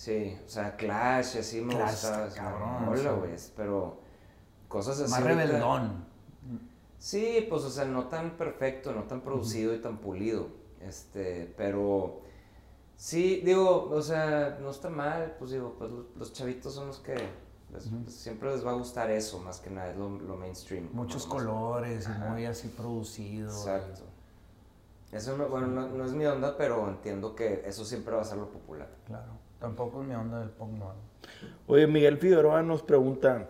Sí, 0.01 0.35
o 0.47 0.49
sea, 0.49 0.77
Clash, 0.77 1.37
así 1.37 1.61
me 1.61 1.75
Clash, 1.75 1.91
gustaba. 1.91 2.29
cabrón, 2.31 2.89
Hola, 2.89 3.13
güey, 3.13 3.33
pero 3.55 3.99
cosas 4.67 4.99
así. 4.99 5.11
Más 5.11 5.23
rebeldón. 5.23 6.07
Sí, 6.99 7.47
pues, 7.51 7.65
o 7.65 7.69
sea, 7.71 7.85
no 7.85 8.07
tan 8.07 8.39
perfecto, 8.39 8.93
no 8.93 9.03
tan 9.03 9.21
producido 9.21 9.75
y 9.75 9.79
tan 9.83 9.99
pulido. 9.99 10.47
Este, 10.81 11.53
pero 11.55 12.23
sí, 12.97 13.43
digo, 13.45 13.91
o 13.91 14.01
sea, 14.01 14.57
no 14.63 14.71
está 14.71 14.89
mal, 14.89 15.37
pues 15.39 15.51
digo, 15.51 15.75
pues 15.79 15.91
los, 15.91 16.07
los 16.17 16.33
chavitos 16.33 16.73
son 16.75 16.87
los 16.87 17.01
que 17.01 17.17
les- 17.71 17.91
pues, 18.03 18.15
siempre 18.15 18.51
les 18.53 18.65
va 18.67 18.71
a 18.71 18.75
gustar 18.77 19.11
eso, 19.11 19.39
más 19.41 19.61
que 19.61 19.69
nada, 19.69 19.91
es 19.91 19.99
lo, 19.99 20.09
lo 20.19 20.35
mainstream. 20.39 20.89
Muchos 20.95 21.27
colores 21.27 22.07
Ajá. 22.07 22.31
muy 22.31 22.47
así 22.47 22.69
producido. 22.69 23.51
Exacto. 23.51 24.01
Eso 25.13 25.37
no, 25.37 25.47
bueno, 25.51 25.67
no, 25.67 25.89
no 25.89 26.07
es 26.07 26.13
mi 26.13 26.25
onda, 26.25 26.57
pero 26.57 26.89
entiendo 26.89 27.35
que 27.37 27.65
eso 27.67 27.85
siempre 27.85 28.15
va 28.15 28.23
a 28.23 28.25
ser 28.25 28.39
lo 28.39 28.49
popular. 28.51 28.89
Claro. 29.05 29.40
Tampoco 29.61 30.01
es 30.01 30.09
mi 30.09 30.15
onda 30.15 30.41
del 30.41 30.49
punk 30.49 30.71
nuevo. 30.71 30.95
Oye, 31.67 31.87
Miguel 31.87 32.17
Figueroa 32.17 32.63
nos 32.63 32.83
pregunta, 32.83 33.49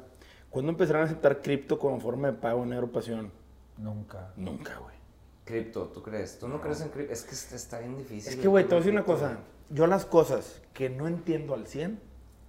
¿cuándo 0.50 0.72
empezarán 0.72 1.02
a 1.02 1.04
aceptar 1.04 1.40
cripto 1.40 1.78
como 1.78 2.00
forma 2.00 2.32
de 2.32 2.36
pago 2.36 2.64
en 2.64 2.70
Negro 2.70 2.90
Pasión? 2.90 3.30
Nunca. 3.78 4.32
Nunca, 4.36 4.76
güey. 4.78 4.96
Cripto, 5.44 5.86
¿tú 5.86 6.02
crees? 6.02 6.38
¿Tú 6.38 6.48
no 6.48 6.60
crees 6.60 6.80
en 6.80 6.88
cripto? 6.88 7.12
Es 7.12 7.22
que 7.22 7.56
está 7.56 7.78
bien 7.78 7.96
difícil. 7.96 8.32
Es 8.32 8.38
que, 8.38 8.48
güey, 8.48 8.64
te 8.64 8.70
voy 8.70 8.76
a 8.76 8.80
decir 8.80 8.92
una 8.92 9.04
cosa. 9.04 9.38
Yo 9.70 9.86
las 9.86 10.04
cosas 10.04 10.60
que 10.74 10.90
no 10.90 11.06
entiendo 11.06 11.54
al 11.54 11.66
100, 11.66 12.00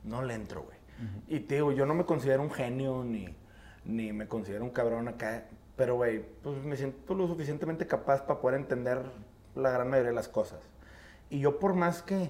no 0.04 0.24
le 0.24 0.34
entro, 0.34 0.64
güey. 0.64 0.78
Y 1.28 1.42
te 1.42 1.56
digo, 1.56 1.72
yo 1.72 1.86
no 1.86 1.96
me 1.96 2.06
considero 2.06 2.44
un 2.44 2.52
genio 2.52 3.04
ni, 3.04 3.36
ni 3.86 4.14
me 4.14 4.28
considero 4.28 4.64
un 4.64 4.70
cabrón 4.72 5.08
acá. 5.08 5.46
Pero, 5.76 5.96
güey, 5.96 6.24
pues 6.44 6.64
me 6.64 6.76
siento 6.76 7.14
lo 7.14 7.28
suficientemente 7.28 7.88
capaz 7.88 8.24
para 8.24 8.40
poder 8.40 8.60
entender 8.60 9.02
la 9.56 9.72
gran 9.72 9.90
mayoría 9.90 10.10
de 10.10 10.16
las 10.16 10.28
cosas. 10.28 10.60
Y 11.30 11.40
yo 11.40 11.60
por 11.60 11.74
más 11.74 12.02
que 12.04 12.30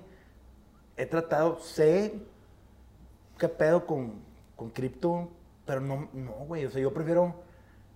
he 0.97 1.05
tratado, 1.05 1.59
sé 1.59 2.13
qué 3.37 3.47
pedo 3.47 3.85
con, 3.85 4.13
con 4.55 4.69
cripto, 4.69 5.29
pero 5.65 5.81
no, 5.81 6.09
no, 6.13 6.31
güey. 6.47 6.65
O 6.65 6.71
sea, 6.71 6.81
yo 6.81 6.93
prefiero 6.93 7.35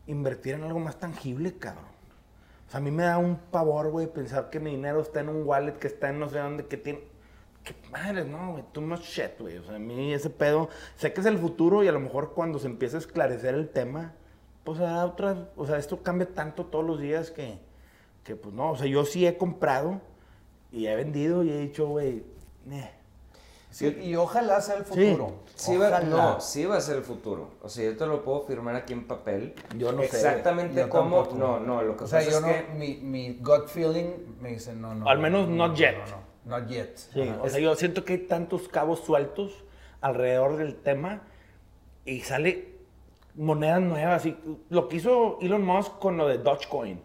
invertir 0.07 0.55
en 0.55 0.63
algo 0.63 0.79
más 0.79 0.99
tangible, 0.99 1.53
cabrón. 1.57 1.85
O 2.67 2.71
sea, 2.71 2.79
a 2.79 2.81
mí 2.81 2.91
me 2.91 3.03
da 3.03 3.17
un 3.17 3.37
pavor, 3.51 3.89
güey, 3.91 4.07
pensar 4.07 4.49
que 4.49 4.59
mi 4.59 4.71
dinero 4.71 5.01
está 5.01 5.19
en 5.19 5.29
un 5.29 5.43
wallet 5.45 5.73
que 5.73 5.87
está 5.87 6.09
en 6.09 6.19
no 6.19 6.29
sé 6.29 6.39
dónde, 6.39 6.65
que 6.65 6.77
tiene... 6.77 7.15
Qué 7.63 7.75
madre, 7.91 8.23
no, 8.25 8.51
güey, 8.51 8.63
too 8.71 8.81
much 8.81 9.01
shit, 9.01 9.39
güey. 9.39 9.57
O 9.57 9.63
sea, 9.63 9.75
a 9.75 9.79
mí 9.79 10.13
ese 10.13 10.29
pedo, 10.29 10.69
sé 10.97 11.13
que 11.13 11.21
es 11.21 11.25
el 11.25 11.39
futuro 11.39 11.83
y 11.83 11.87
a 11.87 11.91
lo 11.91 11.99
mejor 11.99 12.33
cuando 12.33 12.59
se 12.59 12.67
empiece 12.67 12.95
a 12.95 12.99
esclarecer 12.99 13.55
el 13.55 13.69
tema, 13.69 14.13
pues 14.63 14.79
hará 14.79 15.05
otras, 15.05 15.37
o 15.55 15.65
sea, 15.65 15.77
esto 15.77 16.03
cambia 16.03 16.31
tanto 16.31 16.65
todos 16.65 16.85
los 16.85 16.99
días 16.99 17.31
que, 17.31 17.57
que 18.23 18.35
pues 18.35 18.53
no, 18.53 18.71
o 18.71 18.75
sea, 18.75 18.85
yo 18.87 19.03
sí 19.03 19.25
he 19.25 19.37
comprado 19.37 19.99
y 20.71 20.87
he 20.87 20.95
vendido 20.95 21.43
y 21.43 21.51
he 21.51 21.57
dicho, 21.57 21.87
güey, 21.87 22.23
eh. 22.71 22.91
Sí, 23.71 23.87
y 24.03 24.15
ojalá 24.15 24.61
sea 24.61 24.75
el 24.77 24.85
Sí. 24.85 24.91
futuro. 24.93 25.33
Sí 25.55 25.75
va, 25.75 25.87
Ojalá. 25.87 26.05
no, 26.05 26.39
sí 26.39 26.65
va 26.65 26.77
a 26.77 26.81
ser 26.81 26.95
el 26.97 27.03
futuro. 27.03 27.49
O 27.61 27.67
sea, 27.67 27.83
yo 27.83 27.97
te 27.97 28.05
lo 28.05 28.23
puedo 28.23 28.43
firmar 28.43 28.73
aquí 28.75 28.93
en 28.93 29.05
papel. 29.05 29.53
Yo 29.77 29.91
no 29.91 29.99
sé, 29.99 30.05
Exactamente 30.05 30.87
cómo. 30.87 31.17
tampoco. 31.23 31.35
No, 31.37 31.59
no, 31.59 31.81
lo 31.81 31.97
que 31.97 32.05
O 32.05 32.07
sea, 32.07 32.19
pasa 32.19 32.31
yo 32.31 32.37
es 32.37 32.41
no, 32.43 32.47
que. 32.47 32.73
mi, 32.77 32.95
mi 32.97 33.33
gut 33.41 33.67
feeling 33.67 34.13
me 34.39 34.49
dice 34.51 34.73
no, 34.73 34.95
no. 34.95 35.09
Al 35.09 35.19
menos 35.19 35.49
no, 35.49 35.67
not 35.67 35.77
yet. 35.77 35.95
no, 35.97 36.05
no. 36.45 36.57
Not 36.59 36.69
yet. 36.69 36.95
Sí, 36.95 37.21
Ajá. 37.21 37.41
o 37.41 37.49
sea, 37.49 37.59
yo 37.59 37.75
siento 37.75 38.05
que 38.05 38.13
hay 38.13 38.19
tantos 38.19 38.69
cabos 38.69 38.99
sueltos 39.01 39.51
alrededor 39.99 40.55
del 40.55 40.75
tema 40.75 41.23
y 42.05 42.21
sale 42.21 42.75
monedas 43.35 43.81
nuevas. 43.81 44.25
Y 44.25 44.37
lo 44.69 44.87
que 44.87 44.97
hizo 44.97 45.37
Elon 45.41 45.65
Musk 45.65 45.97
con 45.99 46.15
lo 46.15 46.27
de 46.29 46.37
Dogecoin, 46.37 47.01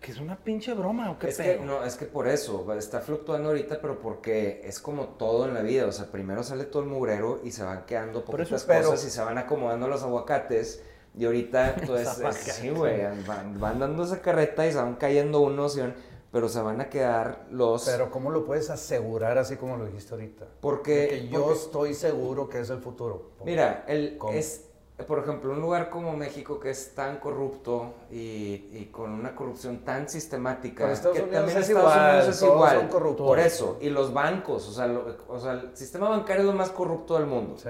que 0.00 0.12
es 0.12 0.18
una 0.18 0.36
pinche 0.36 0.74
broma, 0.74 1.10
¿o 1.10 1.18
qué 1.18 1.28
Es 1.28 1.36
que, 1.38 1.58
no, 1.58 1.84
es 1.84 1.96
que 1.96 2.06
por 2.06 2.26
eso, 2.28 2.72
está 2.74 3.00
fluctuando 3.00 3.48
ahorita, 3.50 3.80
pero 3.80 4.00
porque 4.00 4.60
es 4.64 4.80
como 4.80 5.08
todo 5.10 5.46
en 5.46 5.54
la 5.54 5.62
vida, 5.62 5.86
o 5.86 5.92
sea, 5.92 6.06
primero 6.06 6.42
sale 6.42 6.64
todo 6.64 6.82
el 6.82 6.88
mugrero 6.88 7.40
y 7.44 7.50
se 7.52 7.62
van 7.62 7.86
quedando 7.86 8.24
Por 8.24 8.40
eso, 8.40 8.50
poquitas 8.50 8.64
pero- 8.64 8.90
cosas 8.90 9.06
y 9.06 9.10
se 9.10 9.22
van 9.22 9.38
acomodando 9.38 9.88
los 9.88 10.02
aguacates, 10.02 10.82
y 11.16 11.24
ahorita, 11.24 11.76
pues, 11.86 12.18
es- 12.18 12.54
sí, 12.54 12.70
güey, 12.70 13.00
van, 13.26 13.58
van 13.60 13.78
dando 13.78 14.04
esa 14.04 14.20
carreta 14.20 14.66
y 14.66 14.72
se 14.72 14.78
van 14.78 14.96
cayendo 14.96 15.40
unos, 15.40 15.76
y 15.76 15.80
van- 15.80 15.94
pero 16.30 16.48
se 16.50 16.60
van 16.60 16.78
a 16.82 16.90
quedar 16.90 17.46
los... 17.50 17.86
Pero 17.86 18.10
¿cómo 18.10 18.30
lo 18.30 18.44
puedes 18.44 18.68
asegurar 18.68 19.38
así 19.38 19.56
como 19.56 19.78
lo 19.78 19.86
dijiste 19.86 20.12
ahorita? 20.12 20.44
porque, 20.60 21.06
Porque 21.08 21.28
yo 21.28 21.42
porque- 21.44 21.58
estoy 21.58 21.94
seguro 21.94 22.50
que 22.50 22.60
es 22.60 22.68
el 22.68 22.80
futuro. 22.80 23.30
Mira, 23.46 23.84
el, 23.88 24.18
¿Cómo? 24.18 24.34
es, 24.34 24.66
por 25.06 25.20
ejemplo, 25.20 25.52
un 25.52 25.60
lugar 25.60 25.90
como 25.90 26.16
México 26.16 26.58
que 26.58 26.70
es 26.70 26.94
tan 26.94 27.18
corrupto 27.18 27.94
y, 28.10 28.68
y 28.72 28.88
con 28.92 29.12
una 29.12 29.34
corrupción 29.34 29.84
tan 29.84 30.08
sistemática, 30.08 30.84
Pero 30.84 30.92
Estados 30.92 31.16
que 31.16 31.22
Unidos 31.22 31.38
también 31.40 31.58
es 31.58 31.68
Estados 31.68 31.92
igual, 31.92 32.08
Unidos 32.16 32.28
es 32.36 32.42
igual, 32.42 32.90
son 32.90 33.16
por 33.16 33.38
eso, 33.38 33.78
y 33.80 33.90
los 33.90 34.12
bancos, 34.12 34.68
o 34.68 34.72
sea, 34.72 34.86
lo- 34.88 35.16
o 35.28 35.38
sea, 35.38 35.52
el 35.52 35.76
sistema 35.76 36.08
bancario 36.08 36.42
es 36.42 36.46
lo 36.48 36.52
más 36.54 36.70
corrupto 36.70 37.14
del 37.14 37.26
mundo. 37.26 37.56
Sí. 37.58 37.68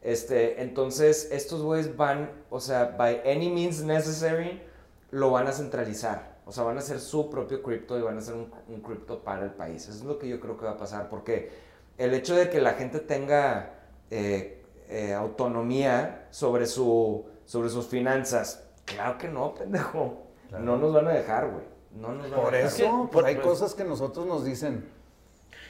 Este, 0.00 0.62
entonces, 0.62 1.28
estos 1.32 1.62
güeyes 1.62 1.96
van, 1.96 2.30
o 2.50 2.60
sea, 2.60 2.94
by 2.96 3.22
any 3.30 3.50
means 3.50 3.82
necessary, 3.82 4.62
lo 5.10 5.30
van 5.30 5.48
a 5.48 5.52
centralizar. 5.52 6.38
O 6.46 6.52
sea, 6.52 6.64
van 6.64 6.76
a 6.76 6.80
hacer 6.80 7.00
su 7.00 7.28
propio 7.28 7.62
cripto 7.62 7.98
y 7.98 8.02
van 8.02 8.16
a 8.16 8.20
hacer 8.20 8.34
un, 8.34 8.50
un 8.68 8.80
cripto 8.80 9.22
para 9.22 9.44
el 9.44 9.50
país. 9.50 9.82
Eso 9.88 9.98
es 9.98 10.04
lo 10.04 10.18
que 10.18 10.28
yo 10.28 10.40
creo 10.40 10.56
que 10.56 10.64
va 10.64 10.72
a 10.72 10.76
pasar. 10.78 11.08
Porque 11.10 11.50
el 11.98 12.14
hecho 12.14 12.34
de 12.36 12.48
que 12.48 12.60
la 12.60 12.72
gente 12.72 13.00
tenga 13.00 13.74
eh, 14.10 14.57
eh, 14.88 15.12
autonomía 15.14 16.26
sobre, 16.30 16.66
su, 16.66 17.24
sobre 17.44 17.68
sus 17.68 17.86
finanzas, 17.86 18.64
claro 18.84 19.18
que 19.18 19.28
no, 19.28 19.54
pendejo. 19.54 20.24
Claro. 20.48 20.64
No 20.64 20.76
nos 20.78 20.92
van 20.94 21.08
a 21.08 21.12
dejar, 21.12 21.50
güey. 21.50 21.64
No 22.00 22.12
nos 22.14 22.30
van 22.30 22.40
Por 22.40 22.54
a 22.54 22.58
dejar. 22.58 22.72
eso, 22.72 22.98
pues 23.02 23.10
por- 23.12 23.24
hay 23.26 23.34
pues- 23.36 23.46
cosas 23.46 23.74
que 23.74 23.84
nosotros 23.84 24.26
nos 24.26 24.44
dicen. 24.44 24.84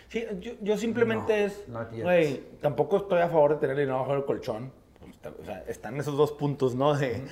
Sí, 0.08 0.24
yo, 0.40 0.52
yo 0.62 0.78
simplemente 0.78 1.52
No, 1.68 1.82
es, 1.82 2.02
güey, 2.02 2.42
tampoco 2.62 2.96
estoy 2.98 3.20
a 3.20 3.28
favor 3.28 3.54
de 3.54 3.56
tener 3.56 3.76
el 3.76 3.82
dinero 3.86 4.00
bajo 4.00 4.14
el 4.14 4.24
colchón. 4.24 4.72
O 5.40 5.44
sea, 5.44 5.64
están 5.66 5.96
esos 5.98 6.16
dos 6.16 6.32
puntos, 6.32 6.74
¿no? 6.74 6.94
De, 6.94 7.24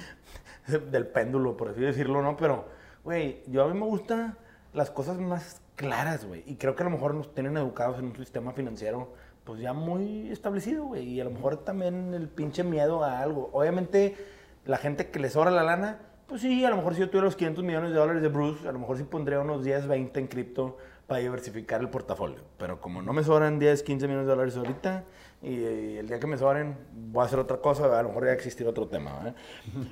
del 0.91 1.07
péndulo, 1.07 1.57
por 1.57 1.68
así 1.70 1.80
decirlo, 1.80 2.20
¿no? 2.20 2.37
Pero, 2.37 2.66
güey, 3.05 3.43
yo 3.47 3.64
a 3.64 3.68
mí 3.68 3.78
me 3.78 3.87
gusta 3.87 4.37
las 4.74 4.91
cosas 4.91 5.18
más 5.18 5.62
claras, 5.76 6.26
güey. 6.26 6.43
Y 6.47 6.57
creo 6.57 6.74
que 6.74 6.82
a 6.82 6.84
lo 6.87 6.91
mejor 6.91 7.14
nos 7.14 7.32
tienen 7.32 7.57
educados 7.57 7.99
en 7.99 8.07
un 8.07 8.16
sistema 8.16 8.53
financiero, 8.53 9.12
pues 9.47 9.61
ya 9.61 9.73
muy 9.73 10.29
establecido, 10.31 10.85
güey. 10.87 11.05
Y 11.05 11.21
a 11.21 11.25
lo 11.25 11.31
mejor 11.31 11.59
también 11.59 12.13
el 12.13 12.29
pinche 12.29 12.65
miedo 12.65 13.05
a 13.05 13.21
algo. 13.21 13.49
Obviamente, 13.53 14.17
la 14.67 14.77
gente 14.77 15.11
que 15.11 15.21
le 15.21 15.31
sobra 15.31 15.53
la 15.53 15.63
lana, 15.63 16.01
pues 16.27 16.43
sí, 16.43 16.65
a 16.65 16.71
lo 16.71 16.77
mejor 16.77 16.95
si 16.95 17.01
yo 17.01 17.09
tuviera 17.09 17.27
los 17.27 17.37
500 17.37 17.65
millones 17.65 17.91
de 17.93 17.97
dólares 17.97 18.23
de 18.23 18.29
Bruce, 18.29 18.69
a 18.69 18.73
lo 18.73 18.81
mejor 18.81 18.99
sí 18.99 19.05
pondría 19.05 19.39
unos 19.39 19.65
10, 19.65 19.87
20 19.87 20.19
en 20.19 20.27
cripto 20.27 20.77
para 21.07 21.21
diversificar 21.21 21.81
el 21.81 21.89
portafolio. 21.89 22.41
Pero 22.59 22.81
como 22.81 23.01
no 23.03 23.13
me 23.13 23.23
sobran 23.23 23.61
10, 23.61 23.85
15 23.85 24.09
millones 24.09 24.27
de 24.27 24.33
dólares 24.33 24.57
ahorita, 24.57 25.05
y, 25.41 25.51
y 25.51 25.97
el 25.99 26.09
día 26.09 26.19
que 26.19 26.27
me 26.27 26.37
sobren, 26.37 26.77
voy 26.93 27.23
a 27.23 27.27
hacer 27.27 27.39
otra 27.39 27.59
cosa, 27.59 27.97
a 27.97 28.03
lo 28.03 28.09
mejor 28.09 28.27
ya 28.27 28.33
existir 28.33 28.67
otro 28.67 28.89
tema. 28.89 29.33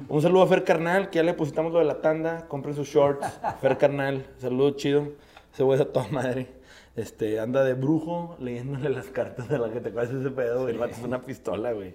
Un 0.09 0.21
saludo 0.21 0.43
a 0.43 0.49
Fer 0.49 0.65
Carnal, 0.65 1.11
que 1.11 1.17
ya 1.17 1.23
le 1.23 1.31
depositamos 1.31 1.73
lo 1.73 1.79
de 1.79 1.85
la 1.85 2.01
tanda, 2.01 2.49
compren 2.49 2.75
sus 2.75 2.89
shorts. 2.89 3.25
Fer 3.61 3.79
Carnal, 3.79 4.27
saludo 4.39 4.73
chido, 4.73 5.13
ese 5.53 5.63
güey 5.63 5.81
a 5.81 5.85
toda 5.85 6.09
madre. 6.09 6.64
Este, 6.97 7.40
anda 7.40 7.64
de 7.64 7.74
brujo 7.74 8.36
leyéndole 8.38 8.88
las 8.88 9.07
cartas 9.07 9.49
de 9.49 9.59
la 9.59 9.72
que 9.72 9.80
te 9.80 9.88
acuerdas 9.88 10.14
ese 10.14 10.30
pedo, 10.30 10.62
güey. 10.62 10.74
El 10.74 10.78
vato 10.78 10.95
es 10.95 11.03
una 11.03 11.22
pistola, 11.22 11.72
güey. 11.72 11.95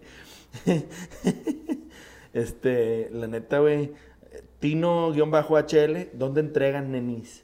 Este, 2.31 3.09
la 3.11 3.25
neta, 3.25 3.57
güey. 3.57 3.91
Tino-HL, 4.59 6.09
¿dónde 6.13 6.41
entregan 6.41 6.91
nenis? 6.91 7.43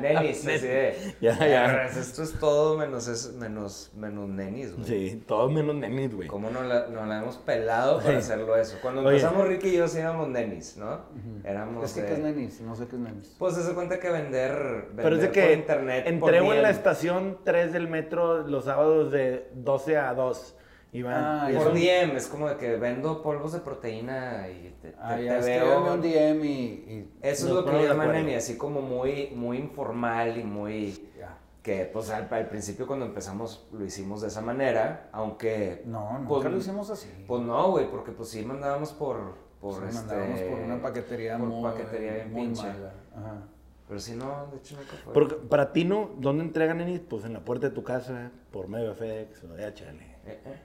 Nenis, 0.00 0.46
así 0.46 0.66
de. 0.66 1.14
Ya, 1.20 1.36
ya. 1.38 1.84
Esto 1.86 2.22
es 2.22 2.32
todo 2.38 2.78
menos, 2.78 3.08
es, 3.08 3.32
menos, 3.34 3.90
menos 3.96 4.28
nenis, 4.28 4.74
güey. 4.74 4.86
Sí, 4.86 5.22
todos 5.26 5.52
menos 5.52 5.74
nenis, 5.74 6.14
güey. 6.14 6.28
¿Cómo 6.28 6.50
no 6.50 6.62
la, 6.62 6.86
no 6.88 7.04
la 7.06 7.18
hemos 7.22 7.36
pelado 7.38 8.00
para 8.02 8.18
hacerlo 8.18 8.56
eso? 8.56 8.78
Cuando 8.80 9.02
Oye. 9.02 9.16
empezamos 9.16 9.46
Ricky 9.48 9.68
y 9.68 9.76
yo 9.76 9.88
sí 9.88 9.98
éramos 9.98 10.28
nenis, 10.28 10.76
¿no? 10.76 11.00
Éramos. 11.44 11.84
Es 11.84 11.92
que, 11.92 12.06
¿qué 12.06 12.12
es 12.14 12.18
nenis? 12.18 12.60
No 12.60 12.74
sé 12.74 12.86
qué 12.86 12.96
es 12.96 13.02
nenis. 13.02 13.36
Pues 13.38 13.54
se 13.54 13.60
hace 13.60 13.74
cuenta 13.74 13.98
que 14.00 14.10
vender, 14.10 14.52
vender 14.88 15.04
Pero 15.04 15.16
es 15.16 15.22
de 15.22 15.28
por 15.28 15.34
que 15.34 15.52
internet. 15.52 16.04
entrego 16.06 16.52
en 16.54 16.62
la 16.62 16.70
estación 16.70 17.38
3 17.44 17.72
del 17.72 17.88
metro 17.88 18.46
los 18.46 18.64
sábados 18.64 19.10
de 19.12 19.48
12 19.54 19.96
a 19.98 20.14
2. 20.14 20.56
Y 20.92 21.02
van. 21.02 21.14
Ah, 21.14 21.48
y 21.50 21.54
Por 21.54 21.66
son- 21.68 21.74
DM, 21.74 22.16
es 22.16 22.26
como 22.26 22.48
de 22.48 22.56
que 22.56 22.76
vendo 22.76 23.22
polvos 23.22 23.52
de 23.52 23.60
proteína 23.60 24.48
y 24.48 24.74
te, 24.82 24.90
te- 24.90 24.96
Ah, 25.00 25.14
te 25.16 25.24
ya, 25.24 25.38
veo. 25.38 25.40
escríbeme 25.40 25.90
un 25.92 26.00
DM 26.02 26.44
y... 26.44 26.50
y- 26.52 27.12
Eso 27.22 27.46
es 27.48 27.52
lo 27.54 27.64
que 27.64 27.72
le 27.72 27.82
llaman 27.82 28.08
acuerdo. 28.08 28.12
neni, 28.24 28.34
así 28.34 28.56
como 28.58 28.80
muy, 28.82 29.30
muy 29.36 29.58
informal 29.58 30.36
y 30.36 30.42
muy. 30.44 31.10
ya. 31.18 31.38
Que 31.62 31.84
pues 31.92 32.10
al, 32.10 32.26
al 32.32 32.48
principio 32.48 32.86
cuando 32.86 33.04
empezamos 33.06 33.68
lo 33.70 33.84
hicimos 33.84 34.22
de 34.22 34.28
esa 34.28 34.40
manera, 34.40 35.08
aunque. 35.12 35.82
No, 35.86 36.18
nunca 36.18 36.28
pues, 36.28 36.44
lo 36.46 36.56
hicimos 36.56 36.90
así. 36.90 37.08
Pues 37.28 37.42
no, 37.42 37.70
güey, 37.70 37.88
porque 37.90 38.10
pues 38.12 38.30
sí 38.30 38.44
mandábamos 38.44 38.92
por. 38.92 39.34
por 39.60 39.74
Sí, 39.74 39.80
este, 39.84 39.94
mandábamos 40.00 40.40
por 40.40 40.58
una 40.58 40.82
paquetería 40.82 41.38
por 41.38 41.48
muy, 41.48 41.62
paquetería 41.70 42.12
bien 42.14 42.32
muy 42.32 42.46
pinche. 42.46 42.66
mala. 42.66 42.92
Ajá. 43.16 43.42
Pero 43.86 44.00
si 44.00 44.14
no, 44.14 44.46
de 44.50 44.56
hecho 44.56 44.74
nunca 44.76 44.92
fue. 45.04 45.12
Porque 45.12 45.34
para 45.36 45.72
ti, 45.72 45.84
¿no? 45.84 46.10
¿Dónde 46.16 46.44
entregan 46.44 46.78
nenis? 46.78 47.00
Pues 47.00 47.24
en 47.26 47.32
la 47.34 47.40
puerta 47.40 47.68
de 47.68 47.74
tu 47.74 47.84
casa, 47.84 48.30
por 48.50 48.66
medio 48.68 48.88
de 48.90 48.94
FedEx 48.94 49.44
o 49.44 49.48
de 49.48 49.64
HL. 49.66 50.00
Eh, 50.26 50.40
eh. 50.46 50.60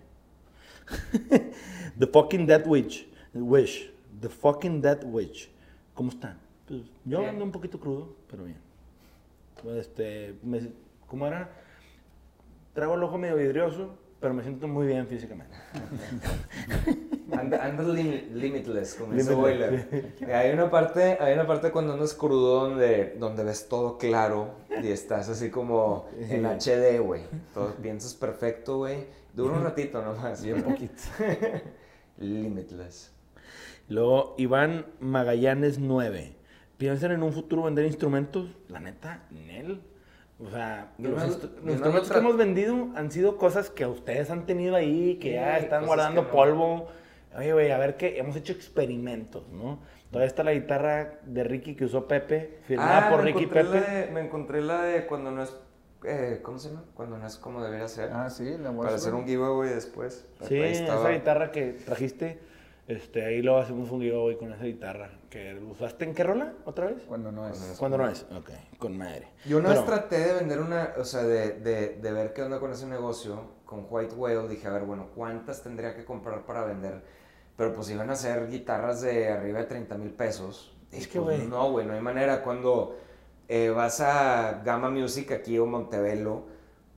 The 1.99 2.07
fucking 2.07 2.45
Dead 2.45 2.65
Witch. 2.67 3.07
Wish. 3.33 3.91
The 4.21 4.29
fucking 4.29 4.81
Dead 4.81 5.03
Witch. 5.05 5.49
¿Cómo 5.93 6.09
están? 6.09 6.37
Pues 6.67 6.81
yo 7.05 7.19
Bien. 7.19 7.29
ando 7.31 7.45
un 7.45 7.51
poquito 7.51 7.79
crudo, 7.79 8.15
pero 8.29 8.43
bien. 8.43 8.57
Este, 9.77 10.35
me- 10.43 10.71
¿cómo 11.07 11.25
era? 11.27 11.49
Traigo 12.73 12.95
el 12.95 13.03
ojo 13.03 13.17
medio 13.17 13.35
vidrioso, 13.37 13.95
pero 14.19 14.33
me 14.33 14.43
siento 14.43 14.67
muy 14.67 14.85
bien 14.87 15.07
físicamente. 15.07 15.55
Anda 17.31 17.83
lim- 17.83 18.31
limitless, 18.33 18.95
como 18.95 19.13
dice 19.13 19.33
Boiler. 19.33 20.13
Hay 20.33 20.51
una 20.51 20.69
parte, 20.69 21.17
hay 21.19 21.33
una 21.33 21.47
parte 21.47 21.71
cuando 21.71 21.93
andas 21.93 22.13
crudo 22.13 22.67
donde, 22.67 23.15
donde 23.19 23.43
ves 23.43 23.67
todo 23.67 23.97
claro 23.97 24.55
y 24.81 24.87
estás 24.89 25.27
así 25.29 25.49
como 25.49 26.07
en 26.19 26.45
HD, 26.45 26.99
güey. 26.99 27.23
Todo 27.53 27.73
piensas 27.75 28.13
perfecto, 28.13 28.77
güey. 28.77 29.05
Dura 29.35 29.55
un 29.57 29.63
ratito 29.63 30.01
nomás. 30.01 30.43
Bien 30.43 30.63
poquito. 30.63 30.93
Limitless. 32.17 33.13
Luego, 33.89 34.35
Iván 34.37 34.85
Magallanes 34.99 35.79
9. 35.79 36.35
¿Piensan 36.77 37.11
en 37.11 37.23
un 37.23 37.31
futuro 37.33 37.63
vender 37.63 37.85
instrumentos? 37.85 38.49
La 38.69 38.79
neta, 38.79 39.23
Nel. 39.31 39.81
O 40.39 40.49
sea, 40.49 40.91
los, 40.97 41.11
no- 41.13 41.27
instru- 41.27 41.51
los 41.55 41.63
no 41.63 41.71
instrumentos 41.71 42.11
que 42.11 42.17
hemos 42.17 42.35
vendido 42.37 42.89
han 42.95 43.09
sido 43.11 43.37
cosas 43.37 43.69
que 43.69 43.85
ustedes 43.85 44.29
han 44.29 44.45
tenido 44.45 44.75
ahí, 44.75 45.15
que 45.15 45.33
ya 45.33 45.57
están 45.57 45.85
guardando 45.85 46.23
no. 46.23 46.31
polvo. 46.31 46.87
Oye, 47.37 47.53
güey, 47.53 47.71
a 47.71 47.77
ver 47.77 47.95
qué, 47.97 48.17
hemos 48.17 48.35
hecho 48.35 48.51
experimentos, 48.53 49.47
¿no? 49.49 49.79
Todavía 50.09 50.27
está 50.27 50.43
la 50.43 50.53
guitarra 50.53 51.19
de 51.25 51.43
Ricky 51.43 51.75
que 51.75 51.85
usó 51.85 52.07
Pepe, 52.07 52.59
firmada 52.67 53.09
por 53.09 53.19
Ah, 53.19 53.23
me 53.23 53.31
Ricky 53.31 53.45
Pepe. 53.47 53.79
De, 53.81 54.11
me 54.11 54.21
encontré 54.21 54.61
la 54.61 54.83
de 54.83 55.05
cuando 55.05 55.31
no 55.31 55.43
es. 55.43 55.53
Eh, 56.05 56.39
¿Cómo 56.41 56.59
se 56.59 56.69
llama? 56.69 56.83
Cuando 56.95 57.17
no 57.17 57.27
es 57.27 57.37
como 57.37 57.63
debería 57.63 57.87
ser. 57.87 58.11
Ah, 58.11 58.29
sí, 58.29 58.57
la 58.57 58.71
Para 58.71 58.95
hacer 58.95 59.13
un 59.13 59.25
giveaway 59.25 59.69
después. 59.69 60.25
Sí, 60.47 60.57
esa 60.57 61.09
guitarra 61.09 61.51
que 61.51 61.73
trajiste, 61.73 62.39
este, 62.87 63.25
ahí 63.25 63.41
luego 63.41 63.59
hacemos 63.59 63.89
un 63.91 64.01
giveaway 64.01 64.37
con 64.37 64.53
esa 64.53 64.63
guitarra. 64.63 65.11
¿Que 65.29 65.59
usaste 65.69 66.05
en 66.05 66.13
qué 66.13 66.23
rola 66.23 66.53
otra 66.65 66.87
vez? 66.87 67.03
Cuando 67.07 67.31
no 67.31 67.47
es. 67.49 67.57
Cuando 67.77 67.97
no 67.97 68.07
es. 68.09 68.23
Cuando 68.23 68.41
no 68.41 68.43
es, 68.43 68.59
ok, 68.59 68.77
con 68.77 68.97
madre. 68.97 69.27
Yo 69.45 69.57
una 69.57 69.69
vez 69.69 69.85
traté 69.85 70.19
de 70.19 70.33
vender 70.33 70.59
una, 70.59 70.93
o 70.97 71.03
sea, 71.03 71.23
de, 71.23 71.59
de, 71.59 71.97
de 72.01 72.11
ver 72.11 72.33
qué 72.33 72.43
onda 72.43 72.59
con 72.59 72.71
ese 72.71 72.85
negocio 72.85 73.55
con 73.65 73.87
White 73.89 74.15
Whale. 74.15 74.47
Dije, 74.47 74.67
a 74.67 74.71
ver, 74.71 74.83
bueno, 74.83 75.09
¿cuántas 75.15 75.63
tendría 75.63 75.95
que 75.95 76.05
comprar 76.05 76.45
para 76.45 76.63
vender? 76.63 77.01
Pero 77.57 77.73
pues 77.73 77.89
iban 77.89 78.09
a 78.09 78.15
ser 78.15 78.49
guitarras 78.49 79.01
de 79.01 79.29
arriba 79.29 79.59
de 79.59 79.65
30 79.65 79.97
mil 79.97 80.11
pesos. 80.11 80.75
Es 80.91 81.07
que, 81.07 81.19
pues, 81.19 81.37
güey. 81.37 81.49
No, 81.49 81.71
güey, 81.71 81.85
no 81.85 81.93
hay 81.93 82.01
manera. 82.01 82.43
Cuando 82.43 82.97
eh, 83.47 83.69
vas 83.69 84.01
a 84.01 84.61
Gama 84.65 84.89
Music 84.89 85.31
aquí 85.31 85.57
o 85.59 85.65
Montevelo 85.65 86.43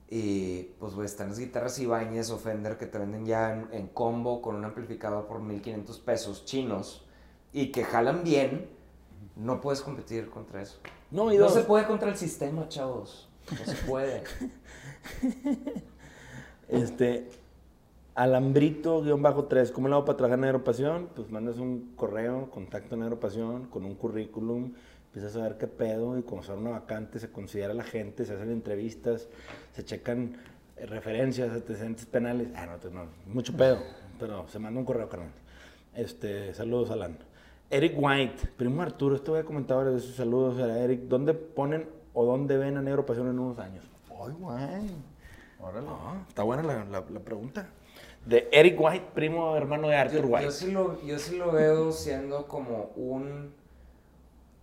y 0.09 0.63
pues, 0.79 0.95
güey, 0.95 1.05
están 1.05 1.29
las 1.29 1.39
guitarras 1.39 1.77
Ibáñez 1.79 2.31
o 2.31 2.37
Fender 2.37 2.77
que 2.77 2.87
te 2.87 2.97
venden 2.97 3.25
ya 3.25 3.53
en, 3.53 3.67
en 3.71 3.87
combo 3.87 4.41
con 4.41 4.55
un 4.55 4.65
amplificador 4.65 5.27
por 5.27 5.39
1500 5.41 5.99
pesos 5.99 6.45
chinos 6.45 7.05
y 7.53 7.71
que 7.71 7.83
jalan 7.83 8.23
bien, 8.23 8.67
no 9.35 9.61
puedes 9.61 9.81
competir 9.81 10.29
contra 10.29 10.61
eso. 10.61 10.79
No, 11.11 11.31
y 11.31 11.37
No 11.37 11.43
dos. 11.45 11.53
se 11.53 11.61
puede 11.61 11.85
contra 11.85 12.09
el 12.09 12.17
sistema, 12.17 12.67
chavos. 12.69 13.29
No 13.51 13.65
se 13.65 13.75
puede. 13.85 14.23
Este, 16.67 17.27
Alambrito-3, 18.15 19.71
¿cómo 19.71 19.87
le 19.87 19.95
hago 19.95 20.05
para 20.05 20.17
trabajar 20.17 20.37
en 20.39 20.45
Aeropasión? 20.45 21.09
Pues 21.15 21.31
mandas 21.31 21.57
un 21.57 21.93
correo, 21.95 22.51
contacto 22.51 22.93
en 22.95 23.03
Aeropasión, 23.03 23.65
con 23.67 23.85
un 23.85 23.95
currículum 23.95 24.73
empiezas 25.09 25.35
a 25.35 25.41
ver 25.43 25.57
qué 25.57 25.67
pedo 25.67 26.17
y 26.17 26.21
cuando 26.23 26.45
sale 26.47 26.59
una 26.59 26.71
vacante 26.71 27.19
se 27.19 27.31
considera 27.31 27.73
la 27.73 27.83
gente, 27.83 28.25
se 28.25 28.33
hacen 28.33 28.51
entrevistas, 28.51 29.27
se 29.73 29.83
checan 29.83 30.37
referencias, 30.87 31.51
antecedentes 31.51 32.05
penales. 32.05 32.49
Ah, 32.55 32.65
no, 32.65 32.89
no, 32.91 33.05
mucho 33.27 33.55
pedo, 33.57 33.79
pero 34.19 34.47
se 34.47 34.59
manda 34.59 34.79
un 34.79 34.85
correo, 34.85 35.09
carnal. 35.09 35.31
Este, 35.95 36.53
saludos, 36.53 36.91
Alan. 36.91 37.17
Eric 37.71 37.93
White, 37.97 38.49
primo 38.57 38.81
Arturo, 38.81 39.15
esto 39.15 39.31
voy 39.33 39.41
a 39.41 39.43
comentar 39.43 39.77
varias 39.77 39.95
veces, 39.95 40.15
saludos 40.15 40.59
a 40.59 40.79
Eric. 40.79 41.01
¿Dónde 41.01 41.33
ponen 41.33 41.87
o 42.13 42.25
dónde 42.25 42.57
ven 42.57 42.77
a 42.77 42.81
Negro 42.81 43.05
Pasión 43.05 43.27
en 43.27 43.37
unos 43.39 43.59
años? 43.59 43.85
Ay, 44.09 44.33
güey. 44.39 44.91
Órale. 45.61 45.85
No, 45.87 46.25
está 46.27 46.43
buena 46.43 46.63
la, 46.63 46.85
la- 46.85 47.03
la 47.09 47.19
pregunta. 47.19 47.67
De 48.25 48.47
Eric 48.51 48.79
White, 48.79 49.05
primo 49.13 49.55
hermano 49.55 49.87
de 49.87 49.95
Arthur 49.95 50.21
Yo, 50.23 50.27
White. 50.27 50.45
yo 50.45 50.51
sí 50.51 50.71
lo, 50.71 51.01
yo 51.05 51.19
sí 51.19 51.37
lo 51.37 51.51
veo 51.51 51.91
siendo 51.91 52.47
como 52.47 52.91
un, 52.95 53.53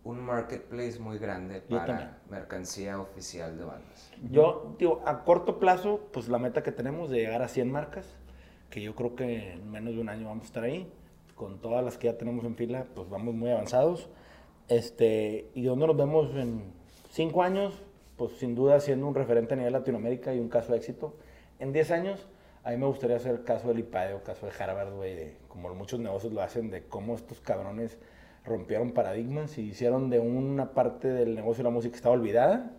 un 0.07 0.21
marketplace 0.21 1.01
muy 1.01 1.19
grande 1.19 1.65
Yo 1.69 1.79
para 1.79 1.87
también. 1.87 2.11
mercancía 2.31 3.01
oficial 3.01 3.59
de 3.59 3.65
bandas. 3.65 4.13
Yo, 4.31 4.77
digo, 4.79 5.03
a 5.05 5.25
corto 5.25 5.59
plazo, 5.59 6.01
pues 6.13 6.29
la 6.29 6.39
meta 6.39 6.63
que 6.63 6.71
tenemos 6.71 7.11
de 7.11 7.19
llegar 7.19 7.43
a 7.43 7.49
100 7.49 7.73
marcas, 7.73 8.07
que 8.71 8.81
yo 8.81 8.95
creo 8.95 9.17
que 9.17 9.55
en 9.55 9.69
menos 9.69 9.95
de 9.95 10.01
un 10.01 10.09
año 10.09 10.29
vamos 10.29 10.45
a 10.45 10.47
estar 10.47 10.63
ahí, 10.63 10.89
con 11.35 11.61
todas 11.61 11.85
las 11.85 11.99
que 11.99 12.07
ya 12.07 12.17
tenemos 12.17 12.45
en 12.45 12.55
fila, 12.55 12.87
pues 12.95 13.11
vamos 13.11 13.35
muy 13.35 13.51
avanzados. 13.51 14.09
Este, 14.69 15.51
y 15.55 15.65
donde 15.65 15.89
nos 15.89 15.97
vemos 15.97 16.35
en 16.37 16.73
5 17.11 17.43
años, 17.43 17.75
pues 18.17 18.33
sin 18.39 18.55
duda 18.55 18.79
siendo 18.79 19.09
un 19.09 19.15
referente 19.15 19.55
a 19.55 19.57
nivel 19.57 19.73
Latinoamérica 19.73 20.33
y 20.33 20.39
un 20.39 20.49
caso 20.49 20.71
de 20.71 20.79
éxito. 20.79 21.17
En 21.59 21.73
10 21.73 21.91
años, 21.91 22.29
a 22.63 22.71
mí 22.71 22.77
me 22.77 22.87
gustaría 22.87 23.17
hacer 23.17 23.43
caso 23.43 23.69
del 23.69 23.81
IPADE 23.81 24.15
o 24.15 24.23
caso 24.23 24.47
de 24.47 24.53
Harvard, 24.57 24.95
güey, 24.95 25.17
de 25.17 25.37
como 25.49 25.75
muchos 25.75 25.99
negocios 25.99 26.33
lo 26.33 26.43
hacen, 26.43 26.71
de 26.71 26.85
cómo 26.85 27.17
estos 27.17 27.41
cabrones 27.41 27.99
rompieron 28.47 28.93
paradigmas 28.93 29.59
y 29.59 29.63
hicieron 29.63 30.09
de 30.09 30.21
una 30.21 30.73
parte 30.73 31.09
del 31.09 31.35
negocio 31.35 31.63
de 31.63 31.71
la 31.71 31.75
música 31.75 31.93
que 31.93 31.97
estaba 31.97 32.15
olvidada, 32.15 32.71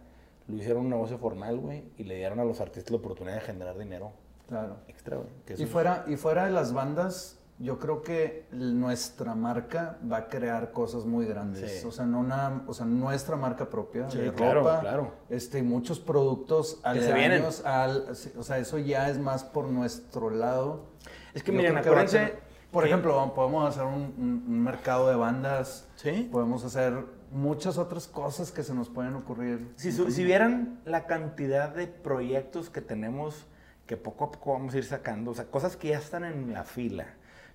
lo 0.47 0.55
hicieron 0.55 0.83
un 0.83 0.89
negocio 0.89 1.17
formal, 1.17 1.57
güey, 1.57 1.83
y 1.97 2.03
le 2.03 2.15
dieron 2.15 2.39
a 2.39 2.45
los 2.45 2.61
artistas 2.61 2.91
la 2.91 2.97
oportunidad 2.97 3.35
de 3.35 3.41
generar 3.41 3.77
dinero 3.77 4.11
Claro. 4.47 4.77
extra, 4.87 5.17
güey. 5.17 5.29
Y 5.61 5.65
fuera, 5.65 6.05
y 6.07 6.15
fuera 6.15 6.45
de 6.45 6.51
las 6.51 6.71
bandas, 6.71 7.37
yo 7.59 7.79
creo 7.79 8.01
que 8.01 8.45
nuestra 8.51 9.35
marca 9.35 9.97
va 10.09 10.17
a 10.17 10.27
crear 10.27 10.71
cosas 10.71 11.05
muy 11.05 11.25
grandes. 11.25 11.81
Sí. 11.81 11.85
O, 11.87 11.91
sea, 11.91 12.05
no 12.05 12.19
una, 12.19 12.63
o 12.65 12.73
sea, 12.73 12.85
nuestra 12.85 13.35
marca 13.35 13.69
propia 13.69 14.09
Sí, 14.09 14.19
de 14.19 14.31
claro, 14.31 14.61
ropa, 14.61 14.79
claro. 14.79 15.11
Este, 15.29 15.61
muchos 15.63 15.99
productos 15.99 16.79
aledaños 16.83 17.65
al, 17.65 18.11
o 18.37 18.43
sea, 18.43 18.57
eso 18.59 18.77
ya 18.77 19.09
es 19.09 19.17
más 19.19 19.43
por 19.43 19.67
nuestro 19.67 20.29
lado. 20.29 20.85
Es 21.33 21.43
que 21.43 21.51
Yo 21.51 21.57
miren, 21.57 21.77
acuérdense... 21.77 22.46
por 22.71 22.83
que- 22.83 22.89
ejemplo, 22.89 23.33
podemos 23.33 23.67
hacer 23.69 23.83
un, 23.85 24.13
un- 24.17 24.43
un 24.47 24.63
mercado 24.63 25.09
de 25.09 25.15
bandas, 25.15 25.87
Sí. 25.95 26.27
podemos 26.31 26.63
hacer 26.63 26.93
muchas 27.31 27.77
otras 27.77 28.07
cosas 28.07 28.51
que 28.51 28.63
se 28.63 28.73
nos 28.73 28.89
pueden 28.89 29.13
ocurrir. 29.15 29.71
Si, 29.75 29.91
su- 29.91 30.11
si 30.11 30.23
vieran 30.23 30.79
la 30.85 31.05
cantidad 31.07 31.69
de 31.69 31.87
proyectos 31.87 32.69
que 32.69 32.81
tenemos 32.81 33.45
que 33.85 33.95
poco 33.97 34.25
a 34.25 34.31
poco 34.31 34.53
vamos 34.53 34.73
a 34.73 34.77
ir 34.77 34.83
sacando, 34.85 35.31
o 35.31 35.33
sea, 35.33 35.45
cosas 35.45 35.77
que 35.77 35.89
ya 35.89 35.97
están 35.97 36.25
en 36.25 36.51
la 36.53 36.63
fila, 36.65 37.05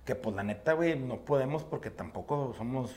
que 0.03 0.15
pues 0.15 0.35
la 0.35 0.43
neta, 0.43 0.73
güey, 0.73 0.97
no 0.99 1.17
podemos 1.25 1.63
porque 1.63 1.89
tampoco 1.91 2.53
somos... 2.57 2.91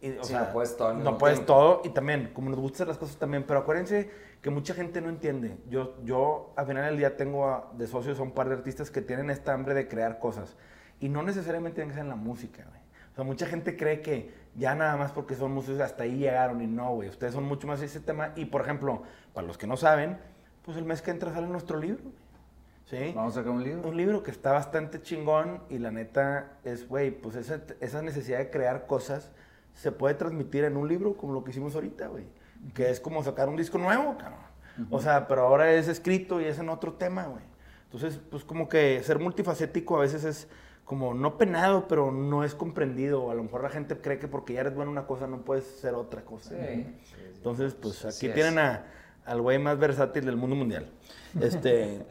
y, 0.00 0.10
o 0.16 0.22
Sí, 0.24 0.30
sea, 0.30 0.42
no 0.44 0.52
puedes 0.52 0.76
todo 0.76 0.94
No 0.94 1.18
puedes 1.18 1.38
tiempo. 1.38 1.52
todo 1.54 1.80
y 1.84 1.88
también, 1.90 2.30
como 2.32 2.50
nos 2.50 2.58
gustan 2.60 2.86
las 2.86 2.96
cosas 2.98 3.16
también, 3.16 3.44
pero 3.46 3.60
acuérdense 3.60 4.10
que 4.40 4.50
mucha 4.50 4.74
gente 4.74 5.00
no 5.00 5.08
entiende. 5.08 5.58
Yo, 5.68 5.96
yo 6.04 6.52
al 6.56 6.66
final 6.68 6.84
del 6.84 6.96
día 6.98 7.16
tengo 7.16 7.48
a- 7.48 7.68
de 7.76 7.86
socios 7.88 8.20
a 8.20 8.22
un 8.22 8.30
par 8.30 8.48
de 8.48 8.54
artistas 8.54 8.92
que 8.92 9.02
tienen 9.02 9.28
esta 9.30 9.52
hambre 9.52 9.74
de 9.74 9.88
crear 9.88 10.20
cosas 10.20 10.56
y 11.00 11.08
no 11.08 11.22
necesariamente 11.22 11.76
tienen 11.76 11.90
que 11.90 11.94
ser 11.94 12.04
en 12.04 12.10
la 12.10 12.16
música, 12.16 12.64
güey. 12.68 12.80
O 13.12 13.14
sea, 13.14 13.24
mucha 13.24 13.46
gente 13.46 13.76
cree 13.76 14.00
que 14.00 14.32
ya 14.54 14.74
nada 14.74 14.96
más 14.96 15.12
porque 15.12 15.34
son 15.34 15.52
músicos 15.52 15.80
hasta 15.80 16.04
ahí 16.04 16.18
llegaron 16.18 16.62
y 16.62 16.66
no, 16.66 16.94
güey. 16.94 17.08
Ustedes 17.08 17.34
son 17.34 17.44
mucho 17.44 17.66
más 17.66 17.80
ese 17.82 18.00
tema. 18.00 18.32
Y, 18.36 18.46
por 18.46 18.60
ejemplo, 18.60 19.02
para 19.34 19.46
los 19.46 19.58
que 19.58 19.66
no 19.66 19.76
saben, 19.76 20.18
pues 20.64 20.76
el 20.76 20.84
mes 20.84 21.02
que 21.02 21.10
entra 21.10 21.32
sale 21.32 21.46
nuestro 21.46 21.78
libro, 21.78 22.02
güey. 22.02 22.28
¿Sí? 22.86 23.12
Vamos 23.14 23.36
a 23.36 23.40
sacar 23.40 23.52
un 23.52 23.62
libro. 23.62 23.88
Un 23.88 23.96
libro 23.96 24.22
que 24.22 24.30
está 24.30 24.52
bastante 24.52 25.02
chingón 25.02 25.62
y 25.68 25.78
la 25.78 25.90
neta 25.90 26.52
es, 26.64 26.88
güey, 26.88 27.10
pues 27.10 27.36
esa, 27.36 27.60
esa 27.80 28.00
necesidad 28.02 28.38
de 28.38 28.50
crear 28.50 28.86
cosas 28.86 29.30
se 29.74 29.92
puede 29.92 30.14
transmitir 30.14 30.64
en 30.64 30.76
un 30.76 30.88
libro 30.88 31.16
como 31.16 31.34
lo 31.34 31.44
que 31.44 31.50
hicimos 31.50 31.74
ahorita, 31.74 32.08
güey. 32.08 32.24
Que 32.74 32.90
es 32.90 32.98
como 32.98 33.22
sacar 33.22 33.48
un 33.48 33.56
disco 33.56 33.78
nuevo, 33.78 34.16
cabrón. 34.16 34.40
O 34.90 35.00
sea, 35.00 35.26
pero 35.26 35.42
ahora 35.42 35.72
es 35.72 35.88
escrito 35.88 36.40
y 36.40 36.44
es 36.44 36.58
en 36.58 36.68
otro 36.68 36.94
tema, 36.94 37.26
güey. 37.26 37.42
Entonces, 37.84 38.20
pues 38.30 38.44
como 38.44 38.68
que 38.68 39.02
ser 39.02 39.18
multifacético 39.18 39.96
a 39.96 40.00
veces 40.00 40.24
es 40.24 40.48
como 40.88 41.12
no 41.12 41.36
penado, 41.36 41.86
pero 41.86 42.10
no 42.10 42.44
es 42.44 42.54
comprendido. 42.54 43.30
A 43.30 43.34
lo 43.34 43.42
mejor 43.42 43.62
la 43.62 43.68
gente 43.68 44.00
cree 44.00 44.18
que 44.18 44.26
porque 44.26 44.54
ya 44.54 44.62
eres 44.62 44.74
bueno 44.74 44.90
en 44.90 44.96
una 44.96 45.06
cosa 45.06 45.26
no 45.26 45.42
puedes 45.42 45.66
ser 45.66 45.92
otra 45.92 46.22
cosa. 46.22 46.54
Sí. 46.54 46.86
Entonces, 47.36 47.74
pues 47.74 48.06
aquí 48.06 48.26
es. 48.26 48.34
tienen 48.34 48.58
a, 48.58 48.86
al 49.26 49.42
güey 49.42 49.58
más 49.58 49.78
versátil 49.78 50.24
del 50.24 50.36
mundo 50.36 50.56
mundial. 50.56 50.90
Este. 51.38 52.06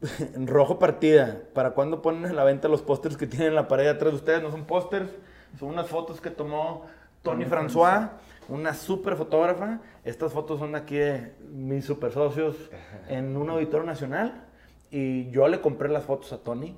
rojo 0.46 0.78
partida. 0.78 1.42
¿Para 1.52 1.72
cuándo 1.72 2.00
ponen 2.00 2.24
a 2.24 2.32
la 2.32 2.44
venta 2.44 2.68
los 2.68 2.80
pósters 2.80 3.18
que 3.18 3.26
tienen 3.26 3.48
en 3.48 3.54
la 3.54 3.68
pared 3.68 3.88
atrás 3.88 4.12
de 4.12 4.16
ustedes? 4.16 4.42
No 4.42 4.50
son 4.50 4.64
pósters, 4.64 5.10
son 5.58 5.68
unas 5.68 5.88
fotos 5.88 6.22
que 6.22 6.30
tomó 6.30 6.86
Tony 7.22 7.44
François, 7.44 8.12
una 8.48 8.72
super 8.72 9.16
fotógrafa. 9.16 9.80
Estas 10.06 10.32
fotos 10.32 10.58
son 10.58 10.74
aquí 10.74 10.96
de 10.96 11.34
mis 11.52 11.84
super 11.84 12.12
socios 12.12 12.56
en 13.08 13.36
un 13.36 13.50
auditorio 13.50 13.84
nacional. 13.84 14.46
Y 14.90 15.30
yo 15.30 15.48
le 15.48 15.60
compré 15.60 15.88
las 15.88 16.04
fotos 16.04 16.32
a 16.32 16.38
Tony 16.38 16.76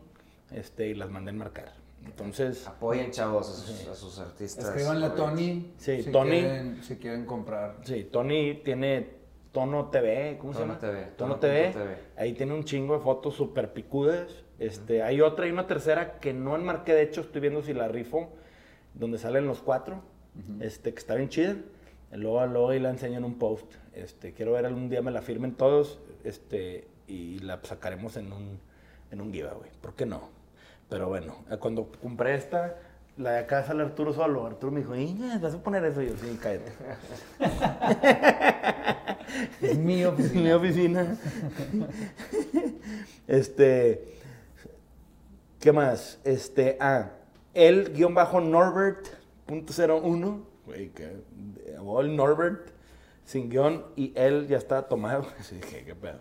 este, 0.50 0.88
y 0.88 0.94
las 0.94 1.10
mandé 1.10 1.30
a 1.30 1.34
enmarcar. 1.34 1.72
Entonces, 2.04 2.66
Apoyen, 2.66 3.10
chavos, 3.10 3.48
a 3.48 3.52
sus, 3.52 3.88
a 3.88 3.94
sus 3.94 4.18
artistas. 4.18 4.66
Escríbanle 4.66 5.06
a. 5.06 5.14
Tony 5.14 5.72
Sí, 5.76 6.02
si, 6.02 6.10
Tony. 6.10 6.40
Quieren, 6.40 6.82
si 6.82 6.96
quieren 6.96 7.26
comprar. 7.26 7.76
Sí, 7.82 8.08
Tony 8.10 8.54
tiene 8.64 9.18
Tono 9.52 9.90
TV, 9.90 10.38
¿cómo 10.40 10.52
se 10.52 10.60
Tono 10.60 10.74
llama? 10.74 10.80
TV, 10.80 11.02
Tono 11.16 11.16
Tono 11.16 11.36
TV. 11.40 11.64
punto 11.64 11.78
TV. 11.80 11.96
Ahí 12.16 12.32
tiene 12.32 12.54
un 12.54 12.64
chingo 12.64 12.94
de 12.94 13.00
fotos 13.00 13.34
súper 13.34 13.72
picudas. 13.72 14.44
Este, 14.58 15.02
Hay 15.02 15.20
otra 15.20 15.46
y 15.46 15.50
una 15.50 15.66
tercera 15.66 16.18
que 16.18 16.32
no 16.32 16.54
enmarqué, 16.56 16.94
de 16.94 17.02
hecho 17.02 17.20
estoy 17.20 17.40
viendo 17.40 17.62
si 17.62 17.74
la 17.74 17.88
rifo, 17.88 18.30
donde 18.94 19.18
salen 19.18 19.46
los 19.46 19.60
cuatro, 19.60 20.02
este, 20.60 20.92
que 20.92 20.98
está 20.98 21.14
bien 21.14 21.28
chida. 21.28 21.56
Luego, 22.12 22.44
luego 22.46 22.70
ahí 22.70 22.78
la 22.80 22.90
enseño 22.90 23.18
en 23.18 23.24
un 23.24 23.38
post. 23.38 23.74
Este, 23.92 24.32
quiero 24.32 24.52
ver 24.52 24.64
algún 24.66 24.88
día 24.88 25.02
me 25.02 25.10
la 25.10 25.20
firmen 25.22 25.54
todos 25.54 25.98
este, 26.24 26.88
y 27.08 27.38
la 27.40 27.58
sacaremos 27.62 28.16
en 28.16 28.32
un, 28.32 28.60
en 29.10 29.20
un 29.20 29.32
giveaway. 29.32 29.70
¿Por 29.80 29.94
qué 29.94 30.06
no? 30.06 30.28
Pero 30.88 31.08
bueno, 31.08 31.44
eh, 31.50 31.56
cuando 31.58 31.90
compré 32.00 32.34
esta, 32.34 32.76
la 33.16 33.32
de 33.32 33.38
acá 33.40 33.64
sale 33.64 33.82
Arturo 33.82 34.12
solo. 34.12 34.46
Arturo 34.46 34.70
me 34.70 34.80
dijo, 34.80 34.94
"Iña, 34.94 35.38
¿vas 35.38 35.54
a 35.54 35.62
poner 35.62 35.84
eso? 35.84 36.02
Y 36.02 36.08
yo, 36.08 36.14
sí, 36.16 36.38
cállate. 36.40 36.72
Es 39.60 39.78
mi 39.78 40.02
en 40.02 40.42
mi 40.42 40.50
oficina. 40.52 41.16
este. 43.26 44.14
¿Qué 45.60 45.72
más? 45.72 46.18
Este. 46.24 46.76
Ah. 46.80 47.10
El 47.54 47.92
guion 47.92 48.14
bajo 48.14 48.40
Norbert.01. 48.40 50.44
Güey, 50.66 50.90
que. 50.90 51.16
El 51.66 52.16
Norbert. 52.16 52.70
Sin 53.28 53.50
guion. 53.50 53.84
Y 53.94 54.12
él 54.16 54.48
ya 54.48 54.56
está 54.56 54.88
tomado. 54.88 55.26
Sí, 55.42 55.56
dije, 55.56 55.84
qué 55.84 55.94
pedo. 55.94 56.20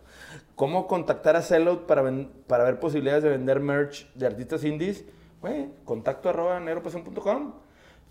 ¿Cómo 0.55 0.87
contactar 0.87 1.37
a 1.37 1.41
Sellout 1.41 1.85
para, 1.85 2.03
para 2.47 2.65
ver 2.65 2.79
posibilidades 2.79 3.23
de 3.23 3.29
vender 3.29 3.61
merch 3.61 4.11
de 4.13 4.27
artistas 4.27 4.63
indies? 4.65 5.05
Güey, 5.39 5.69
contacto 5.85 6.29
arroba 6.29 6.59
negropasión.com. 6.59 7.53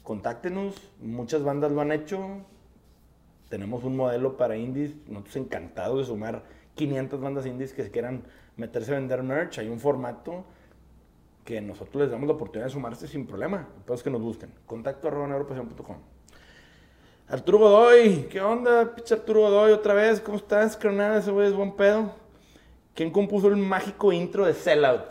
Contáctenos. 0.03 0.75
Muchas 1.01 1.43
bandas 1.43 1.73
lo 1.73 1.83
han 1.83 1.93
hecho 1.93 2.41
tenemos 3.49 3.85
un 3.85 3.97
modelo 3.97 4.37
para 4.37 4.57
indies, 4.57 4.97
nosotros 5.07 5.37
encantados 5.37 5.99
de 5.99 6.05
sumar 6.05 6.43
500 6.75 7.21
bandas 7.21 7.47
indies 7.47 7.73
que 7.73 7.91
quieran 7.91 8.25
meterse 8.57 8.93
a 8.93 8.99
vender 8.99 9.23
merch, 9.23 9.59
hay 9.59 9.69
un 9.69 9.79
formato 9.79 10.45
que 11.45 11.61
nosotros 11.61 12.03
les 12.03 12.11
damos 12.11 12.27
la 12.27 12.35
oportunidad 12.35 12.67
de 12.67 12.73
sumarse 12.73 13.07
sin 13.07 13.27
problema, 13.27 13.69
es 13.89 14.03
que 14.03 14.11
nos 14.11 14.21
busquen, 14.21 14.51
contacto 14.67 15.09
arroba 15.09 15.29
neuropasión.com. 15.29 16.16
Arturo 17.29 17.59
Godoy, 17.59 18.29
¿qué 18.31 18.41
onda, 18.41 18.95
pinche 18.95 19.15
Arturo 19.15 19.41
Godoy, 19.43 19.73
otra 19.73 19.95
vez? 19.95 20.21
¿Cómo 20.21 20.37
estás, 20.37 20.77
carnal? 20.77 21.19
Ese 21.19 21.31
güey 21.33 21.49
es 21.49 21.55
buen 21.55 21.75
pedo. 21.75 22.13
¿Quién 22.95 23.11
compuso 23.11 23.49
el 23.49 23.57
mágico 23.57 24.13
intro 24.13 24.47
de 24.47 24.55
Sellout? 24.55 25.11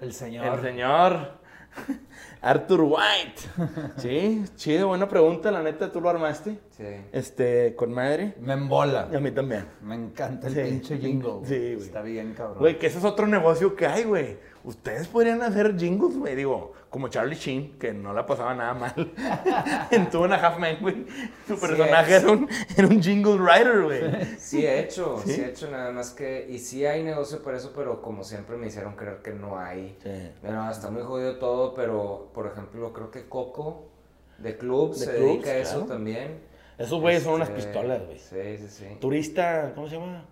El 0.00 0.12
señor. 0.12 0.46
El 0.58 0.60
señor 0.62 1.32
Arthur 2.40 2.82
White. 2.82 3.42
Sí, 3.98 4.44
chido, 4.54 4.88
buena 4.88 5.08
pregunta, 5.08 5.50
la 5.50 5.60
neta, 5.60 5.90
tú 5.90 6.00
lo 6.00 6.08
armaste. 6.08 6.56
Sí. 6.70 6.84
Este, 7.12 7.74
con 7.74 7.92
madre. 7.92 8.34
Me 8.40 8.52
embola. 8.52 9.08
Y 9.12 9.16
a 9.16 9.20
mí 9.20 9.32
también. 9.32 9.66
Me 9.82 9.96
encanta 9.96 10.46
el 10.46 10.54
Sí. 10.54 10.60
pinche 10.62 10.98
jingle. 10.98 11.40
Sí, 11.44 11.74
güey. 11.74 11.86
Está 11.86 12.00
bien, 12.02 12.32
cabrón. 12.34 12.58
Güey, 12.60 12.78
que 12.78 12.86
ese 12.86 12.98
es 12.98 13.04
otro 13.04 13.26
negocio 13.26 13.74
que 13.74 13.86
hay, 13.88 14.04
güey. 14.04 14.38
Ustedes 14.68 15.08
podrían 15.08 15.40
hacer 15.40 15.78
jingles, 15.78 16.18
güey. 16.18 16.36
Digo, 16.36 16.74
como 16.90 17.08
Charlie 17.08 17.36
Sheen, 17.36 17.78
que 17.78 17.94
no 17.94 18.12
la 18.12 18.26
pasaba 18.26 18.54
nada 18.54 18.74
mal. 18.74 18.92
en 19.90 20.10
Two 20.10 20.24
and 20.24 20.34
a 20.34 20.36
Half 20.36 20.58
Men, 20.58 20.76
güey. 20.82 21.06
Su 21.46 21.58
personaje 21.58 22.16
era, 22.16 22.30
un, 22.30 22.46
era 22.76 22.86
un 22.86 23.02
jingle 23.02 23.36
writer, 23.38 23.82
güey. 23.84 24.26
Sí 24.36 24.66
he 24.66 24.80
hecho, 24.80 25.20
¿Sí? 25.24 25.32
sí 25.32 25.40
he 25.40 25.48
hecho 25.48 25.70
nada 25.70 25.90
más 25.90 26.10
que... 26.10 26.46
Y 26.50 26.58
sí 26.58 26.84
hay 26.84 27.02
negocio 27.02 27.42
por 27.42 27.54
eso, 27.54 27.72
pero 27.74 28.02
como 28.02 28.22
siempre 28.24 28.58
me 28.58 28.66
hicieron 28.66 28.94
creer 28.94 29.22
que 29.22 29.32
no 29.32 29.58
hay. 29.58 29.96
Sí. 30.02 30.10
Bueno, 30.42 30.70
está 30.70 30.90
muy 30.90 31.00
jodido 31.02 31.38
todo, 31.38 31.72
pero 31.74 32.28
por 32.34 32.46
ejemplo, 32.46 32.92
creo 32.92 33.10
que 33.10 33.26
Coco 33.26 33.88
De 34.36 34.58
club, 34.58 34.92
De 34.92 34.98
se 34.98 35.14
clubs, 35.16 35.20
dedica 35.20 35.50
a 35.50 35.56
eso 35.56 35.72
claro. 35.76 35.86
también. 35.86 36.40
Esos 36.76 37.00
güeyes 37.00 37.22
son 37.22 37.36
unas 37.36 37.48
Este, 37.48 37.62
pistolas, 37.62 38.02
güey. 38.04 38.18
Sí, 38.18 38.58
sí, 38.58 38.68
sí. 38.68 38.84
Turista, 39.00 39.72
¿cómo 39.74 39.88
se 39.88 39.96
llama? 39.96 40.26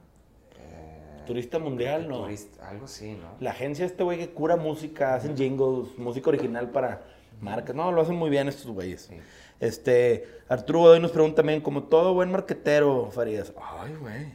Turista 1.27 1.59
mundial, 1.59 2.09
¿no? 2.09 2.22
turista, 2.22 2.68
algo 2.68 2.87
así, 2.87 3.12
¿no? 3.12 3.35
La 3.41 3.51
agencia 3.51 3.85
este 3.85 4.03
güey 4.03 4.18
que 4.18 4.31
cura 4.31 4.57
música, 4.57 5.14
hacen 5.14 5.37
jingles, 5.37 5.99
música 5.99 6.31
original 6.31 6.70
para 6.70 7.03
marcas. 7.41 7.77
No, 7.77 7.93
lo 7.93 8.01
hacen 8.01 8.16
muy 8.16 8.31
bien 8.31 8.49
estos 8.49 8.70
güeyes. 8.70 9.03
Sí. 9.03 9.16
Este, 9.61 10.27
Arturo 10.49 10.81
Godoy 10.81 11.01
nos 11.01 11.11
pregunta 11.11 11.37
también, 11.37 11.61
como 11.61 11.85
todo 11.85 12.14
buen 12.14 12.31
marquetero, 12.31 13.11
Farías. 13.11 13.53
Ay, 13.61 13.95
güey. 13.95 14.27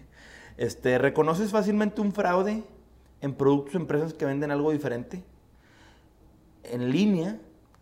Este, 0.57 0.97
¿reconoces 0.97 1.51
fácilmente 1.51 2.01
un 2.01 2.11
fraude 2.11 2.63
en 3.21 3.33
productos 3.33 3.75
o 3.75 3.77
empresas 3.77 4.13
que 4.13 4.25
venden 4.25 4.51
algo 4.51 4.71
diferente? 4.71 5.23
En 6.63 6.91
línea, 6.91 7.39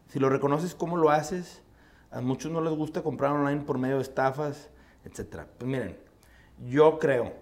si 0.08 0.20
lo 0.20 0.30
reconoces, 0.30 0.76
¿cómo 0.76 0.98
lo 0.98 1.10
haces? 1.10 1.62
A 2.12 2.22
muchos 2.22 2.52
no 2.52 2.62
les 2.62 2.74
gusta 2.74 3.02
comprar 3.04 3.32
online 3.32 3.62
por 3.62 3.78
medio 3.78 3.98
de 3.98 4.02
estafas, 4.02 4.70
etcétera. 5.06 5.48
Pues 5.58 5.70
miren, 5.70 5.98
yo 6.68 7.00
creo, 7.00 7.34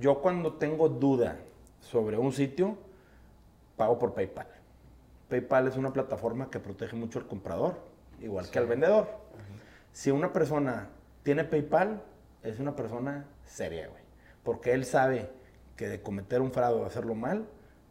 yo 0.00 0.20
cuando 0.20 0.54
tengo 0.54 0.88
duda 0.88 1.38
sobre 1.80 2.18
un 2.18 2.32
sitio, 2.32 2.76
pago 3.76 3.98
por 3.98 4.14
PayPal. 4.14 4.48
PayPal 5.28 5.68
es 5.68 5.76
una 5.76 5.92
plataforma 5.92 6.50
que 6.50 6.58
protege 6.58 6.96
mucho 6.96 7.18
al 7.18 7.26
comprador, 7.26 7.78
igual 8.20 8.50
que 8.50 8.58
al 8.58 8.66
vendedor. 8.66 9.08
Si 9.92 10.10
una 10.10 10.32
persona 10.32 10.88
tiene 11.22 11.44
PayPal, 11.44 12.02
es 12.42 12.58
una 12.58 12.74
persona 12.74 13.26
seria, 13.44 13.88
güey. 13.88 14.02
Porque 14.42 14.72
él 14.72 14.84
sabe 14.84 15.30
que 15.76 15.88
de 15.88 16.02
cometer 16.02 16.40
un 16.40 16.52
fraude 16.52 16.80
o 16.80 16.86
hacerlo 16.86 17.14
mal, 17.14 17.46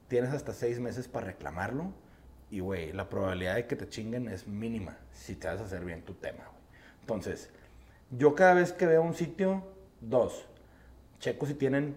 tienes 0.08 0.34
hasta 0.34 0.54
seis 0.54 0.80
meses 0.80 1.08
para 1.08 1.28
reclamarlo. 1.28 1.92
Y, 2.50 2.62
güey, 2.62 2.94
la 2.94 3.10
probabilidad 3.10 3.56
de 3.56 3.68
que 3.68 3.76
te 3.76 3.90
chinguen 3.90 4.30
es 4.30 4.48
mínima 4.48 4.98
si 5.12 5.36
te 5.36 5.48
vas 5.48 5.60
a 5.60 5.66
hacer 5.66 5.84
bien 5.84 6.04
tu 6.04 6.14
tema, 6.14 6.46
güey. 6.46 6.64
Entonces, 7.02 7.50
yo 8.12 8.36
cada 8.36 8.54
vez 8.54 8.72
que 8.72 8.86
veo 8.86 9.02
un 9.02 9.14
sitio, 9.14 9.64
dos, 10.02 10.48
checo 11.20 11.45
si 11.45 11.53
tienen 11.53 11.95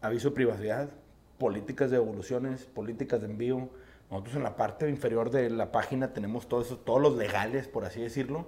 aviso 0.00 0.30
de 0.30 0.34
privacidad, 0.34 0.90
políticas 1.38 1.90
de 1.90 1.98
devoluciones, 1.98 2.64
políticas 2.64 3.20
de 3.20 3.26
envío. 3.26 3.68
Nosotros 4.10 4.36
en 4.36 4.42
la 4.42 4.56
parte 4.56 4.88
inferior 4.88 5.30
de 5.30 5.50
la 5.50 5.72
página 5.72 6.12
tenemos 6.12 6.48
todo 6.48 6.62
eso, 6.62 6.78
todos 6.78 7.00
los 7.00 7.16
legales, 7.16 7.68
por 7.68 7.84
así 7.84 8.00
decirlo. 8.00 8.46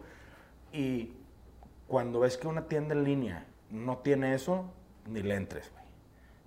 Y 0.72 1.12
cuando 1.86 2.20
ves 2.20 2.36
que 2.36 2.48
una 2.48 2.68
tienda 2.68 2.94
en 2.94 3.04
línea 3.04 3.46
no 3.70 3.98
tiene 3.98 4.34
eso, 4.34 4.72
ni 5.06 5.22
le 5.22 5.34
entres, 5.34 5.70
güey. 5.72 5.84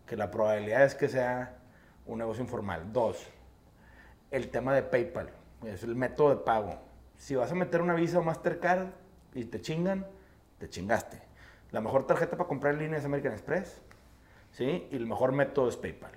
Que 0.06 0.16
la 0.16 0.32
probabilidad 0.32 0.84
es 0.84 0.96
que 0.96 1.10
sea 1.10 1.58
un 2.06 2.20
negocio 2.20 2.44
informal. 2.44 2.92
Dos, 2.94 3.26
el 4.32 4.50
tema 4.50 4.74
de 4.74 4.84
PayPal, 4.84 5.30
es 5.66 5.84
el 5.84 5.96
método 5.96 6.30
de 6.30 6.38
pago. 6.38 6.80
Si 7.18 7.36
vas 7.36 7.52
a 7.52 7.56
meter 7.56 7.82
una 7.82 7.96
Visa 7.96 8.20
o 8.20 8.24
Mastercard 8.24 8.90
y 9.34 9.46
te 9.46 9.62
chingan, 9.62 10.06
te 10.60 10.70
chingaste. 10.70 11.25
La 11.76 11.82
mejor 11.82 12.08
tarjeta 12.08 12.38
para 12.38 12.48
comprar 12.48 12.76
en 12.76 12.80
línea 12.80 13.00
es 13.00 13.04
American 13.04 13.34
Express, 13.34 13.82
¿sí? 14.52 14.88
Y 14.90 14.96
el 14.96 15.08
mejor 15.08 15.34
método 15.34 15.68
es 15.68 15.76
PayPal. 15.76 16.14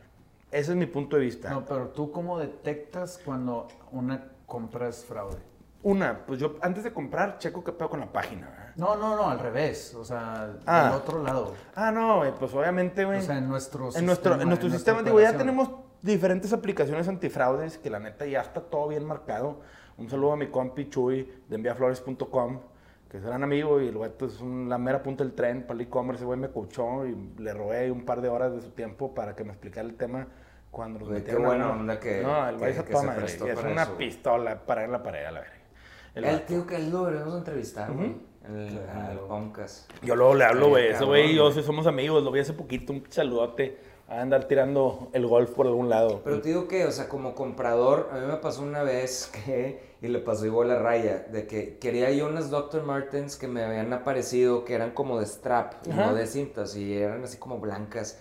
Ese 0.52 0.70
es 0.70 0.76
mi 0.76 0.86
punto 0.86 1.16
de 1.16 1.22
vista. 1.22 1.50
No, 1.50 1.64
pero 1.64 1.88
tú 1.88 2.12
cómo 2.12 2.38
detectas 2.38 3.20
cuando 3.24 3.66
una 3.90 4.24
compra 4.46 4.86
es 4.86 5.04
fraude? 5.04 5.38
Una, 5.82 6.24
pues 6.24 6.38
yo 6.38 6.54
antes 6.62 6.84
de 6.84 6.92
comprar 6.92 7.38
checo 7.38 7.64
qué 7.64 7.72
pedo 7.72 7.90
con 7.90 7.98
la 7.98 8.12
página. 8.12 8.48
¿verdad? 8.48 8.72
No, 8.76 8.94
no, 8.94 9.16
no, 9.16 9.28
al 9.28 9.40
revés. 9.40 9.96
O 9.96 10.04
sea, 10.04 10.54
Ah. 10.64 10.84
del 10.84 10.92
otro 10.94 11.24
lado. 11.24 11.54
Ah, 11.74 11.90
no, 11.90 12.22
pues 12.38 12.54
obviamente, 12.54 13.04
güey. 13.04 13.18
O 13.18 13.22
sea, 13.22 13.38
en 13.38 13.48
nuestro 13.48 13.88
en 13.96 14.06
nuestro, 14.06 14.34
en 14.34 14.38
sistema, 14.38 14.44
nuestro 14.44 14.68
en 14.68 14.72
sistema, 14.74 15.02
digo, 15.02 15.20
ya 15.20 15.36
tenemos 15.36 15.70
diferentes 16.02 16.52
aplicaciones 16.52 17.08
antifraudes 17.08 17.78
que 17.78 17.90
la 17.90 17.98
neta 17.98 18.26
ya 18.26 18.42
está 18.42 18.60
todo 18.60 18.86
bien 18.86 19.04
marcado. 19.04 19.58
Un 19.96 20.08
saludo 20.08 20.34
a 20.34 20.36
mi 20.36 20.46
compi 20.46 20.88
Chuy 20.88 21.28
de 21.48 21.56
enviaflores.com, 21.56 22.60
que 23.10 23.16
es 23.18 23.22
gran 23.24 23.42
amigo 23.42 23.80
y 23.80 23.88
el 23.88 23.96
güey 23.96 24.10
pues, 24.16 24.34
es 24.34 24.40
un- 24.40 24.68
la 24.68 24.78
mera 24.78 25.02
punta 25.02 25.24
del 25.24 25.32
tren 25.34 25.62
para 25.62 25.74
el 25.80 25.86
e-commerce. 25.86 26.18
Ese 26.18 26.26
güey 26.26 26.38
me 26.38 26.48
coachó 26.50 27.06
y 27.06 27.16
le 27.38 27.52
robé 27.54 27.90
un 27.90 28.04
par 28.04 28.20
de 28.20 28.28
horas 28.28 28.52
de 28.54 28.60
su 28.60 28.70
tiempo 28.70 29.14
para 29.14 29.34
que 29.34 29.44
me 29.44 29.50
explicara 29.52 29.86
el 29.88 29.94
tema 29.94 30.26
cuando 30.70 30.98
nos 31.00 31.08
qué 31.08 31.14
metieron 31.14 31.44
a- 31.44 31.48
buena 31.48 31.70
onda 31.72 31.98
que- 32.00 32.20
No, 32.22 32.48
el 32.48 32.58
güey 32.58 32.74
se 32.74 32.82
toma, 32.82 33.16
es 33.24 33.40
una 33.40 33.82
eso, 33.84 33.96
pistola 33.96 34.66
para 34.66 34.84
en 34.84 34.92
la 34.92 35.02
pared, 35.02 35.24
a 35.24 35.30
la 35.32 35.40
verga. 35.40 35.54
El 36.14 36.24
Él, 36.24 36.32
vato. 36.34 36.44
tío, 36.46 36.66
que 36.66 36.76
él 36.76 36.90
lo 36.90 37.04
deberíamos 37.04 37.36
entrevistar, 37.38 37.92
güey. 37.92 38.10
Ujú. 38.10 38.18
En 38.46 38.56
el, 38.56 38.78
el 38.78 39.18
podcast. 39.28 39.90
Yo 40.02 40.16
luego 40.16 40.34
le 40.34 40.44
hablo, 40.44 40.68
güey. 40.70 40.88
Ese 40.88 41.04
güey 41.04 41.32
y 41.32 41.36
yo 41.36 41.50
sí 41.52 41.62
somos 41.62 41.86
amigos. 41.86 42.22
Lo 42.22 42.30
vi 42.30 42.40
hace 42.40 42.54
poquito, 42.54 42.92
un 42.92 43.04
saludote. 43.10 43.78
A 44.08 44.22
andar 44.22 44.44
tirando 44.44 45.10
el 45.12 45.26
golf 45.26 45.50
por 45.50 45.66
algún 45.66 45.90
lado. 45.90 46.22
Pero 46.24 46.40
te 46.40 46.48
digo 46.48 46.66
que, 46.66 46.86
o 46.86 46.90
sea, 46.90 47.10
como 47.10 47.34
comprador, 47.34 48.08
a 48.10 48.14
mí 48.16 48.26
me 48.26 48.36
pasó 48.38 48.62
una 48.62 48.82
vez 48.82 49.30
que, 49.44 49.82
y 50.00 50.08
le 50.08 50.20
pasó 50.20 50.46
igual 50.46 50.70
a 50.70 50.78
Raya, 50.78 51.26
de 51.30 51.46
que 51.46 51.78
quería 51.78 52.10
yo 52.10 52.28
unas 52.28 52.50
Dr. 52.50 52.84
Martens 52.84 53.36
que 53.36 53.48
me 53.48 53.64
habían 53.64 53.92
aparecido 53.92 54.64
que 54.64 54.74
eran 54.74 54.92
como 54.92 55.18
de 55.18 55.26
strap, 55.26 55.74
Ajá. 55.90 56.06
no 56.06 56.14
de 56.14 56.26
cintas, 56.26 56.76
y 56.76 56.96
eran 56.96 57.24
así 57.24 57.36
como 57.38 57.58
blancas. 57.58 58.18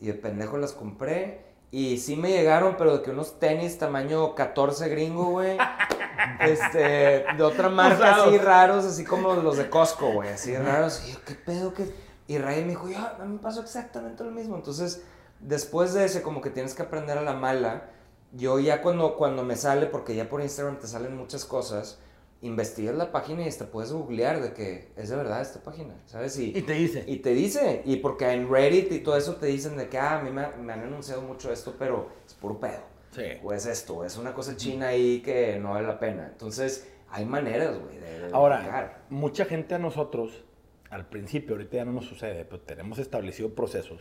Y 0.00 0.06
de 0.08 0.14
pendejo 0.14 0.58
las 0.58 0.72
compré. 0.72 1.40
Y 1.70 1.98
sí 1.98 2.14
me 2.16 2.30
llegaron, 2.30 2.76
pero 2.76 2.98
de 2.98 3.02
que 3.02 3.10
unos 3.10 3.38
tenis 3.38 3.78
tamaño 3.78 4.34
14 4.34 4.88
gringo, 4.90 5.30
güey. 5.30 5.56
este, 6.40 7.24
de 7.36 7.42
otra 7.42 7.68
marca 7.68 8.12
así 8.16 8.28
Usados. 8.28 8.44
raros, 8.44 8.84
así 8.84 9.04
como 9.04 9.34
los 9.34 9.56
de 9.56 9.70
Costco, 9.70 10.12
güey. 10.12 10.28
Así 10.28 10.54
raros. 10.56 11.02
Y 11.08 11.12
yo, 11.12 11.18
¿qué 11.24 11.34
pedo? 11.34 11.72
¿Qué? 11.72 11.90
Y 12.26 12.38
Raya 12.38 12.62
me 12.62 12.68
dijo, 12.70 12.88
ya, 12.88 13.16
a 13.18 13.24
mí 13.24 13.34
me 13.34 13.38
pasó 13.38 13.60
exactamente 13.60 14.24
lo 14.24 14.30
mismo. 14.30 14.56
Entonces, 14.56 15.02
después 15.40 15.94
de 15.94 16.04
ese, 16.04 16.22
como 16.22 16.40
que 16.40 16.50
tienes 16.50 16.74
que 16.74 16.82
aprender 16.82 17.18
a 17.18 17.22
la 17.22 17.34
mala. 17.34 17.90
Yo 18.36 18.58
ya 18.58 18.82
cuando, 18.82 19.16
cuando 19.16 19.44
me 19.44 19.56
sale, 19.56 19.86
porque 19.86 20.14
ya 20.14 20.28
por 20.28 20.40
Instagram 20.42 20.78
te 20.78 20.86
salen 20.86 21.16
muchas 21.16 21.44
cosas, 21.44 22.00
investigas 22.40 22.94
la 22.94 23.10
página 23.12 23.42
y 23.44 23.48
hasta 23.48 23.66
puedes 23.66 23.92
googlear 23.92 24.42
de 24.42 24.52
que 24.52 24.88
es 24.96 25.08
de 25.08 25.16
verdad 25.16 25.40
esta 25.40 25.60
página, 25.62 25.94
¿sabes? 26.06 26.38
Y 26.38 26.52
te 26.62 26.72
dice. 26.74 27.04
Y 27.06 27.18
te 27.18 27.30
dice, 27.30 27.82
y 27.84 27.96
porque 27.96 28.30
en 28.30 28.50
Reddit 28.50 28.92
y 28.92 28.98
todo 28.98 29.16
eso 29.16 29.36
te 29.36 29.46
dicen 29.46 29.76
de 29.76 29.88
que, 29.88 29.98
ah, 29.98 30.18
a 30.18 30.22
mí 30.22 30.30
me, 30.30 30.48
me 30.56 30.72
han 30.72 30.80
anunciado 30.82 31.22
mucho 31.22 31.52
esto, 31.52 31.74
pero 31.78 32.10
es 32.26 32.34
puro 32.34 32.58
pedo. 32.60 32.82
Sí. 33.12 33.22
O 33.44 33.52
es 33.52 33.64
esto, 33.66 34.04
es 34.04 34.18
una 34.18 34.34
cosa 34.34 34.56
china 34.56 34.88
ahí 34.88 35.22
que 35.22 35.58
no 35.60 35.70
vale 35.70 35.86
la 35.86 35.98
pena. 36.00 36.26
Entonces, 36.26 36.90
hay 37.08 37.24
maneras, 37.24 37.78
güey, 37.78 37.98
de, 37.98 38.18
de 38.26 38.32
Ahora, 38.34 38.56
verificar. 38.56 39.02
mucha 39.08 39.44
gente 39.44 39.76
a 39.76 39.78
nosotros, 39.78 40.44
al 40.90 41.06
principio, 41.08 41.54
ahorita 41.54 41.76
ya 41.76 41.84
no 41.84 41.92
nos 41.92 42.06
sucede, 42.06 42.44
pero 42.44 42.60
tenemos 42.60 42.98
establecido 42.98 43.54
procesos. 43.54 44.00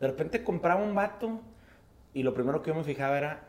De 0.00 0.08
repente 0.08 0.42
compraba 0.44 0.82
un 0.82 0.94
vato 0.94 1.40
y 2.12 2.24
lo 2.24 2.34
primero 2.34 2.60
que 2.62 2.70
yo 2.70 2.74
me 2.74 2.84
fijaba 2.84 3.16
era 3.16 3.47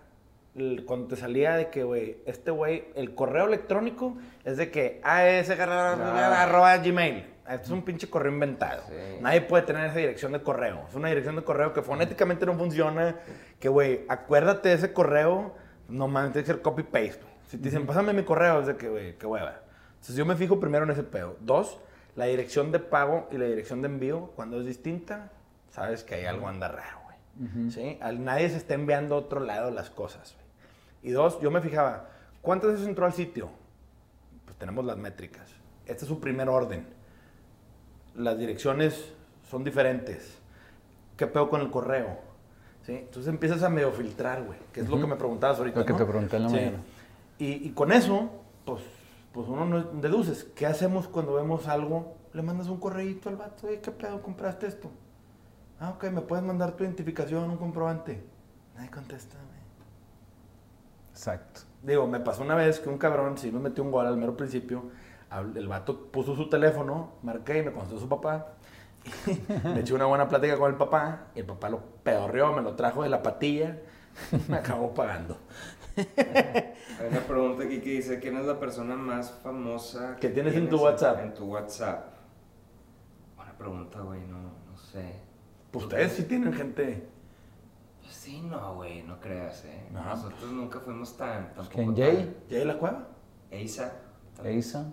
cuando 0.86 1.08
te 1.08 1.16
salía 1.16 1.56
de 1.56 1.70
que, 1.70 1.84
güey, 1.84 2.18
este 2.26 2.52
güey, 2.52 2.86
el 2.96 3.16
correo 3.16 3.46
electrónico 3.48 4.18
es 4.44 4.58
de 4.58 4.72
que 4.72 5.00
AS 5.04 5.50
arroba 5.50 6.78
gmail. 6.78 7.26
Esto 7.50 7.64
es 7.64 7.70
un 7.72 7.82
pinche 7.82 8.08
correo 8.10 8.32
inventado. 8.32 8.84
Sí. 8.88 8.94
Nadie 9.22 9.42
puede 9.42 9.64
tener 9.64 9.86
esa 9.86 9.98
dirección 9.98 10.32
de 10.34 10.42
correo. 10.44 10.86
Es 10.88 10.94
una 10.94 11.08
dirección 11.10 11.36
de 11.36 11.42
correo 11.44 11.74
que 11.74 11.82
fonéticamente 11.82 12.46
no 12.46 12.54
funciona. 12.56 13.16
Que, 13.60 13.70
güey, 13.70 14.02
acuérdate 14.08 14.70
de 14.70 14.76
ese 14.76 14.94
correo. 14.94 15.56
No 15.88 16.08
mames, 16.08 16.32
tiene 16.34 16.46
que 16.46 16.52
ser 16.54 16.62
copy-paste. 16.62 17.22
Si 17.48 17.58
te 17.58 17.64
dicen, 17.64 17.88
pásame 17.88 18.14
mi 18.14 18.22
correo, 18.24 18.60
es 18.62 18.68
de 18.68 18.76
que, 18.78 18.88
güey, 18.88 19.18
qué 19.18 19.26
hueva. 19.26 19.62
Entonces 19.94 20.16
yo 20.16 20.26
me 20.28 20.36
fijo 20.36 20.60
primero 20.60 20.84
en 20.86 20.92
ese 20.92 21.02
pedo. 21.02 21.38
Dos, 21.40 21.80
la 22.16 22.26
dirección 22.26 22.72
de 22.72 22.78
pago 22.78 23.28
y 23.32 23.38
la 23.40 23.46
dirección 23.46 23.82
de 23.82 23.88
envío, 23.88 24.32
cuando 24.36 24.60
es 24.60 24.68
distinta, 24.68 25.32
sabes 25.72 26.04
que 26.04 26.14
hay 26.16 26.26
algo 26.26 26.48
anda 26.48 26.68
raro, 26.68 27.00
güey. 27.06 27.72
¿Sí? 27.72 27.98
Al- 28.00 28.24
nadie 28.24 28.48
se 28.50 28.58
está 28.58 28.76
enviando 28.76 29.16
a 29.16 29.18
otro 29.18 29.40
lado 29.40 29.72
las 29.72 29.90
cosas. 29.90 30.36
Y 31.02 31.12
dos, 31.12 31.40
yo 31.42 31.52
me 31.52 31.62
fijaba, 31.62 32.10
¿cuántas 32.42 32.72
veces 32.72 32.88
entró 32.88 33.06
al 33.06 33.14
sitio? 33.14 33.50
Pues 34.46 34.58
tenemos 34.58 34.84
las 34.86 34.98
métricas. 34.98 35.50
Este 35.86 36.04
es 36.04 36.08
su 36.10 36.20
primer 36.20 36.50
orden. 36.50 36.86
Las 38.16 38.38
direcciones 38.38 39.14
son 39.50 39.64
diferentes. 39.64 40.38
¿Qué 41.18 41.28
pedo 41.28 41.50
con 41.50 41.62
el 41.62 41.72
correo? 41.72 42.20
¿Sí? 42.86 42.94
Entonces 42.94 43.28
empiezas 43.32 43.64
a 43.64 43.70
medio 43.70 43.92
filtrar, 43.92 44.44
güey. 44.44 44.58
Que 44.74 44.82
es 44.82 44.90
lo 44.90 45.00
que 45.00 45.08
me 45.08 45.16
preguntabas 45.16 45.58
ahorita. 45.60 45.80
Lo 45.80 45.86
que 45.86 45.94
¿no? 45.94 46.00
te 46.00 46.06
pregunté 46.06 46.38
en 46.38 46.44
la 46.44 46.50
Sí. 46.50 46.56
mañana. 46.56 46.78
Y, 47.38 47.46
y 47.68 47.72
con 47.72 47.92
eso, 47.92 48.30
pues, 48.66 48.82
pues 49.34 49.48
uno 49.48 49.66
no 49.66 49.82
deduces. 50.02 50.44
¿Qué 50.56 50.66
hacemos 50.66 51.08
cuando 51.08 51.34
vemos 51.36 51.68
algo? 51.68 52.16
Le 52.34 52.42
mandas 52.42 52.68
un 52.68 52.80
correíto 52.80 53.30
al 53.30 53.38
vato, 53.38 53.68
"Oye, 53.68 53.80
¿qué 53.80 53.92
pedo? 53.92 54.22
¿Compraste 54.22 54.68
esto? 54.68 54.92
Ah, 55.80 55.92
ok, 55.92 56.06
¿me 56.12 56.22
puedes 56.22 56.44
mandar 56.44 56.74
tu 56.74 56.84
identificación, 56.84 57.50
un 57.50 57.58
comprobante? 57.58 58.22
Nadie 58.76 58.90
contesta. 58.92 59.38
Exacto. 61.20 61.62
Digo, 61.84 62.08
me 62.08 62.22
pasó 62.22 62.44
una 62.44 62.56
vez 62.56 62.80
que 62.80 62.88
un 62.88 62.98
cabrón, 62.98 63.38
sí 63.38 63.52
me 63.52 63.60
metió 63.60 63.84
un 63.84 63.92
gol 63.92 64.08
al 64.08 64.16
mero 64.16 64.38
principio, 64.38 64.84
el 65.54 65.68
vato 65.68 66.10
puso 66.12 66.34
su 66.34 66.48
teléfono, 66.48 67.16
marqué 67.24 67.58
y 67.58 67.64
me 67.64 67.74
contestó 67.74 68.00
su 68.00 68.08
papá. 68.08 68.54
me 69.66 69.82
eché 69.82 69.94
una 69.94 70.06
buena 70.06 70.30
plática 70.30 70.58
con 70.58 70.72
el 70.72 70.78
papá, 70.78 71.28
y 71.36 71.40
el 71.40 71.46
papá 71.46 71.68
lo 71.70 71.82
pedorreó, 72.04 72.54
me 72.54 72.62
lo 72.62 72.76
trajo 72.76 73.04
de 73.04 73.10
la 73.10 73.22
patilla, 73.22 73.80
me 74.48 74.56
acabó 74.56 74.94
pagando. 74.94 75.38
Hay 75.98 77.08
una 77.12 77.20
pregunta 77.20 77.66
aquí 77.66 77.82
que 77.82 77.90
dice, 77.90 78.22
¿quién 78.22 78.38
es 78.38 78.46
la 78.46 78.58
persona 78.58 78.96
más 78.96 79.30
famosa 79.44 80.16
¿Que 80.22 80.30
tienes 80.30 80.56
en 80.56 80.70
tu 80.70 80.78
WhatsApp? 80.78 81.20
En 81.20 81.34
tu 81.34 81.48
WhatsApp. 81.48 82.14
Buena 83.36 83.58
pregunta, 83.58 84.00
güey, 84.00 84.22
no, 84.22 84.38
no 84.38 84.78
sé. 84.78 85.16
Pues 85.70 85.84
ustedes 85.84 86.14
sí 86.14 86.24
tienen 86.24 86.54
gente. 86.54 87.09
Sí, 88.30 88.42
no, 88.42 88.76
güey, 88.76 89.02
no 89.02 89.20
creas, 89.20 89.66
eh. 89.66 89.90
No, 89.92 90.04
Nosotros 90.04 90.52
nunca 90.52 90.80
fuimos 90.80 91.18
tan... 91.18 91.52
tampoco 91.56 91.70
¿Quién, 91.74 91.96
Jay? 91.98 92.38
¿Ya 92.48 92.60
hay 92.60 92.66
la 92.66 92.78
cueva? 92.78 93.08
Eisa. 93.50 93.92
Eisa. 94.44 94.86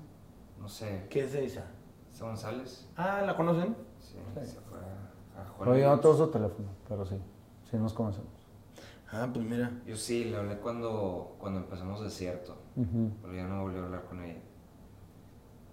no 0.58 0.66
sé, 0.66 1.06
¿Qué 1.10 1.24
es 1.24 1.34
esa? 1.34 1.66
¿Está 2.10 2.24
González? 2.24 2.88
Ah, 2.96 3.20
¿la 3.26 3.36
conocen? 3.36 3.76
Sí, 4.00 4.16
Sí. 4.40 4.46
se 4.52 4.60
fue 4.60 4.78
a, 4.78 5.46
Juan 5.50 5.78
yo 5.78 5.86
no 5.90 6.00
tengo 6.00 6.16
su 6.16 6.28
teléfono, 6.28 6.68
pero 6.88 7.04
sí, 7.04 7.20
sí 7.70 7.76
nos 7.76 7.92
conocemos. 7.92 8.30
Ah, 9.12 9.28
pues 9.30 9.44
mira. 9.44 9.70
Yo 9.86 9.96
sí, 9.98 10.24
le 10.24 10.38
hablé 10.38 10.56
cuando, 10.56 11.36
cuando 11.38 11.60
empezamos 11.60 12.00
Desierto, 12.00 12.56
Ujú. 12.74 13.10
pero 13.20 13.34
ya 13.34 13.46
no 13.46 13.64
volví 13.64 13.76
a 13.76 13.82
hablar 13.82 14.04
con 14.04 14.24
ella. 14.24 14.40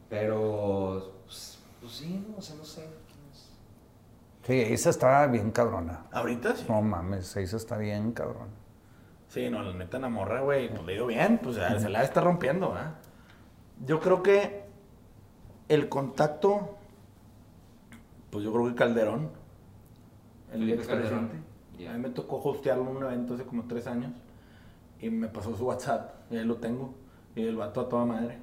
Pero, 0.10 1.14
pues, 1.24 1.60
pues 1.80 1.94
sí, 1.94 2.26
no, 2.30 2.40
o 2.40 2.42
sea, 2.42 2.58
no 2.58 2.66
sé. 2.66 2.90
Sí, 4.44 4.60
esa 4.60 4.90
está 4.90 5.26
bien 5.28 5.52
cabrona. 5.52 6.06
¿Ahorita 6.12 6.56
sí? 6.56 6.66
No 6.68 6.82
mames, 6.82 7.36
esa 7.38 7.58
está 7.58 7.78
bien 7.78 8.12
cabrona. 8.12 8.52
Sí, 9.30 9.50
no, 9.50 9.64
la 9.64 9.74
neta, 9.74 9.98
la 10.00 10.10
morra, 10.10 10.42
güey, 10.42 10.70
pues 10.70 10.84
le 10.84 10.96
ido 10.96 11.08
bien, 11.08 11.40
pues 11.42 11.56
se 11.56 11.80
se 11.80 11.90
la 11.90 12.04
está 12.04 12.22
rompiendo, 12.22 12.74
¿ah? 12.76 12.96
Yo 13.86 14.00
creo 14.00 14.22
que 14.22 14.64
el 15.70 15.90
contacto, 15.90 16.78
pues 18.30 18.44
yo 18.44 18.52
creo 18.54 18.68
que 18.68 18.76
Calderón, 18.76 19.32
el 20.52 20.70
expresidente. 20.72 21.38
Ya. 21.80 21.92
A 21.92 21.94
mí 21.96 22.00
me 22.02 22.10
tocó 22.10 22.38
hostearlo 22.44 22.84
en 22.90 22.98
un 22.98 23.04
evento 23.04 23.34
hace 23.34 23.44
como 23.44 23.64
tres 23.64 23.88
años 23.88 24.12
y 25.00 25.10
me 25.10 25.28
pasó 25.28 25.56
su 25.56 25.66
WhatsApp 25.66 26.32
y 26.32 26.38
ahí 26.38 26.46
lo 26.46 26.58
tengo. 26.58 26.94
Y 27.36 27.48
el 27.48 27.56
vato 27.56 27.82
a 27.82 27.90
toda 27.90 28.06
madre. 28.06 28.38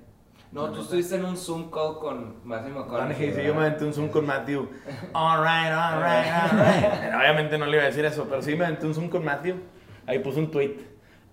No, 0.52 0.70
tú 0.72 0.80
estuviste 0.80 1.14
en 1.14 1.24
un 1.24 1.36
Zoom 1.36 1.70
call 1.70 1.98
con 1.98 2.34
Matthew 2.44 2.74
McConaughey. 2.74 3.32
sí, 3.32 3.42
yo 3.42 3.54
me 3.54 3.60
aventé 3.60 3.84
un 3.84 3.92
Zoom 3.92 4.08
con 4.08 4.26
Matthew. 4.26 4.68
All 5.12 5.38
right, 5.42 5.72
all 5.72 6.02
right, 6.02 6.26
all 6.26 6.58
right. 6.58 7.14
Obviamente 7.20 7.56
no 7.56 7.66
le 7.66 7.76
iba 7.76 7.84
a 7.84 7.86
decir 7.86 8.04
eso, 8.04 8.26
pero 8.28 8.42
sí 8.42 8.56
me 8.56 8.64
aventé 8.64 8.86
un 8.86 8.94
Zoom 8.94 9.08
con 9.08 9.24
Matthew. 9.24 9.56
Ahí 10.06 10.18
puse 10.18 10.40
un 10.40 10.50
tweet 10.50 10.76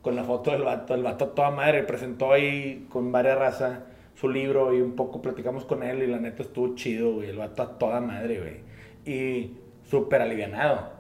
con 0.04 0.16
la 0.16 0.24
foto 0.24 0.52
del 0.52 0.62
vato. 0.62 0.94
El 0.94 1.02
vato 1.02 1.26
a 1.26 1.36
toda 1.36 1.50
madre 1.50 1.82
presentó 1.84 2.32
ahí 2.32 2.88
con 2.92 3.12
varias 3.12 3.40
razas 3.40 3.80
su 4.14 4.30
libro 4.30 4.74
y 4.74 4.82
un 4.82 4.96
poco 4.96 5.22
platicamos 5.22 5.66
con 5.66 5.84
él 5.84 6.04
y 6.04 6.08
la 6.08 6.20
neta 6.20 6.44
estuvo 6.44 6.76
chido, 6.76 7.14
güey. 7.14 7.30
El 7.30 7.38
vato 7.38 7.64
a 7.64 7.78
toda 7.78 8.00
madre, 8.02 8.40
güey. 8.40 8.62
Y 9.06 9.58
súper 9.90 10.22
alivianado. 10.22 10.97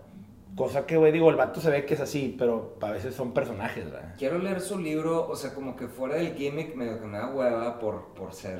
Cosa 0.57 0.85
que, 0.87 0.97
güey, 0.97 1.11
digo, 1.11 1.29
el 1.29 1.35
vato 1.37 1.61
se 1.61 1.69
ve 1.69 1.85
que 1.85 1.93
es 1.93 1.99
así, 2.01 2.35
pero 2.37 2.75
a 2.81 2.91
veces 2.91 3.13
son 3.15 3.31
personajes, 3.33 3.85
¿verdad? 3.85 4.15
Quiero 4.17 4.39
leer 4.39 4.59
su 4.59 4.77
libro, 4.79 5.27
o 5.29 5.35
sea, 5.35 5.53
como 5.53 5.75
que 5.75 5.87
fuera 5.87 6.15
del 6.15 6.33
gimmick 6.33 6.75
medio 6.75 6.99
que 6.99 7.05
me 7.05 7.17
da 7.19 7.27
hueva 7.33 7.77
por, 7.79 8.07
por 8.15 8.33
ser, 8.33 8.59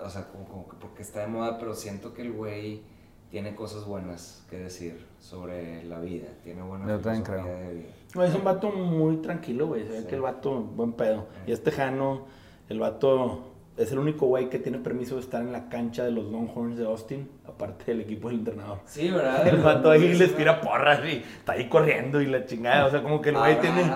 o 0.00 0.08
sea, 0.08 0.28
como, 0.28 0.44
como 0.46 0.68
que 0.68 0.76
porque 0.76 1.02
está 1.02 1.20
de 1.20 1.26
moda, 1.26 1.58
pero 1.58 1.74
siento 1.74 2.14
que 2.14 2.22
el 2.22 2.32
güey 2.32 2.82
tiene 3.30 3.54
cosas 3.56 3.84
buenas 3.86 4.46
que 4.48 4.58
decir 4.58 5.04
sobre 5.18 5.82
la 5.84 5.98
vida, 6.00 6.28
tiene 6.44 6.62
buena 6.62 6.86
Yo 6.86 7.00
también 7.00 7.24
creo. 7.24 7.44
de 7.44 7.74
vida. 7.74 7.88
No, 8.14 8.22
es 8.22 8.34
un 8.34 8.44
vato 8.44 8.70
muy 8.70 9.16
tranquilo, 9.16 9.66
güey. 9.68 9.82
Se 9.84 9.88
ve 9.90 10.00
Sí. 10.02 10.06
que 10.06 10.14
el 10.14 10.20
vato, 10.20 10.60
buen 10.62 10.92
pedo. 10.92 11.26
Y 11.46 11.52
es 11.52 11.62
tejano. 11.62 12.26
El 12.68 12.78
vato 12.78 13.51
es 13.76 13.90
el 13.90 13.98
único 13.98 14.26
güey 14.26 14.50
que 14.50 14.58
tiene 14.58 14.78
permiso 14.78 15.14
de 15.14 15.22
estar 15.22 15.40
en 15.40 15.52
la 15.52 15.68
cancha 15.68 16.04
de 16.04 16.10
los 16.10 16.26
Longhorns 16.26 16.76
de 16.76 16.84
Austin, 16.84 17.30
aparte 17.46 17.86
del 17.86 18.02
equipo 18.02 18.28
del 18.28 18.40
entrenador. 18.40 18.80
Sí, 18.84 19.10
¿verdad? 19.10 19.46
El 19.46 19.56
vato 19.58 19.90
ahí 19.90 20.14
les 20.14 20.36
tira 20.36 20.60
porras 20.60 21.00
y 21.04 21.24
está 21.38 21.52
ahí 21.52 21.68
corriendo 21.68 22.20
y 22.20 22.26
la 22.26 22.44
chingada. 22.44 22.86
O 22.86 22.90
sea, 22.90 23.02
como 23.02 23.20
que 23.20 23.30
el 23.30 23.36
güey 23.36 23.54
Alright, 23.54 23.74
tiene. 23.74 23.92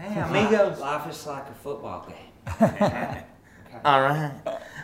Hey, 0.00 0.22
amigos. 0.22 0.80
Life 0.80 1.10
is 1.10 1.26
like 1.26 1.50
a 1.50 1.54
football 1.62 2.02
game. 2.06 3.26
Alright. 3.84 4.32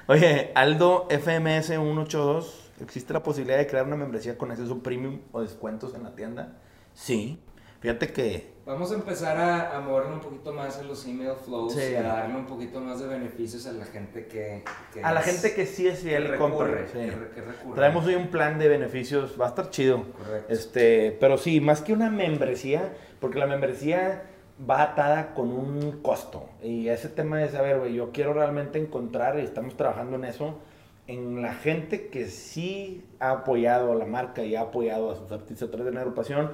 Oye, 0.06 0.52
Aldo 0.54 1.06
FMS 1.10 1.66
182, 1.66 2.72
¿existe 2.80 3.12
la 3.12 3.22
posibilidad 3.22 3.58
de 3.58 3.66
crear 3.66 3.86
una 3.86 3.96
membresía 3.96 4.36
con 4.36 4.50
acceso 4.50 4.82
premium 4.82 5.20
o 5.32 5.40
descuentos 5.40 5.94
en 5.94 6.02
la 6.02 6.14
tienda? 6.14 6.56
Sí. 6.94 7.40
Fíjate 7.80 8.08
que 8.12 8.58
Vamos 8.66 8.92
a 8.92 8.96
empezar 8.96 9.38
a, 9.38 9.74
a 9.76 9.80
moverle 9.80 10.12
un 10.12 10.20
poquito 10.20 10.52
más 10.52 10.78
en 10.78 10.88
los 10.88 11.06
email 11.06 11.32
flows 11.42 11.72
Sí. 11.72 11.80
y 11.92 11.94
a 11.94 12.02
darle 12.02 12.36
un 12.36 12.44
poquito 12.44 12.82
más 12.82 13.00
de 13.00 13.06
beneficios 13.06 13.66
a 13.66 13.72
la 13.72 13.86
gente 13.86 14.26
que... 14.26 14.62
que 14.92 15.02
a 15.02 15.10
la 15.12 15.20
es- 15.20 15.26
gente 15.26 15.54
que 15.54 15.64
sí 15.64 15.86
es 15.88 16.00
que 16.00 16.08
fiel 16.10 16.34
y 16.34 16.36
compra. 16.36 16.84
sí. 16.92 16.98
Traemos 17.74 18.04
hoy 18.04 18.14
un 18.16 18.28
plan 18.28 18.58
de 18.58 18.68
beneficios, 18.68 19.40
va 19.40 19.46
a 19.46 19.48
estar 19.48 19.70
chido. 19.70 20.02
Correcto. 20.12 20.52
Este, 20.52 21.16
pero 21.18 21.38
sí, 21.38 21.62
más 21.62 21.80
que 21.80 21.94
una 21.94 22.10
membresía, 22.10 22.92
porque 23.20 23.38
la 23.38 23.46
membresía 23.46 24.24
va 24.68 24.82
atada 24.82 25.32
con 25.32 25.50
un 25.50 26.02
costo. 26.02 26.50
Y 26.62 26.88
ese 26.88 27.08
tema 27.08 27.38
de 27.38 27.48
saber, 27.48 27.78
güey, 27.78 27.94
yo 27.94 28.10
quiero 28.12 28.34
realmente 28.34 28.78
encontrar, 28.78 29.38
y 29.38 29.42
estamos 29.44 29.78
trabajando 29.78 30.16
en 30.16 30.24
eso, 30.26 30.58
en 31.06 31.40
la 31.40 31.54
gente 31.54 32.08
que 32.08 32.26
sí 32.26 33.02
ha 33.18 33.30
apoyado 33.30 33.92
a 33.92 33.94
la 33.94 34.04
marca 34.04 34.42
y 34.42 34.56
ha 34.56 34.60
apoyado 34.60 35.10
a 35.10 35.16
sus 35.16 35.32
artistas 35.32 35.68
a 35.68 35.70
través 35.70 35.86
de 35.86 35.92
la 35.94 36.00
agrupación, 36.00 36.50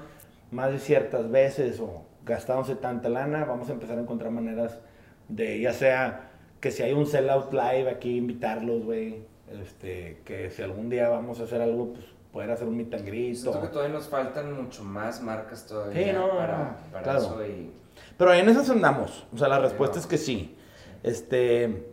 más 0.55 0.71
de 0.71 0.79
ciertas 0.79 1.31
veces 1.31 1.81
o 1.81 2.03
gastándose 2.25 2.77
tanta 2.77 3.09
lana, 3.09 3.45
vamos 3.45 3.69
a 3.69 3.73
empezar 3.73 3.99
a 3.99 4.01
encontrar 4.01 4.31
maneras 4.31 4.81
de, 5.29 5.61
ya 5.61 5.73
sea 5.73 6.31
que 6.61 6.71
si 6.71 6.83
hay 6.83 6.93
un 6.93 7.07
sellout 7.07 7.53
live 7.53 7.91
aquí, 7.91 8.17
invitarlos, 8.17 8.85
güey. 8.85 9.23
Este, 9.61 10.23
que 10.25 10.51
si 10.51 10.63
algún 10.63 10.89
día 10.89 11.09
vamos 11.09 11.39
a 11.41 11.45
hacer 11.45 11.61
algo, 11.61 11.93
pues 11.93 12.07
poder 12.33 12.51
hacer 12.51 12.67
un 12.67 12.77
meet 12.77 12.95
and 12.95 13.07
greet. 13.07 13.35
Siento 13.35 13.61
que 13.61 13.69
todavía 13.69 13.95
nos 13.95 14.09
faltan 14.09 14.53
mucho 14.53 14.83
más 14.83 15.23
marcas 15.23 15.67
todavía 15.67 16.07
Sí, 16.07 16.13
no, 16.13 16.31
para, 16.31 16.59
no, 16.59 16.77
para 16.91 17.03
claro. 17.03 17.19
eso 17.19 17.47
y... 17.47 17.71
Pero 18.17 18.33
en 18.33 18.49
esas 18.49 18.71
andamos. 18.71 19.27
O 19.33 19.39
sea, 19.39 19.49
la 19.49 19.59
respuesta 19.59 19.99
es 19.99 20.07
que 20.07 20.19
sí. 20.19 20.57
Este. 21.03 21.87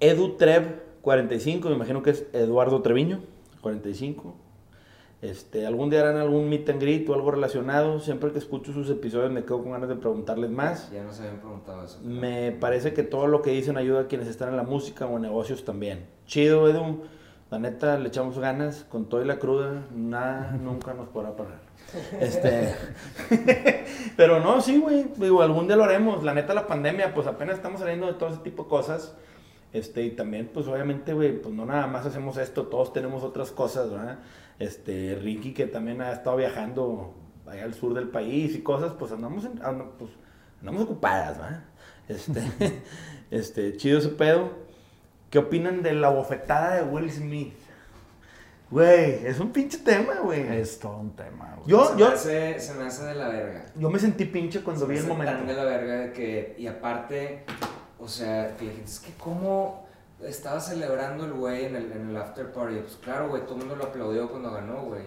Edu 0.00 0.36
Trev 0.36 0.82
45, 1.02 1.68
me 1.68 1.74
imagino 1.74 2.02
que 2.02 2.10
es 2.10 2.26
Eduardo 2.32 2.82
Treviño, 2.82 3.20
45. 3.60 4.34
Este, 5.20 5.66
algún 5.66 5.90
día 5.90 6.00
harán 6.00 6.16
algún 6.16 6.48
meet 6.48 6.68
and 6.70 6.80
greet 6.80 7.08
o 7.08 7.14
algo 7.14 7.32
relacionado. 7.32 7.98
Siempre 7.98 8.30
que 8.30 8.38
escucho 8.38 8.72
sus 8.72 8.88
episodios 8.88 9.32
me 9.32 9.44
quedo 9.44 9.62
con 9.62 9.72
ganas 9.72 9.88
de 9.88 9.96
preguntarles 9.96 10.50
más. 10.50 10.90
Ya 10.92 11.02
nos 11.02 11.18
habían 11.18 11.38
preguntado 11.38 11.84
eso. 11.84 11.98
Me 12.04 12.52
parece 12.52 12.92
que 12.92 13.02
todo 13.02 13.26
lo 13.26 13.42
que 13.42 13.50
dicen 13.50 13.76
ayuda 13.76 14.02
a 14.02 14.06
quienes 14.06 14.28
están 14.28 14.50
en 14.50 14.56
la 14.56 14.62
música 14.62 15.06
o 15.06 15.16
en 15.16 15.22
negocios 15.22 15.64
también. 15.64 16.06
Chido, 16.26 16.68
Edu. 16.68 17.02
La 17.50 17.58
neta, 17.58 17.98
le 17.98 18.08
echamos 18.08 18.38
ganas 18.38 18.84
con 18.90 19.08
toda 19.08 19.24
y 19.24 19.26
la 19.26 19.38
cruda. 19.38 19.86
Nada, 19.92 20.52
nunca 20.62 20.94
nos 20.94 21.08
podrá 21.08 21.34
parar. 21.34 21.60
Este. 22.20 22.74
Pero 24.16 24.38
no, 24.38 24.60
sí, 24.60 24.78
güey. 24.78 25.06
Digo, 25.16 25.42
algún 25.42 25.66
día 25.66 25.76
lo 25.76 25.84
haremos. 25.84 26.22
La 26.22 26.34
neta, 26.34 26.54
la 26.54 26.66
pandemia, 26.68 27.12
pues 27.14 27.26
apenas 27.26 27.56
estamos 27.56 27.80
saliendo 27.80 28.06
de 28.06 28.14
todo 28.14 28.28
ese 28.28 28.38
tipo 28.38 28.64
de 28.64 28.68
cosas. 28.68 29.16
Este, 29.72 30.02
y 30.02 30.10
también, 30.12 30.50
pues 30.52 30.66
obviamente, 30.66 31.12
güey, 31.12 31.40
pues 31.40 31.54
no 31.54 31.66
nada 31.66 31.86
más 31.86 32.06
hacemos 32.06 32.36
esto, 32.38 32.66
todos 32.68 32.92
tenemos 32.92 33.22
otras 33.22 33.50
cosas, 33.50 33.90
¿verdad? 33.90 34.18
Este, 34.58 35.18
Ricky, 35.22 35.52
que 35.52 35.66
también 35.66 36.00
ha 36.00 36.10
estado 36.12 36.36
viajando 36.36 37.14
allá 37.46 37.64
al 37.64 37.74
sur 37.74 37.94
del 37.94 38.08
país 38.08 38.54
y 38.54 38.62
cosas, 38.62 38.92
pues 38.98 39.12
andamos, 39.12 39.44
en- 39.44 39.60
and- 39.62 39.90
pues, 39.98 40.10
andamos 40.60 40.82
ocupadas, 40.82 41.36
¿verdad? 41.38 41.64
Este, 42.08 42.42
este, 43.30 43.76
chido 43.76 43.98
ese 43.98 44.08
pedo. 44.08 44.50
¿Qué 45.30 45.38
opinan 45.38 45.82
de 45.82 45.92
la 45.92 46.08
bofetada 46.08 46.76
de 46.76 46.82
Will 46.84 47.10
Smith? 47.12 47.52
Güey, 48.70 49.26
es 49.26 49.40
un 49.40 49.50
pinche 49.50 49.78
tema, 49.78 50.14
güey. 50.22 50.40
Es 50.58 50.78
todo 50.78 50.98
un 50.98 51.14
tema, 51.16 51.54
güey. 51.56 51.68
Yo, 51.68 51.84
se, 51.86 51.98
yo, 51.98 52.08
me 52.08 52.14
hace, 52.14 52.60
se 52.60 52.74
me 52.74 52.84
hace 52.84 53.04
de 53.04 53.14
la 53.14 53.28
verga. 53.28 53.64
yo 53.76 53.88
me 53.90 53.98
sentí 53.98 54.24
pinche 54.26 54.60
cuando 54.62 54.82
Se 54.82 54.88
me 54.88 54.94
vi 54.94 55.00
el 55.00 55.06
momento. 55.06 55.32
tan 55.32 55.46
de 55.46 55.54
la 55.54 55.64
verga 55.64 55.94
de 56.00 56.12
que... 56.12 56.54
Y 56.58 56.66
aparte, 56.66 57.44
o 58.00 58.08
sea, 58.08 58.56
que 58.56 58.82
es 58.82 59.00
que 59.00 59.12
cómo 59.14 59.86
estaba 60.22 60.60
celebrando 60.60 61.24
el 61.24 61.32
güey 61.32 61.66
en 61.66 61.76
el, 61.76 61.92
en 61.92 62.10
el 62.10 62.16
after 62.16 62.52
party. 62.52 62.76
Pues 62.80 62.96
claro, 62.96 63.28
güey, 63.28 63.42
todo 63.42 63.54
el 63.54 63.60
mundo 63.60 63.76
lo 63.76 63.84
aplaudió 63.84 64.28
cuando 64.30 64.50
ganó, 64.50 64.82
güey. 64.84 65.04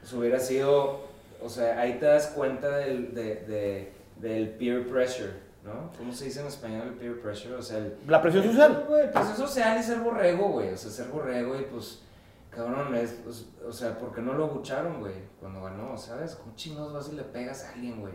Pues 0.00 0.12
hubiera 0.12 0.38
sido... 0.38 1.08
O 1.42 1.48
sea, 1.48 1.80
ahí 1.80 1.98
te 1.98 2.06
das 2.06 2.28
cuenta 2.28 2.68
del, 2.76 3.14
de, 3.14 3.36
de- 3.46 3.92
del 4.16 4.50
peer 4.50 4.86
pressure, 4.86 5.32
¿no? 5.64 5.90
¿Cómo 5.96 6.12
se 6.12 6.26
dice 6.26 6.40
en 6.40 6.46
español 6.48 6.88
el 6.88 6.94
peer 6.94 7.20
pressure? 7.22 7.54
O 7.54 7.62
sea, 7.62 7.78
el... 7.78 7.96
La 8.06 8.20
presión 8.20 8.44
social. 8.44 8.84
Güey, 8.86 9.10
presión 9.10 9.36
social 9.36 9.80
y 9.80 9.82
ser 9.82 10.00
borrego, 10.00 10.48
güey. 10.50 10.72
O 10.72 10.76
sea, 10.76 10.90
ser 10.90 11.06
borrego 11.08 11.58
y 11.58 11.62
pues... 11.62 12.02
Cabrón, 12.50 12.94
es, 12.96 13.12
pues, 13.24 13.46
o 13.64 13.72
sea, 13.72 13.96
¿por 13.96 14.12
qué 14.12 14.20
no 14.20 14.32
lo 14.34 14.48
bucharon, 14.48 14.98
güey? 14.98 15.14
Cuando 15.38 15.62
ganó, 15.62 15.96
¿sabes? 15.96 16.34
¿Cómo 16.34 16.52
chingados 16.56 16.92
vas 16.92 17.08
y 17.08 17.12
le 17.14 17.22
pegas 17.22 17.62
a 17.64 17.70
alguien, 17.70 18.00
güey? 18.00 18.12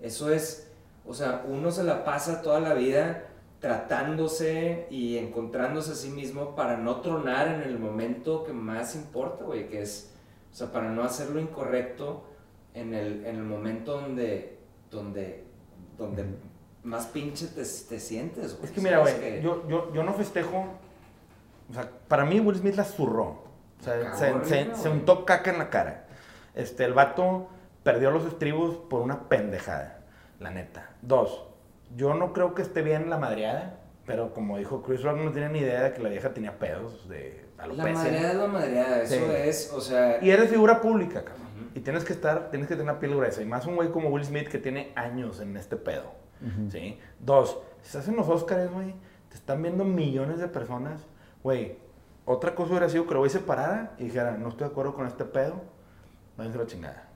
Eso 0.00 0.28
es, 0.32 0.66
o 1.06 1.14
sea, 1.14 1.44
uno 1.46 1.70
se 1.70 1.84
la 1.84 2.04
pasa 2.04 2.42
toda 2.42 2.58
la 2.58 2.74
vida 2.74 3.28
tratándose 3.60 4.86
y 4.90 5.16
encontrándose 5.18 5.92
a 5.92 5.94
sí 5.94 6.10
mismo 6.10 6.54
para 6.54 6.76
no 6.76 7.00
tronar 7.00 7.48
en 7.48 7.62
el 7.62 7.78
momento 7.78 8.44
que 8.44 8.52
más 8.52 8.94
importa, 8.94 9.44
güey, 9.44 9.68
que 9.68 9.82
es, 9.82 10.12
o 10.52 10.54
sea, 10.54 10.72
para 10.72 10.88
no 10.90 11.02
hacer 11.02 11.30
lo 11.30 11.40
incorrecto 11.40 12.24
en 12.74 12.94
el, 12.94 13.24
en 13.26 13.36
el 13.36 13.42
momento 13.42 14.00
donde, 14.00 14.58
donde, 14.90 15.44
donde 15.98 16.24
más 16.84 17.06
pinche 17.06 17.46
te, 17.48 17.62
te 17.62 18.00
sientes, 18.00 18.54
güey. 18.54 18.66
Es 18.66 18.70
que 18.70 18.80
mira, 18.80 18.98
güey, 18.98 19.42
yo, 19.42 19.66
yo, 19.68 19.92
yo 19.92 20.02
no 20.04 20.12
festejo. 20.14 20.66
O 21.70 21.74
sea, 21.74 21.90
para 22.08 22.24
mí 22.24 22.38
Will 22.38 22.56
Smith 22.58 22.76
la 22.76 22.84
zurró. 22.84 23.44
O 23.80 23.82
sea, 23.82 24.14
se, 24.14 24.44
se- 24.44 24.74
se 24.74 24.88
untó 24.88 25.24
caca 25.24 25.50
en 25.50 25.58
la 25.58 25.68
cara. 25.70 26.06
Este, 26.54 26.84
el 26.84 26.92
vato 26.94 27.48
perdió 27.82 28.10
los 28.10 28.24
estribos 28.24 28.76
por 28.76 29.00
una 29.02 29.28
pendejada, 29.28 30.00
la 30.40 30.50
neta. 30.50 30.90
Dos, 31.02 31.44
yo 31.94 32.14
no 32.14 32.32
creo 32.32 32.54
que 32.54 32.62
esté 32.62 32.82
bien 32.82 33.08
la 33.10 33.18
madreada, 33.18 33.78
pero 34.06 34.32
como 34.34 34.58
dijo 34.58 34.82
Chris 34.82 35.02
Rock, 35.02 35.18
no 35.18 35.32
tiene 35.32 35.48
ni 35.50 35.58
idea 35.60 35.82
de 35.84 35.92
que 35.92 36.02
la 36.02 36.08
vieja 36.08 36.32
tenía 36.32 36.58
pedos 36.58 37.08
de 37.08 37.44
La 37.56 37.64
alopecia. 37.64 37.92
madreada 37.94 38.30
es 38.32 38.36
la 38.38 38.46
madreada, 38.46 39.02
eso 39.02 39.14
Sí. 39.14 39.22
es, 39.36 39.72
o 39.72 39.80
sea... 39.80 40.18
Y 40.22 40.30
eres 40.30 40.50
figura 40.50 40.80
pública, 40.80 41.24
cabrón. 41.24 41.46
Y 41.74 41.80
tienes 41.80 42.04
que 42.04 42.12
estar, 42.12 42.50
tienes 42.50 42.68
que 42.68 42.74
tener 42.74 42.90
una 42.90 42.98
piel 43.00 43.14
gruesa. 43.14 43.42
Y 43.42 43.44
más 43.44 43.66
un 43.66 43.76
güey 43.76 43.90
como 43.90 44.08
Will 44.08 44.24
Smith 44.24 44.48
que 44.48 44.58
tiene 44.58 44.92
años 44.96 45.40
en 45.40 45.56
este 45.56 45.76
pedo. 45.76 46.12
¿Sí? 46.70 46.98
Dos, 47.18 47.58
si 47.82 47.86
estás 47.88 48.08
en 48.08 48.16
los 48.16 48.28
Oscars, 48.28 48.70
güey, 48.72 48.94
te 49.30 49.36
están 49.36 49.62
viendo 49.62 49.84
millones 49.84 50.38
de 50.38 50.48
personas. 50.48 51.02
Güey, 51.42 51.78
otra 52.24 52.54
cosa 52.54 52.70
hubiera 52.70 52.88
sido 52.88 53.06
que 53.06 53.14
lo 53.14 53.20
güey 53.20 53.30
se 53.30 53.40
parara 53.40 53.92
y 53.98 54.04
dijera, 54.04 54.32
no 54.32 54.48
estoy 54.48 54.66
de 54.66 54.72
acuerdo 54.72 54.94
con 54.94 55.06
este 55.06 55.24
pedo, 55.24 55.54
váyanse 56.36 56.58
a 56.58 56.62
la 56.62 56.66
chingada. 56.66 57.08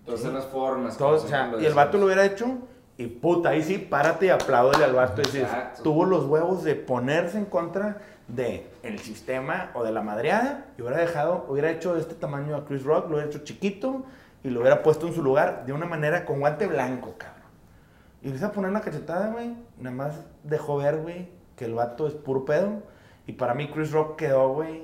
Entonces 0.00 0.32
las 0.32 0.46
formas. 0.46 0.96
Todo, 0.98 1.16
o 1.16 1.18
sea, 1.18 1.52
y 1.60 1.64
el 1.64 1.74
vato 1.74 1.96
lo 1.98 2.06
hubiera 2.06 2.24
hecho 2.24 2.58
y 2.98 3.06
puta, 3.06 3.50
ahí 3.50 3.62
sí, 3.62 3.78
párate 3.78 4.26
y 4.26 4.28
apláudele 4.28 4.84
al 4.84 4.92
vato 4.92 5.22
dices, 5.22 5.48
tuvo 5.82 6.04
los 6.04 6.26
huevos 6.26 6.62
de 6.62 6.74
ponerse 6.74 7.38
en 7.38 7.46
contra 7.46 7.98
de 8.28 8.66
el 8.82 8.98
sistema 8.98 9.70
o 9.74 9.82
de 9.82 9.92
la 9.92 10.02
madreada 10.02 10.66
y 10.76 10.82
hubiera 10.82 10.98
dejado, 10.98 11.46
hubiera 11.48 11.70
hecho 11.70 11.94
de 11.94 12.00
este 12.00 12.14
tamaño 12.14 12.54
a 12.54 12.64
Chris 12.64 12.84
Rock, 12.84 13.08
lo 13.08 13.16
hubiera 13.16 13.30
hecho 13.30 13.44
chiquito 13.44 14.04
y 14.44 14.50
lo 14.50 14.60
hubiera 14.60 14.82
puesto 14.82 15.06
en 15.06 15.14
su 15.14 15.22
lugar 15.22 15.64
de 15.66 15.72
una 15.72 15.86
manera 15.86 16.24
con 16.24 16.40
guante 16.40 16.66
blanco, 16.66 17.14
cabrón. 17.16 17.42
Y 18.22 18.28
le 18.28 18.44
a 18.44 18.52
poner 18.52 18.72
la 18.72 18.80
cachetada, 18.80 19.30
güey, 19.30 19.56
nada 19.78 19.96
más 19.96 20.14
dejó 20.44 20.76
ver, 20.76 20.98
güey, 20.98 21.28
que 21.56 21.64
el 21.64 21.74
vato 21.74 22.06
es 22.06 22.14
puro 22.14 22.44
pedo. 22.44 22.82
Y 23.26 23.32
para 23.32 23.54
mí 23.54 23.68
Chris 23.68 23.90
Rock 23.90 24.16
quedó, 24.16 24.52
güey, 24.52 24.82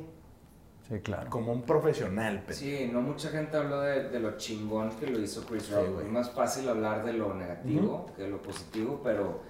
Sí, 0.88 1.00
claro. 1.00 1.28
como 1.30 1.52
un 1.52 1.62
profesional, 1.62 2.42
pero 2.46 2.58
Sí, 2.58 2.88
no 2.92 3.02
mucha 3.02 3.28
gente 3.28 3.56
habló 3.58 3.80
de, 3.82 4.08
de 4.08 4.20
lo 4.20 4.36
chingón 4.38 4.90
que 4.92 5.06
lo 5.06 5.18
hizo 5.20 5.44
Chris 5.44 5.70
Rock. 5.70 5.92
güey. 5.94 6.06
es 6.06 6.12
más 6.12 6.30
fácil 6.30 6.68
hablar 6.68 7.04
de 7.04 7.12
lo 7.12 7.34
negativo 7.34 8.06
que 8.16 8.22
de 8.22 8.28
lo 8.30 8.40
positivo, 8.40 9.00
pero... 9.04 9.42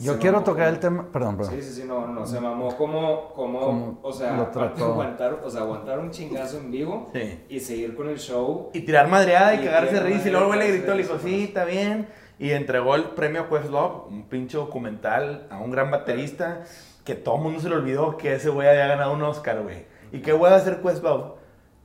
Yo 0.00 0.16
quiero 0.20 0.44
tocar 0.44 0.66
como- 0.66 0.74
el 0.76 0.78
tema. 0.78 1.06
Perdón, 1.12 1.36
perdón. 1.38 1.54
Sí, 1.56 1.62
sí, 1.62 1.80
sí, 1.80 1.84
no, 1.84 2.06
no, 2.06 2.24
se 2.24 2.38
mamó 2.38 2.76
como, 2.76 3.30
como, 3.34 3.58
Como 3.60 3.98
o 4.04 4.12
sea, 4.12 4.36
lo 4.36 4.42
aparte 4.44 4.76
trató. 4.76 4.92
aguantar, 4.92 5.40
o 5.44 5.50
sea, 5.50 5.62
aguantar 5.62 5.98
un 5.98 6.12
chingazo 6.12 6.58
en 6.58 6.70
vivo 6.70 7.10
Sí. 7.12 7.40
y 7.48 7.58
seguir 7.58 7.96
con 7.96 8.08
el 8.08 8.16
show. 8.20 8.70
Y 8.72 8.82
tirar 8.82 9.08
madreada 9.08 9.56
y, 9.56 9.62
Y 9.62 9.64
cagarse 9.64 9.98
risa. 9.98 10.28
Y 10.28 10.30
luego 10.30 10.52
el 10.52 10.56
güey 10.58 10.68
le 10.70 10.76
gritó, 10.78 10.94
le 10.94 11.02
dijo, 11.02 11.18
sí, 11.18 11.28
sí, 11.28 11.44
está 11.46 11.64
bien. 11.64 12.06
Y 12.38 12.52
entregó 12.52 12.94
el 12.94 13.06
premio 13.10 13.42
a 13.42 13.48
Questlove, 13.48 14.06
un 14.08 14.28
pinche 14.28 14.56
documental 14.56 15.48
a 15.50 15.58
un 15.58 15.72
gran 15.72 15.90
baterista 15.90 16.62
que 17.04 17.16
todo 17.16 17.34
el 17.34 17.42
mundo 17.42 17.58
se 17.58 17.68
le 17.68 17.74
olvidó 17.74 18.16
que 18.16 18.34
ese 18.34 18.50
güey 18.50 18.68
había 18.68 18.86
ganado 18.86 19.12
un 19.14 19.22
Oscar, 19.24 19.62
güey. 19.64 19.84
¿Y 20.12 20.20
qué 20.20 20.32
va 20.32 20.50
a 20.50 20.56
hacer 20.56 20.80
Questlove? 20.80 21.38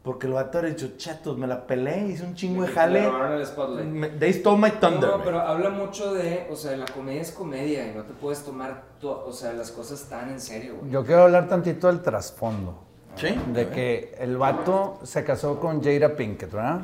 Porque 0.03 0.27
el 0.27 0.33
vato 0.33 0.57
ha 0.57 0.63
dicho, 0.63 0.97
chatos, 0.97 1.37
me 1.37 1.47
la 1.47 1.65
peleé, 1.65 2.07
hice 2.07 2.25
un 2.25 2.35
chingo 2.35 2.63
de 2.63 2.67
Le 2.67 2.73
jale. 2.73 3.05
robaron 3.09 3.31
el 3.39 3.45
spotlight. 3.45 3.87
Me- 3.87 4.09
They 4.09 4.33
stole 4.33 4.57
my 4.57 4.71
thunder, 4.71 5.09
No, 5.11 5.23
pero 5.23 5.39
habla 5.39 5.69
mucho 5.69 6.13
de, 6.13 6.45
o 6.51 6.55
sea, 6.57 6.75
la 6.75 6.85
comedia 6.85 7.21
es 7.21 7.31
comedia 7.31 7.87
y 7.89 7.95
no 7.95 8.03
te 8.03 8.11
puedes 8.13 8.43
tomar, 8.43 8.83
to- 8.99 9.23
o 9.25 9.31
sea, 9.31 9.53
las 9.53 9.71
cosas 9.71 10.03
tan 10.09 10.29
en 10.29 10.41
serio, 10.41 10.75
güey. 10.79 10.91
Yo 10.91 11.05
quiero 11.05 11.23
hablar 11.23 11.47
tantito 11.47 11.87
del 11.87 12.01
trasfondo. 12.01 12.79
¿Sí? 13.15 13.27
De 13.53 13.69
que 13.69 14.15
el 14.19 14.35
vato 14.37 14.99
se 15.03 15.23
casó 15.23 15.59
con 15.59 15.81
Jada 15.83 16.15
Pinkett, 16.15 16.51
¿verdad? 16.51 16.81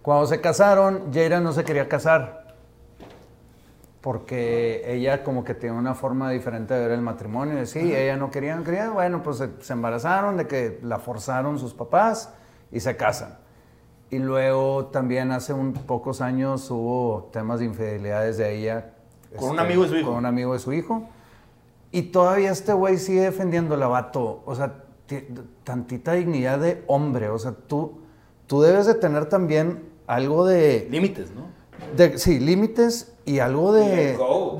Cuando 0.00 0.24
se 0.26 0.40
casaron, 0.40 1.12
Jada 1.12 1.40
no 1.40 1.52
se 1.52 1.62
quería 1.64 1.88
casar. 1.88 2.45
Porque 4.06 4.84
ella 4.86 5.24
como 5.24 5.42
que 5.42 5.52
tiene 5.52 5.76
una 5.76 5.92
forma 5.96 6.30
diferente 6.30 6.72
de 6.74 6.80
ver 6.80 6.92
el 6.92 7.00
matrimonio. 7.00 7.60
Y 7.60 7.66
sí, 7.66 7.92
ella 7.92 8.16
no 8.16 8.30
quería, 8.30 8.54
no 8.54 8.62
quería. 8.62 8.88
Bueno, 8.90 9.20
pues 9.20 9.38
se, 9.38 9.48
se 9.58 9.72
embarazaron, 9.72 10.36
de 10.36 10.46
que 10.46 10.78
la 10.84 11.00
forzaron 11.00 11.58
sus 11.58 11.74
papás 11.74 12.32
y 12.70 12.78
se 12.78 12.96
casan. 12.96 13.36
Y 14.08 14.20
luego 14.20 14.86
también 14.92 15.32
hace 15.32 15.52
un 15.54 15.72
pocos 15.72 16.20
años 16.20 16.70
hubo 16.70 17.30
temas 17.32 17.58
de 17.58 17.64
infidelidades 17.64 18.36
de 18.38 18.54
ella. 18.56 18.92
este, 19.24 19.38
Con 19.38 19.50
un 19.50 19.58
amigo 19.58 19.82
de 19.82 19.88
su 19.88 19.96
hijo. 19.96 20.08
Con 20.10 20.18
un 20.18 20.26
amigo 20.26 20.52
de 20.52 20.60
su 20.60 20.72
hijo. 20.72 21.08
Y 21.90 22.02
todavía 22.02 22.52
este 22.52 22.74
güey 22.74 22.98
sigue 22.98 23.22
defendiendo 23.22 23.74
el 23.74 23.80
vato. 23.80 24.40
O 24.46 24.54
sea, 24.54 24.84
ti- 25.06 25.26
tantita 25.64 26.12
dignidad 26.12 26.60
de 26.60 26.84
hombre. 26.86 27.28
O 27.28 27.40
sea, 27.40 27.50
tú, 27.66 28.02
tú 28.46 28.62
debes 28.62 28.86
de 28.86 28.94
tener 28.94 29.28
también 29.28 29.82
algo 30.06 30.46
de... 30.46 30.86
Límites, 30.92 31.32
¿no? 31.32 31.42
de- 31.96 32.18
sí, 32.18 32.38
límites 32.38 33.12
y 33.26 33.40
algo 33.40 33.72
de... 33.72 34.16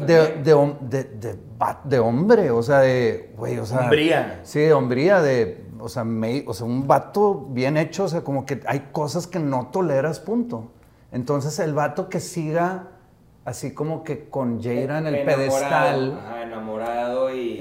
de 0.06 1.38
de, 1.84 1.98
hombre. 1.98 2.50
O 2.50 2.62
sea, 2.62 2.80
de... 2.80 3.32
Güey, 3.38 3.58
o 3.58 3.64
sea... 3.64 3.80
Hombría. 3.80 4.40
Sí, 4.42 4.60
de 4.60 4.74
hombría, 4.74 5.22
de... 5.22 5.64
O 5.78 5.88
sea, 5.88 6.04
me- 6.04 6.44
o 6.46 6.52
sea, 6.52 6.66
un 6.66 6.86
vato 6.86 7.46
bien 7.50 7.76
hecho. 7.78 8.04
O 8.04 8.08
sea, 8.08 8.22
como 8.22 8.44
que 8.44 8.60
hay 8.66 8.88
cosas 8.92 9.26
que 9.26 9.38
no 9.38 9.68
toleras, 9.68 10.20
punto. 10.20 10.72
Entonces, 11.12 11.58
el 11.60 11.72
vato 11.72 12.08
que 12.10 12.20
siga 12.20 12.88
así 13.46 13.72
como 13.72 14.02
que 14.02 14.28
con 14.28 14.60
Jaira 14.60 14.98
en 14.98 15.06
el 15.06 15.24
pedestal... 15.24 16.18
Ajá, 16.18 16.42
enamorado 16.42 17.15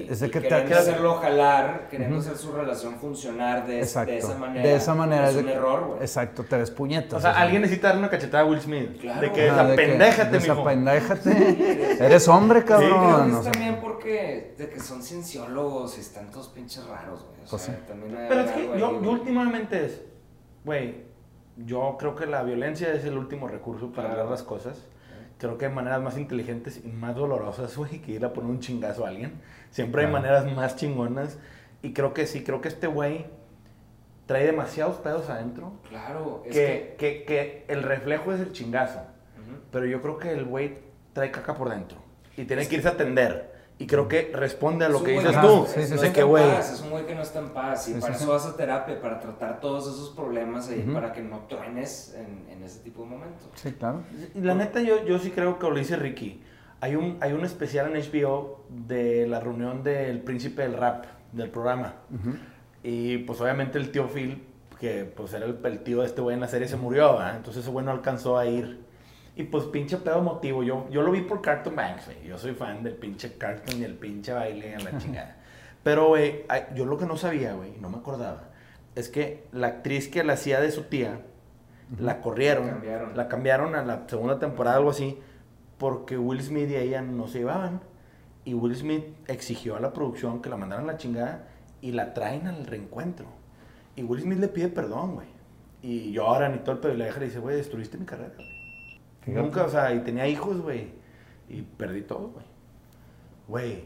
Es 0.10 0.20
que 0.20 0.28
te- 0.28 0.42
queriendo 0.42 0.68
que- 0.68 0.74
hacerlo 0.76 1.16
jalar, 1.16 1.88
queriendo 1.90 2.18
hacer 2.20 2.38
su 2.38 2.52
relación 2.52 2.96
funcionar 3.00 3.66
de, 3.68 3.80
Exacto. 3.80 4.12
de 4.12 4.18
esa 4.20 4.38
manera. 4.38 4.68
De 4.68 4.76
esa 4.76 4.94
manera. 4.96 5.30
Es 5.30 5.36
un 5.36 5.46
de- 5.46 5.54
error, 5.54 5.86
güey. 5.88 6.00
Exacto, 6.02 6.44
te 6.44 6.58
des 6.58 6.72
puñetas. 6.72 7.14
O 7.20 7.22
sea, 7.22 7.32
alguien 7.40 7.62
necesita 7.62 7.88
darle 7.88 8.00
una 8.02 8.10
cachetada 8.10 8.44
a 8.44 8.46
Will 8.48 8.62
Smith. 8.62 9.00
Claro. 9.02 9.22
De 9.22 9.32
que 9.32 9.42
desapendéjate, 9.44 10.40
mijo. 10.40 10.54
Desapendéjate. 10.56 11.98
Eres 12.06 12.28
hombre, 12.28 12.64
cabrón. 12.64 13.34
o 13.36 13.40
es 13.42 13.52
también 13.52 13.80
porque 13.82 14.54
de 14.58 14.70
que 14.70 14.80
son 14.80 15.02
cienciólogos 15.04 15.98
y 15.98 16.02
están 16.02 16.30
todos 16.32 16.50
pinches 16.50 16.86
raros, 16.88 17.22
güey. 17.24 17.36
O 17.46 17.50
Pues 17.50 17.62
sea, 17.62 17.76
sí. 17.76 17.82
también 17.88 18.16
hay 18.18 18.28
Pero 18.30 18.42
es 18.42 18.52
que 18.52 18.68
yo, 18.80 19.02
yo 19.02 19.12
últimamente 19.12 19.86
es, 19.86 20.02
güey, 20.64 21.04
yo 21.58 21.96
creo 22.00 22.16
que 22.16 22.26
la 22.26 22.44
violencia 22.44 22.92
es 22.94 23.06
el 23.06 23.18
último 23.18 23.48
recurso 23.48 23.88
para 23.92 24.10
Claro. 24.10 24.10
arreglar 24.14 24.32
las 24.32 24.44
cosas. 24.44 24.78
Creo 25.38 25.58
que 25.58 25.66
hay 25.66 25.72
maneras 25.74 26.02
más 26.02 26.18
inteligentes 26.18 26.82
y 26.84 26.88
más 26.90 27.16
dolorosas, 27.16 27.76
güey, 27.76 28.00
que 28.02 28.12
ir 28.14 28.24
a 28.26 28.32
poner 28.34 28.50
un 28.50 28.60
chingazo 28.60 29.06
a 29.06 29.10
alguien. 29.10 29.42
Siempre 29.70 30.06
hay 30.06 30.12
maneras 30.12 30.46
más 30.56 30.76
chingonas. 30.78 31.38
Y 31.82 31.94
creo 31.94 32.14
que 32.14 32.26
sí, 32.26 32.44
creo 32.44 32.62
que 32.62 32.70
este 32.70 32.88
güey 32.88 33.26
trae 34.26 34.46
demasiados 34.46 34.98
pedos 34.98 35.30
adentro. 35.30 35.74
Claro, 35.90 36.42
es 36.46 36.54
Que, 36.56 36.96
que... 36.98 37.24
que, 37.24 37.26
que 37.26 37.66
el 37.68 37.84
reflejo 37.84 38.34
es 38.34 38.40
el 38.40 38.54
chingazo. 38.54 39.00
Ujú. 39.00 39.60
Pero 39.72 39.86
yo 39.86 40.02
creo 40.02 40.18
que 40.18 40.32
el 40.32 40.46
güey 40.46 40.78
trae 41.14 41.32
caca 41.32 41.56
por 41.56 41.70
dentro. 41.70 41.98
Y 42.38 42.46
tiene 42.46 42.68
que 42.68 42.76
irse 42.76 42.88
a 42.88 42.92
atender. 42.92 43.55
Y 43.78 43.88
creo 43.88 44.08
que 44.08 44.32
responde 44.34 44.86
a 44.86 44.90
lo 44.90 45.00
Es 45.00 45.04
que 45.04 45.12
dices 45.12 45.42
tú. 45.42 45.66
que 45.66 45.82
Sí, 45.82 45.88
sí, 45.88 45.96
no 45.96 46.02
de 46.02 46.14
que, 46.14 46.24
güey, 46.24 46.50
Es 46.50 46.82
un 46.82 46.92
güey 46.92 47.06
que 47.06 47.14
no 47.14 47.22
está 47.22 47.40
en 47.40 47.50
paz 47.50 47.90
y 47.90 47.94
Sí, 47.94 48.00
para 48.00 48.14
sí, 48.14 48.24
eso 48.24 48.32
vas 48.32 48.46
a 48.46 48.56
terapia, 48.56 49.02
para 49.02 49.20
tratar 49.20 49.60
todos 49.60 49.84
esos 49.94 50.12
problemas 50.12 50.70
ahí, 50.70 50.90
para 50.94 51.12
que 51.12 51.22
no 51.22 51.40
truenes 51.50 52.16
en, 52.18 52.50
en 52.50 52.64
ese 52.64 52.80
tipo 52.80 53.04
de 53.04 53.10
momentos. 53.10 53.50
Sí, 53.56 53.74
claro. 53.74 54.04
Y 54.34 54.40
la 54.40 54.56
neta, 54.56 54.82
yo, 54.82 55.04
yo 55.06 55.20
sí 55.20 55.32
creo 55.32 55.60
que 55.60 55.70
lo 55.70 55.76
dice 55.76 55.98
Ricky. 55.98 56.42
Hay 56.80 56.96
un, 56.96 57.18
hay 57.20 57.34
un 57.34 57.44
especial 57.44 57.94
en 57.94 58.02
HBO 58.02 58.64
de 58.70 59.28
la 59.28 59.40
reunión 59.42 59.84
del 59.84 60.22
príncipe 60.22 60.62
del 60.62 60.74
rap, 60.78 61.06
del 61.34 61.50
programa. 61.50 61.96
Y 62.82 63.18
pues 63.20 63.42
obviamente 63.42 63.78
el 63.78 63.92
tío 63.92 64.08
Phil, 64.08 64.42
que 64.80 65.04
pues 65.06 65.34
era 65.34 65.46
el, 65.46 65.58
el 65.64 65.80
tío 65.84 66.00
de 66.02 66.06
este 66.08 66.22
güey 66.22 66.36
en 66.36 66.42
la 66.42 66.48
serie, 66.48 66.68
se 66.68 66.78
murió. 66.78 67.18
Entonces 67.36 67.64
ese 67.64 67.72
güey 67.72 67.86
no 67.86 67.92
alcanzó 67.92 68.38
a 68.38 68.46
ir. 68.46 68.86
Y 69.36 69.44
pues 69.44 69.66
pinche 69.66 69.98
pedo 69.98 70.22
motivo. 70.22 70.64
Yo, 70.64 70.88
yo 70.90 71.02
lo 71.02 71.12
vi 71.12 71.22
por 71.22 71.42
Carton 71.42 71.76
Banks, 71.76 72.06
güey. 72.06 72.24
Yo 72.28 72.38
soy 72.38 72.54
fan 72.54 72.84
del 72.84 72.94
pinche 72.96 73.38
Carton 73.38 73.80
y 73.80 73.84
el 73.84 73.96
pinche 73.96 74.32
baile 74.32 74.74
en 74.74 74.84
la 74.86 74.98
chingada. 74.98 75.36
Pero, 75.84 76.08
güey, 76.08 76.46
yo 76.74 76.86
lo 76.86 76.98
que 76.98 77.06
no 77.06 77.18
sabía, 77.18 77.54
güey, 77.54 77.74
no 77.80 77.90
me 77.90 77.98
acordaba, 77.98 78.50
es 78.96 79.10
que 79.10 79.46
la 79.52 79.68
actriz 79.68 80.08
que 80.08 80.24
la 80.24 80.34
hacía 80.34 80.60
de 80.60 80.72
su 80.72 80.84
tía, 80.84 81.22
la 82.00 82.22
corrieron, 82.22 82.66
La 82.66 82.72
cambiaron. 82.74 83.18
la 83.18 83.28
cambiaron 83.28 83.76
a 83.76 83.84
la 83.86 84.04
segunda 84.08 84.40
temporada, 84.40 84.78
algo 84.78 84.90
así, 84.90 85.20
porque 85.78 86.18
Will 86.18 86.42
Smith 86.42 86.72
y 86.72 86.76
ella 86.76 87.02
no 87.04 87.28
se 87.28 87.40
llevaban. 87.40 87.82
Y 88.46 88.54
Will 88.56 88.76
Smith 88.76 89.04
exigió 89.28 89.76
a 89.76 89.80
la 89.80 89.94
producción 89.94 90.42
que 90.42 90.50
la 90.50 90.58
mandaran 90.58 90.86
a 90.90 90.94
la 90.94 90.98
chingada 90.98 91.48
y 91.82 91.92
la 91.92 92.14
traen 92.16 92.48
al 92.48 92.66
reencuentro. 92.66 93.28
Y 93.96 94.04
Will 94.04 94.22
Smith 94.22 94.40
le 94.40 94.48
pide 94.48 94.70
perdón, 94.70 95.16
güey. 95.16 95.28
Y 95.84 96.12
lloran 96.14 96.56
y 96.56 96.60
todo 96.60 96.72
el 96.74 96.78
pedo 96.80 96.94
y 96.94 96.98
la 96.98 97.06
deja 97.06 97.18
y 97.18 97.20
le 97.22 97.26
dice, 97.28 97.40
güey, 97.40 97.56
destruiste 97.58 97.98
mi 98.00 98.06
carrera. 98.06 98.34
güey". 98.36 98.55
Fíjate. 99.26 99.42
Nunca, 99.42 99.64
o 99.64 99.70
sea, 99.70 99.94
y 99.94 100.00
tenía 100.00 100.28
hijos, 100.28 100.62
güey. 100.62 100.90
Y 101.50 101.62
perdí 101.64 102.02
todo, 102.02 102.30
güey. 102.30 102.46
Güey, 103.48 103.84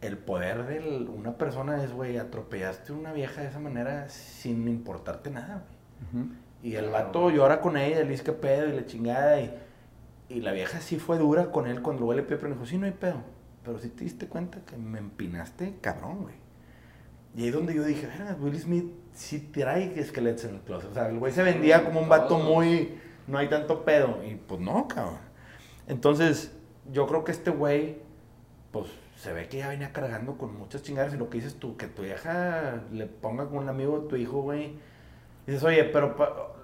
el 0.00 0.18
poder 0.18 0.66
de 0.66 1.06
una 1.08 1.36
persona 1.36 1.82
es, 1.82 1.92
güey, 1.92 2.18
atropellaste 2.18 2.92
a 2.92 2.96
una 2.96 3.12
vieja 3.12 3.40
de 3.42 3.48
esa 3.48 3.58
manera 3.60 4.08
sin 4.08 4.66
importarte 4.68 5.30
nada, 5.30 5.64
güey. 6.12 6.26
Y 6.62 6.74
el 6.76 6.88
Claro. 6.88 7.04
vato 7.06 7.30
llora 7.30 7.60
con 7.60 7.76
ella, 7.76 8.00
le 8.02 8.10
dice 8.10 8.24
que 8.24 8.32
pedo 8.32 8.68
y 8.68 8.72
la 8.72 8.86
chingada. 8.86 9.40
Y, 9.40 9.54
y 10.28 10.40
la 10.40 10.52
vieja 10.52 10.80
sí 10.80 10.98
fue 10.98 11.18
dura 11.18 11.50
con 11.50 11.66
él 11.66 11.82
cuando 11.82 12.00
luego 12.00 12.14
le 12.14 12.22
pidió, 12.22 12.38
pero 12.40 12.52
dijo, 12.54 12.66
sí, 12.66 12.78
no 12.78 12.86
hay 12.86 12.92
pedo. 12.92 13.22
Pero 13.64 13.78
sí 13.78 13.88
te 13.88 14.04
diste 14.04 14.26
cuenta 14.28 14.60
que 14.60 14.76
me 14.76 14.98
empinaste, 14.98 15.76
cabrón, 15.80 16.22
güey. 16.22 16.34
Y 17.36 17.44
ahí 17.44 17.50
donde 17.50 17.74
yo 17.74 17.84
dije, 17.84 18.08
Will 18.40 18.58
Smith 18.58 18.86
sí 19.12 19.38
trae 19.52 19.98
esqueletos 20.00 20.44
en 20.46 20.56
el 20.56 20.60
closet. 20.62 20.90
O 20.90 20.94
sea, 20.94 21.08
el 21.08 21.18
güey 21.18 21.32
se 21.32 21.42
vendía 21.42 21.84
como 21.84 22.00
un 22.00 22.08
vato 22.08 22.38
muy, 22.38 22.98
no 23.28 23.38
hay 23.38 23.48
tanto 23.48 23.84
pedo. 23.84 24.18
Y 24.24 24.34
pues 24.34 24.60
no, 24.60 24.88
cabrón. 24.88 25.18
Entonces, 25.86 26.52
yo 26.92 27.06
creo 27.06 27.24
que 27.24 27.32
este 27.32 27.50
güey, 27.50 27.98
pues 28.72 28.86
se 29.16 29.32
ve 29.32 29.48
que 29.48 29.58
ya 29.58 29.68
venía 29.68 29.92
cargando 29.92 30.36
con 30.38 30.56
muchas 30.58 30.82
chingadas. 30.82 31.14
Y 31.14 31.16
lo 31.16 31.30
que 31.30 31.38
dices 31.38 31.56
tú, 31.56 31.76
que 31.76 31.86
tu 31.86 32.02
vieja 32.02 32.82
le 32.92 33.06
ponga 33.06 33.46
con 33.46 33.58
un 33.58 33.68
amigo 33.68 34.00
de 34.00 34.08
tu 34.08 34.16
hijo, 34.16 34.42
güey. 34.42 34.76
Dices, 35.46 35.62
oye, 35.62 35.84
pero 35.84 36.14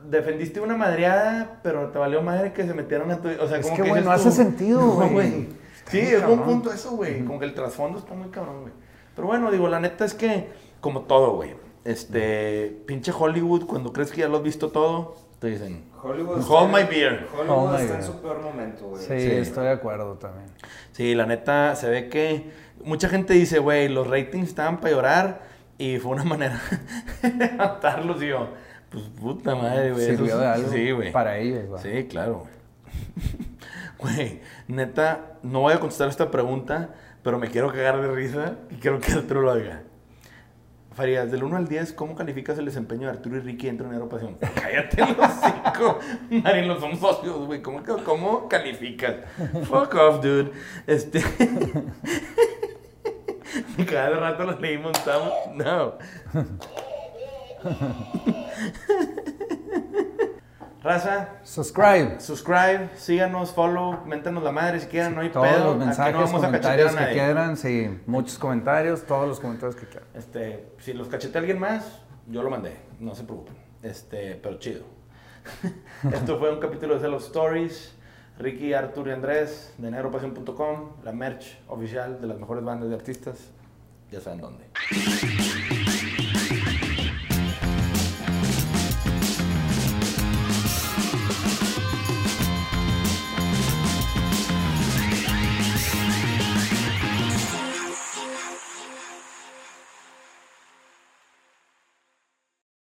defendiste 0.04 0.60
una 0.60 0.76
madreada, 0.76 1.60
pero 1.62 1.88
te 1.88 1.98
valió 1.98 2.22
madre 2.22 2.52
que 2.52 2.66
se 2.66 2.74
metieran 2.74 3.10
a 3.10 3.20
tu... 3.20 3.28
O 3.28 3.48
sea, 3.48 3.58
Es 3.58 3.66
como 3.66 3.82
que, 3.82 3.88
güey, 3.88 4.04
no 4.04 4.10
hace 4.10 4.30
sentido, 4.30 4.80
güey. 4.90 5.48
Sí, 5.86 5.98
es 5.98 6.22
un 6.24 6.42
punto 6.42 6.72
eso, 6.72 6.90
güey. 6.92 7.24
Como 7.24 7.38
que 7.38 7.46
el 7.46 7.54
trasfondo 7.54 7.98
está 7.98 8.14
muy 8.14 8.28
cabrón, 8.28 8.62
güey. 8.62 8.72
Pero 9.14 9.28
bueno, 9.28 9.50
digo, 9.50 9.68
la 9.68 9.80
neta 9.80 10.04
es 10.04 10.14
que, 10.14 10.50
como 10.80 11.02
todo, 11.02 11.36
güey. 11.36 11.54
Este, 11.84 12.82
pinche 12.86 13.12
Hollywood, 13.12 13.66
cuando 13.66 13.92
crees 13.92 14.10
que 14.10 14.22
ya 14.22 14.28
lo 14.28 14.38
has 14.38 14.42
visto 14.42 14.70
todo, 14.70 15.16
te 15.44 15.50
dicen, 15.50 15.84
Hollywood 16.02 16.42
Hold 16.48 16.72
my 16.74 16.82
beer. 16.84 17.26
Hollywood 17.32 17.56
Hold 17.58 17.76
my 17.76 17.82
está 17.84 17.96
en 17.96 18.02
su 18.02 18.20
peor 18.20 18.40
momento, 18.42 18.86
güey. 18.88 19.02
Sí, 19.02 19.20
Sí. 19.20 19.30
estoy 19.32 19.64
de 19.64 19.70
acuerdo 19.72 20.14
también. 20.14 20.46
Sí, 20.92 21.14
la 21.14 21.26
neta, 21.26 21.76
se 21.76 21.88
ve 21.88 22.08
que 22.08 22.50
mucha 22.84 23.08
gente 23.08 23.34
dice, 23.34 23.58
güey, 23.58 23.88
los 23.88 24.06
ratings 24.08 24.48
estaban 24.48 24.78
para 24.80 24.90
llorar 24.94 25.42
Y 25.78 25.98
fue 25.98 26.12
una 26.12 26.24
manera 26.36 26.60
de 27.22 27.50
matarlos 27.52 28.22
y 28.22 28.28
yo, 28.28 28.48
pues 28.90 29.04
puta 29.20 29.54
madre, 29.54 29.92
güey. 29.92 30.06
Sirvió 30.06 30.38
de 30.38 30.46
algo 30.46 30.70
Sí, 30.70 30.90
güey. 30.92 31.12
para 31.12 31.36
ellos, 31.38 31.64
¿va? 31.72 31.78
Sí, 31.78 32.06
claro, 32.08 32.40
güey. 32.40 32.54
Güey, 33.98 34.40
neta, 34.68 35.38
no 35.42 35.60
voy 35.60 35.72
a 35.72 35.80
contestar 35.80 36.08
esta 36.08 36.30
pregunta, 36.30 36.90
pero 37.22 37.38
me 37.38 37.48
quiero 37.48 37.68
cagar 37.72 38.00
de 38.02 38.08
risa 38.08 38.56
y 38.70 38.74
quiero 38.76 39.00
que 39.00 39.12
Arturo 39.12 39.40
lo 39.40 39.50
haga. 39.50 39.82
Farías, 40.94 41.30
del 41.32 41.42
1 41.42 41.56
al 41.56 41.66
10, 41.66 41.92
¿cómo 41.92 42.14
calificas 42.14 42.56
el 42.58 42.66
desempeño 42.66 43.08
de 43.08 43.14
Arturo 43.14 43.36
y 43.36 43.40
Ricky 43.40 43.66
dentro 43.66 43.88
de 43.88 43.98
Pasión? 44.06 44.36
Cállate 44.54 45.00
los 45.00 45.30
cinco. 45.42 45.98
Marino, 46.42 46.78
son 46.78 46.96
socios, 46.98 47.46
güey. 47.46 47.60
¿Cómo, 47.62 47.82
¿Cómo 48.04 48.48
calificas? 48.48 49.16
Fuck 49.68 49.94
off, 49.94 50.22
dude. 50.22 50.52
Este. 50.86 51.22
Cada 53.90 54.10
rato 54.10 54.44
los 54.44 54.60
leímos, 54.60 54.92
estamos. 54.96 55.32
No. 55.54 55.94
Raza, 60.84 61.40
Subscribe. 61.44 62.20
subscribe, 62.20 62.90
síganos, 62.94 63.52
follow, 63.52 64.04
méntanos 64.04 64.42
la 64.44 64.52
madre 64.52 64.78
si 64.80 64.86
quieren, 64.86 65.14
no 65.14 65.22
hay 65.22 65.30
Todos 65.30 65.48
pedo. 65.48 65.64
los 65.64 65.78
mensajes, 65.78 66.12
no 66.12 66.20
vamos 66.20 66.44
a 66.44 66.50
cachetear 66.50 66.76
comentarios 66.76 66.94
a 66.94 67.06
que 67.06 67.12
quieran, 67.14 67.56
sí, 67.56 68.00
muchos 68.06 68.38
comentarios, 68.38 69.02
todos 69.04 69.26
los 69.26 69.40
comentarios 69.40 69.76
que 69.76 69.86
quieran. 69.86 70.06
Este, 70.12 70.74
si 70.80 70.92
los 70.92 71.08
cachetea 71.08 71.40
alguien 71.40 71.58
más, 71.58 72.02
yo 72.26 72.42
lo 72.42 72.50
mandé, 72.50 72.76
no 73.00 73.14
se 73.14 73.24
preocupen. 73.24 73.56
Este, 73.82 74.34
pero 74.42 74.58
chido. 74.58 74.84
Esto 76.12 76.38
fue 76.38 76.52
un 76.52 76.60
capítulo 76.60 76.96
de 76.96 77.00
Cello 77.00 77.16
Stories. 77.16 77.96
Ricky, 78.38 78.74
Arturo 78.74 79.10
y 79.10 79.14
Andrés 79.14 79.72
de 79.78 79.90
negropasión.com, 79.90 80.90
la 81.04 81.12
merch 81.12 81.56
oficial 81.68 82.20
de 82.20 82.26
las 82.26 82.38
mejores 82.38 82.64
bandas 82.64 82.88
de 82.88 82.94
artistas. 82.96 83.52
Ya 84.10 84.20
saben 84.20 84.40
dónde. 84.40 84.64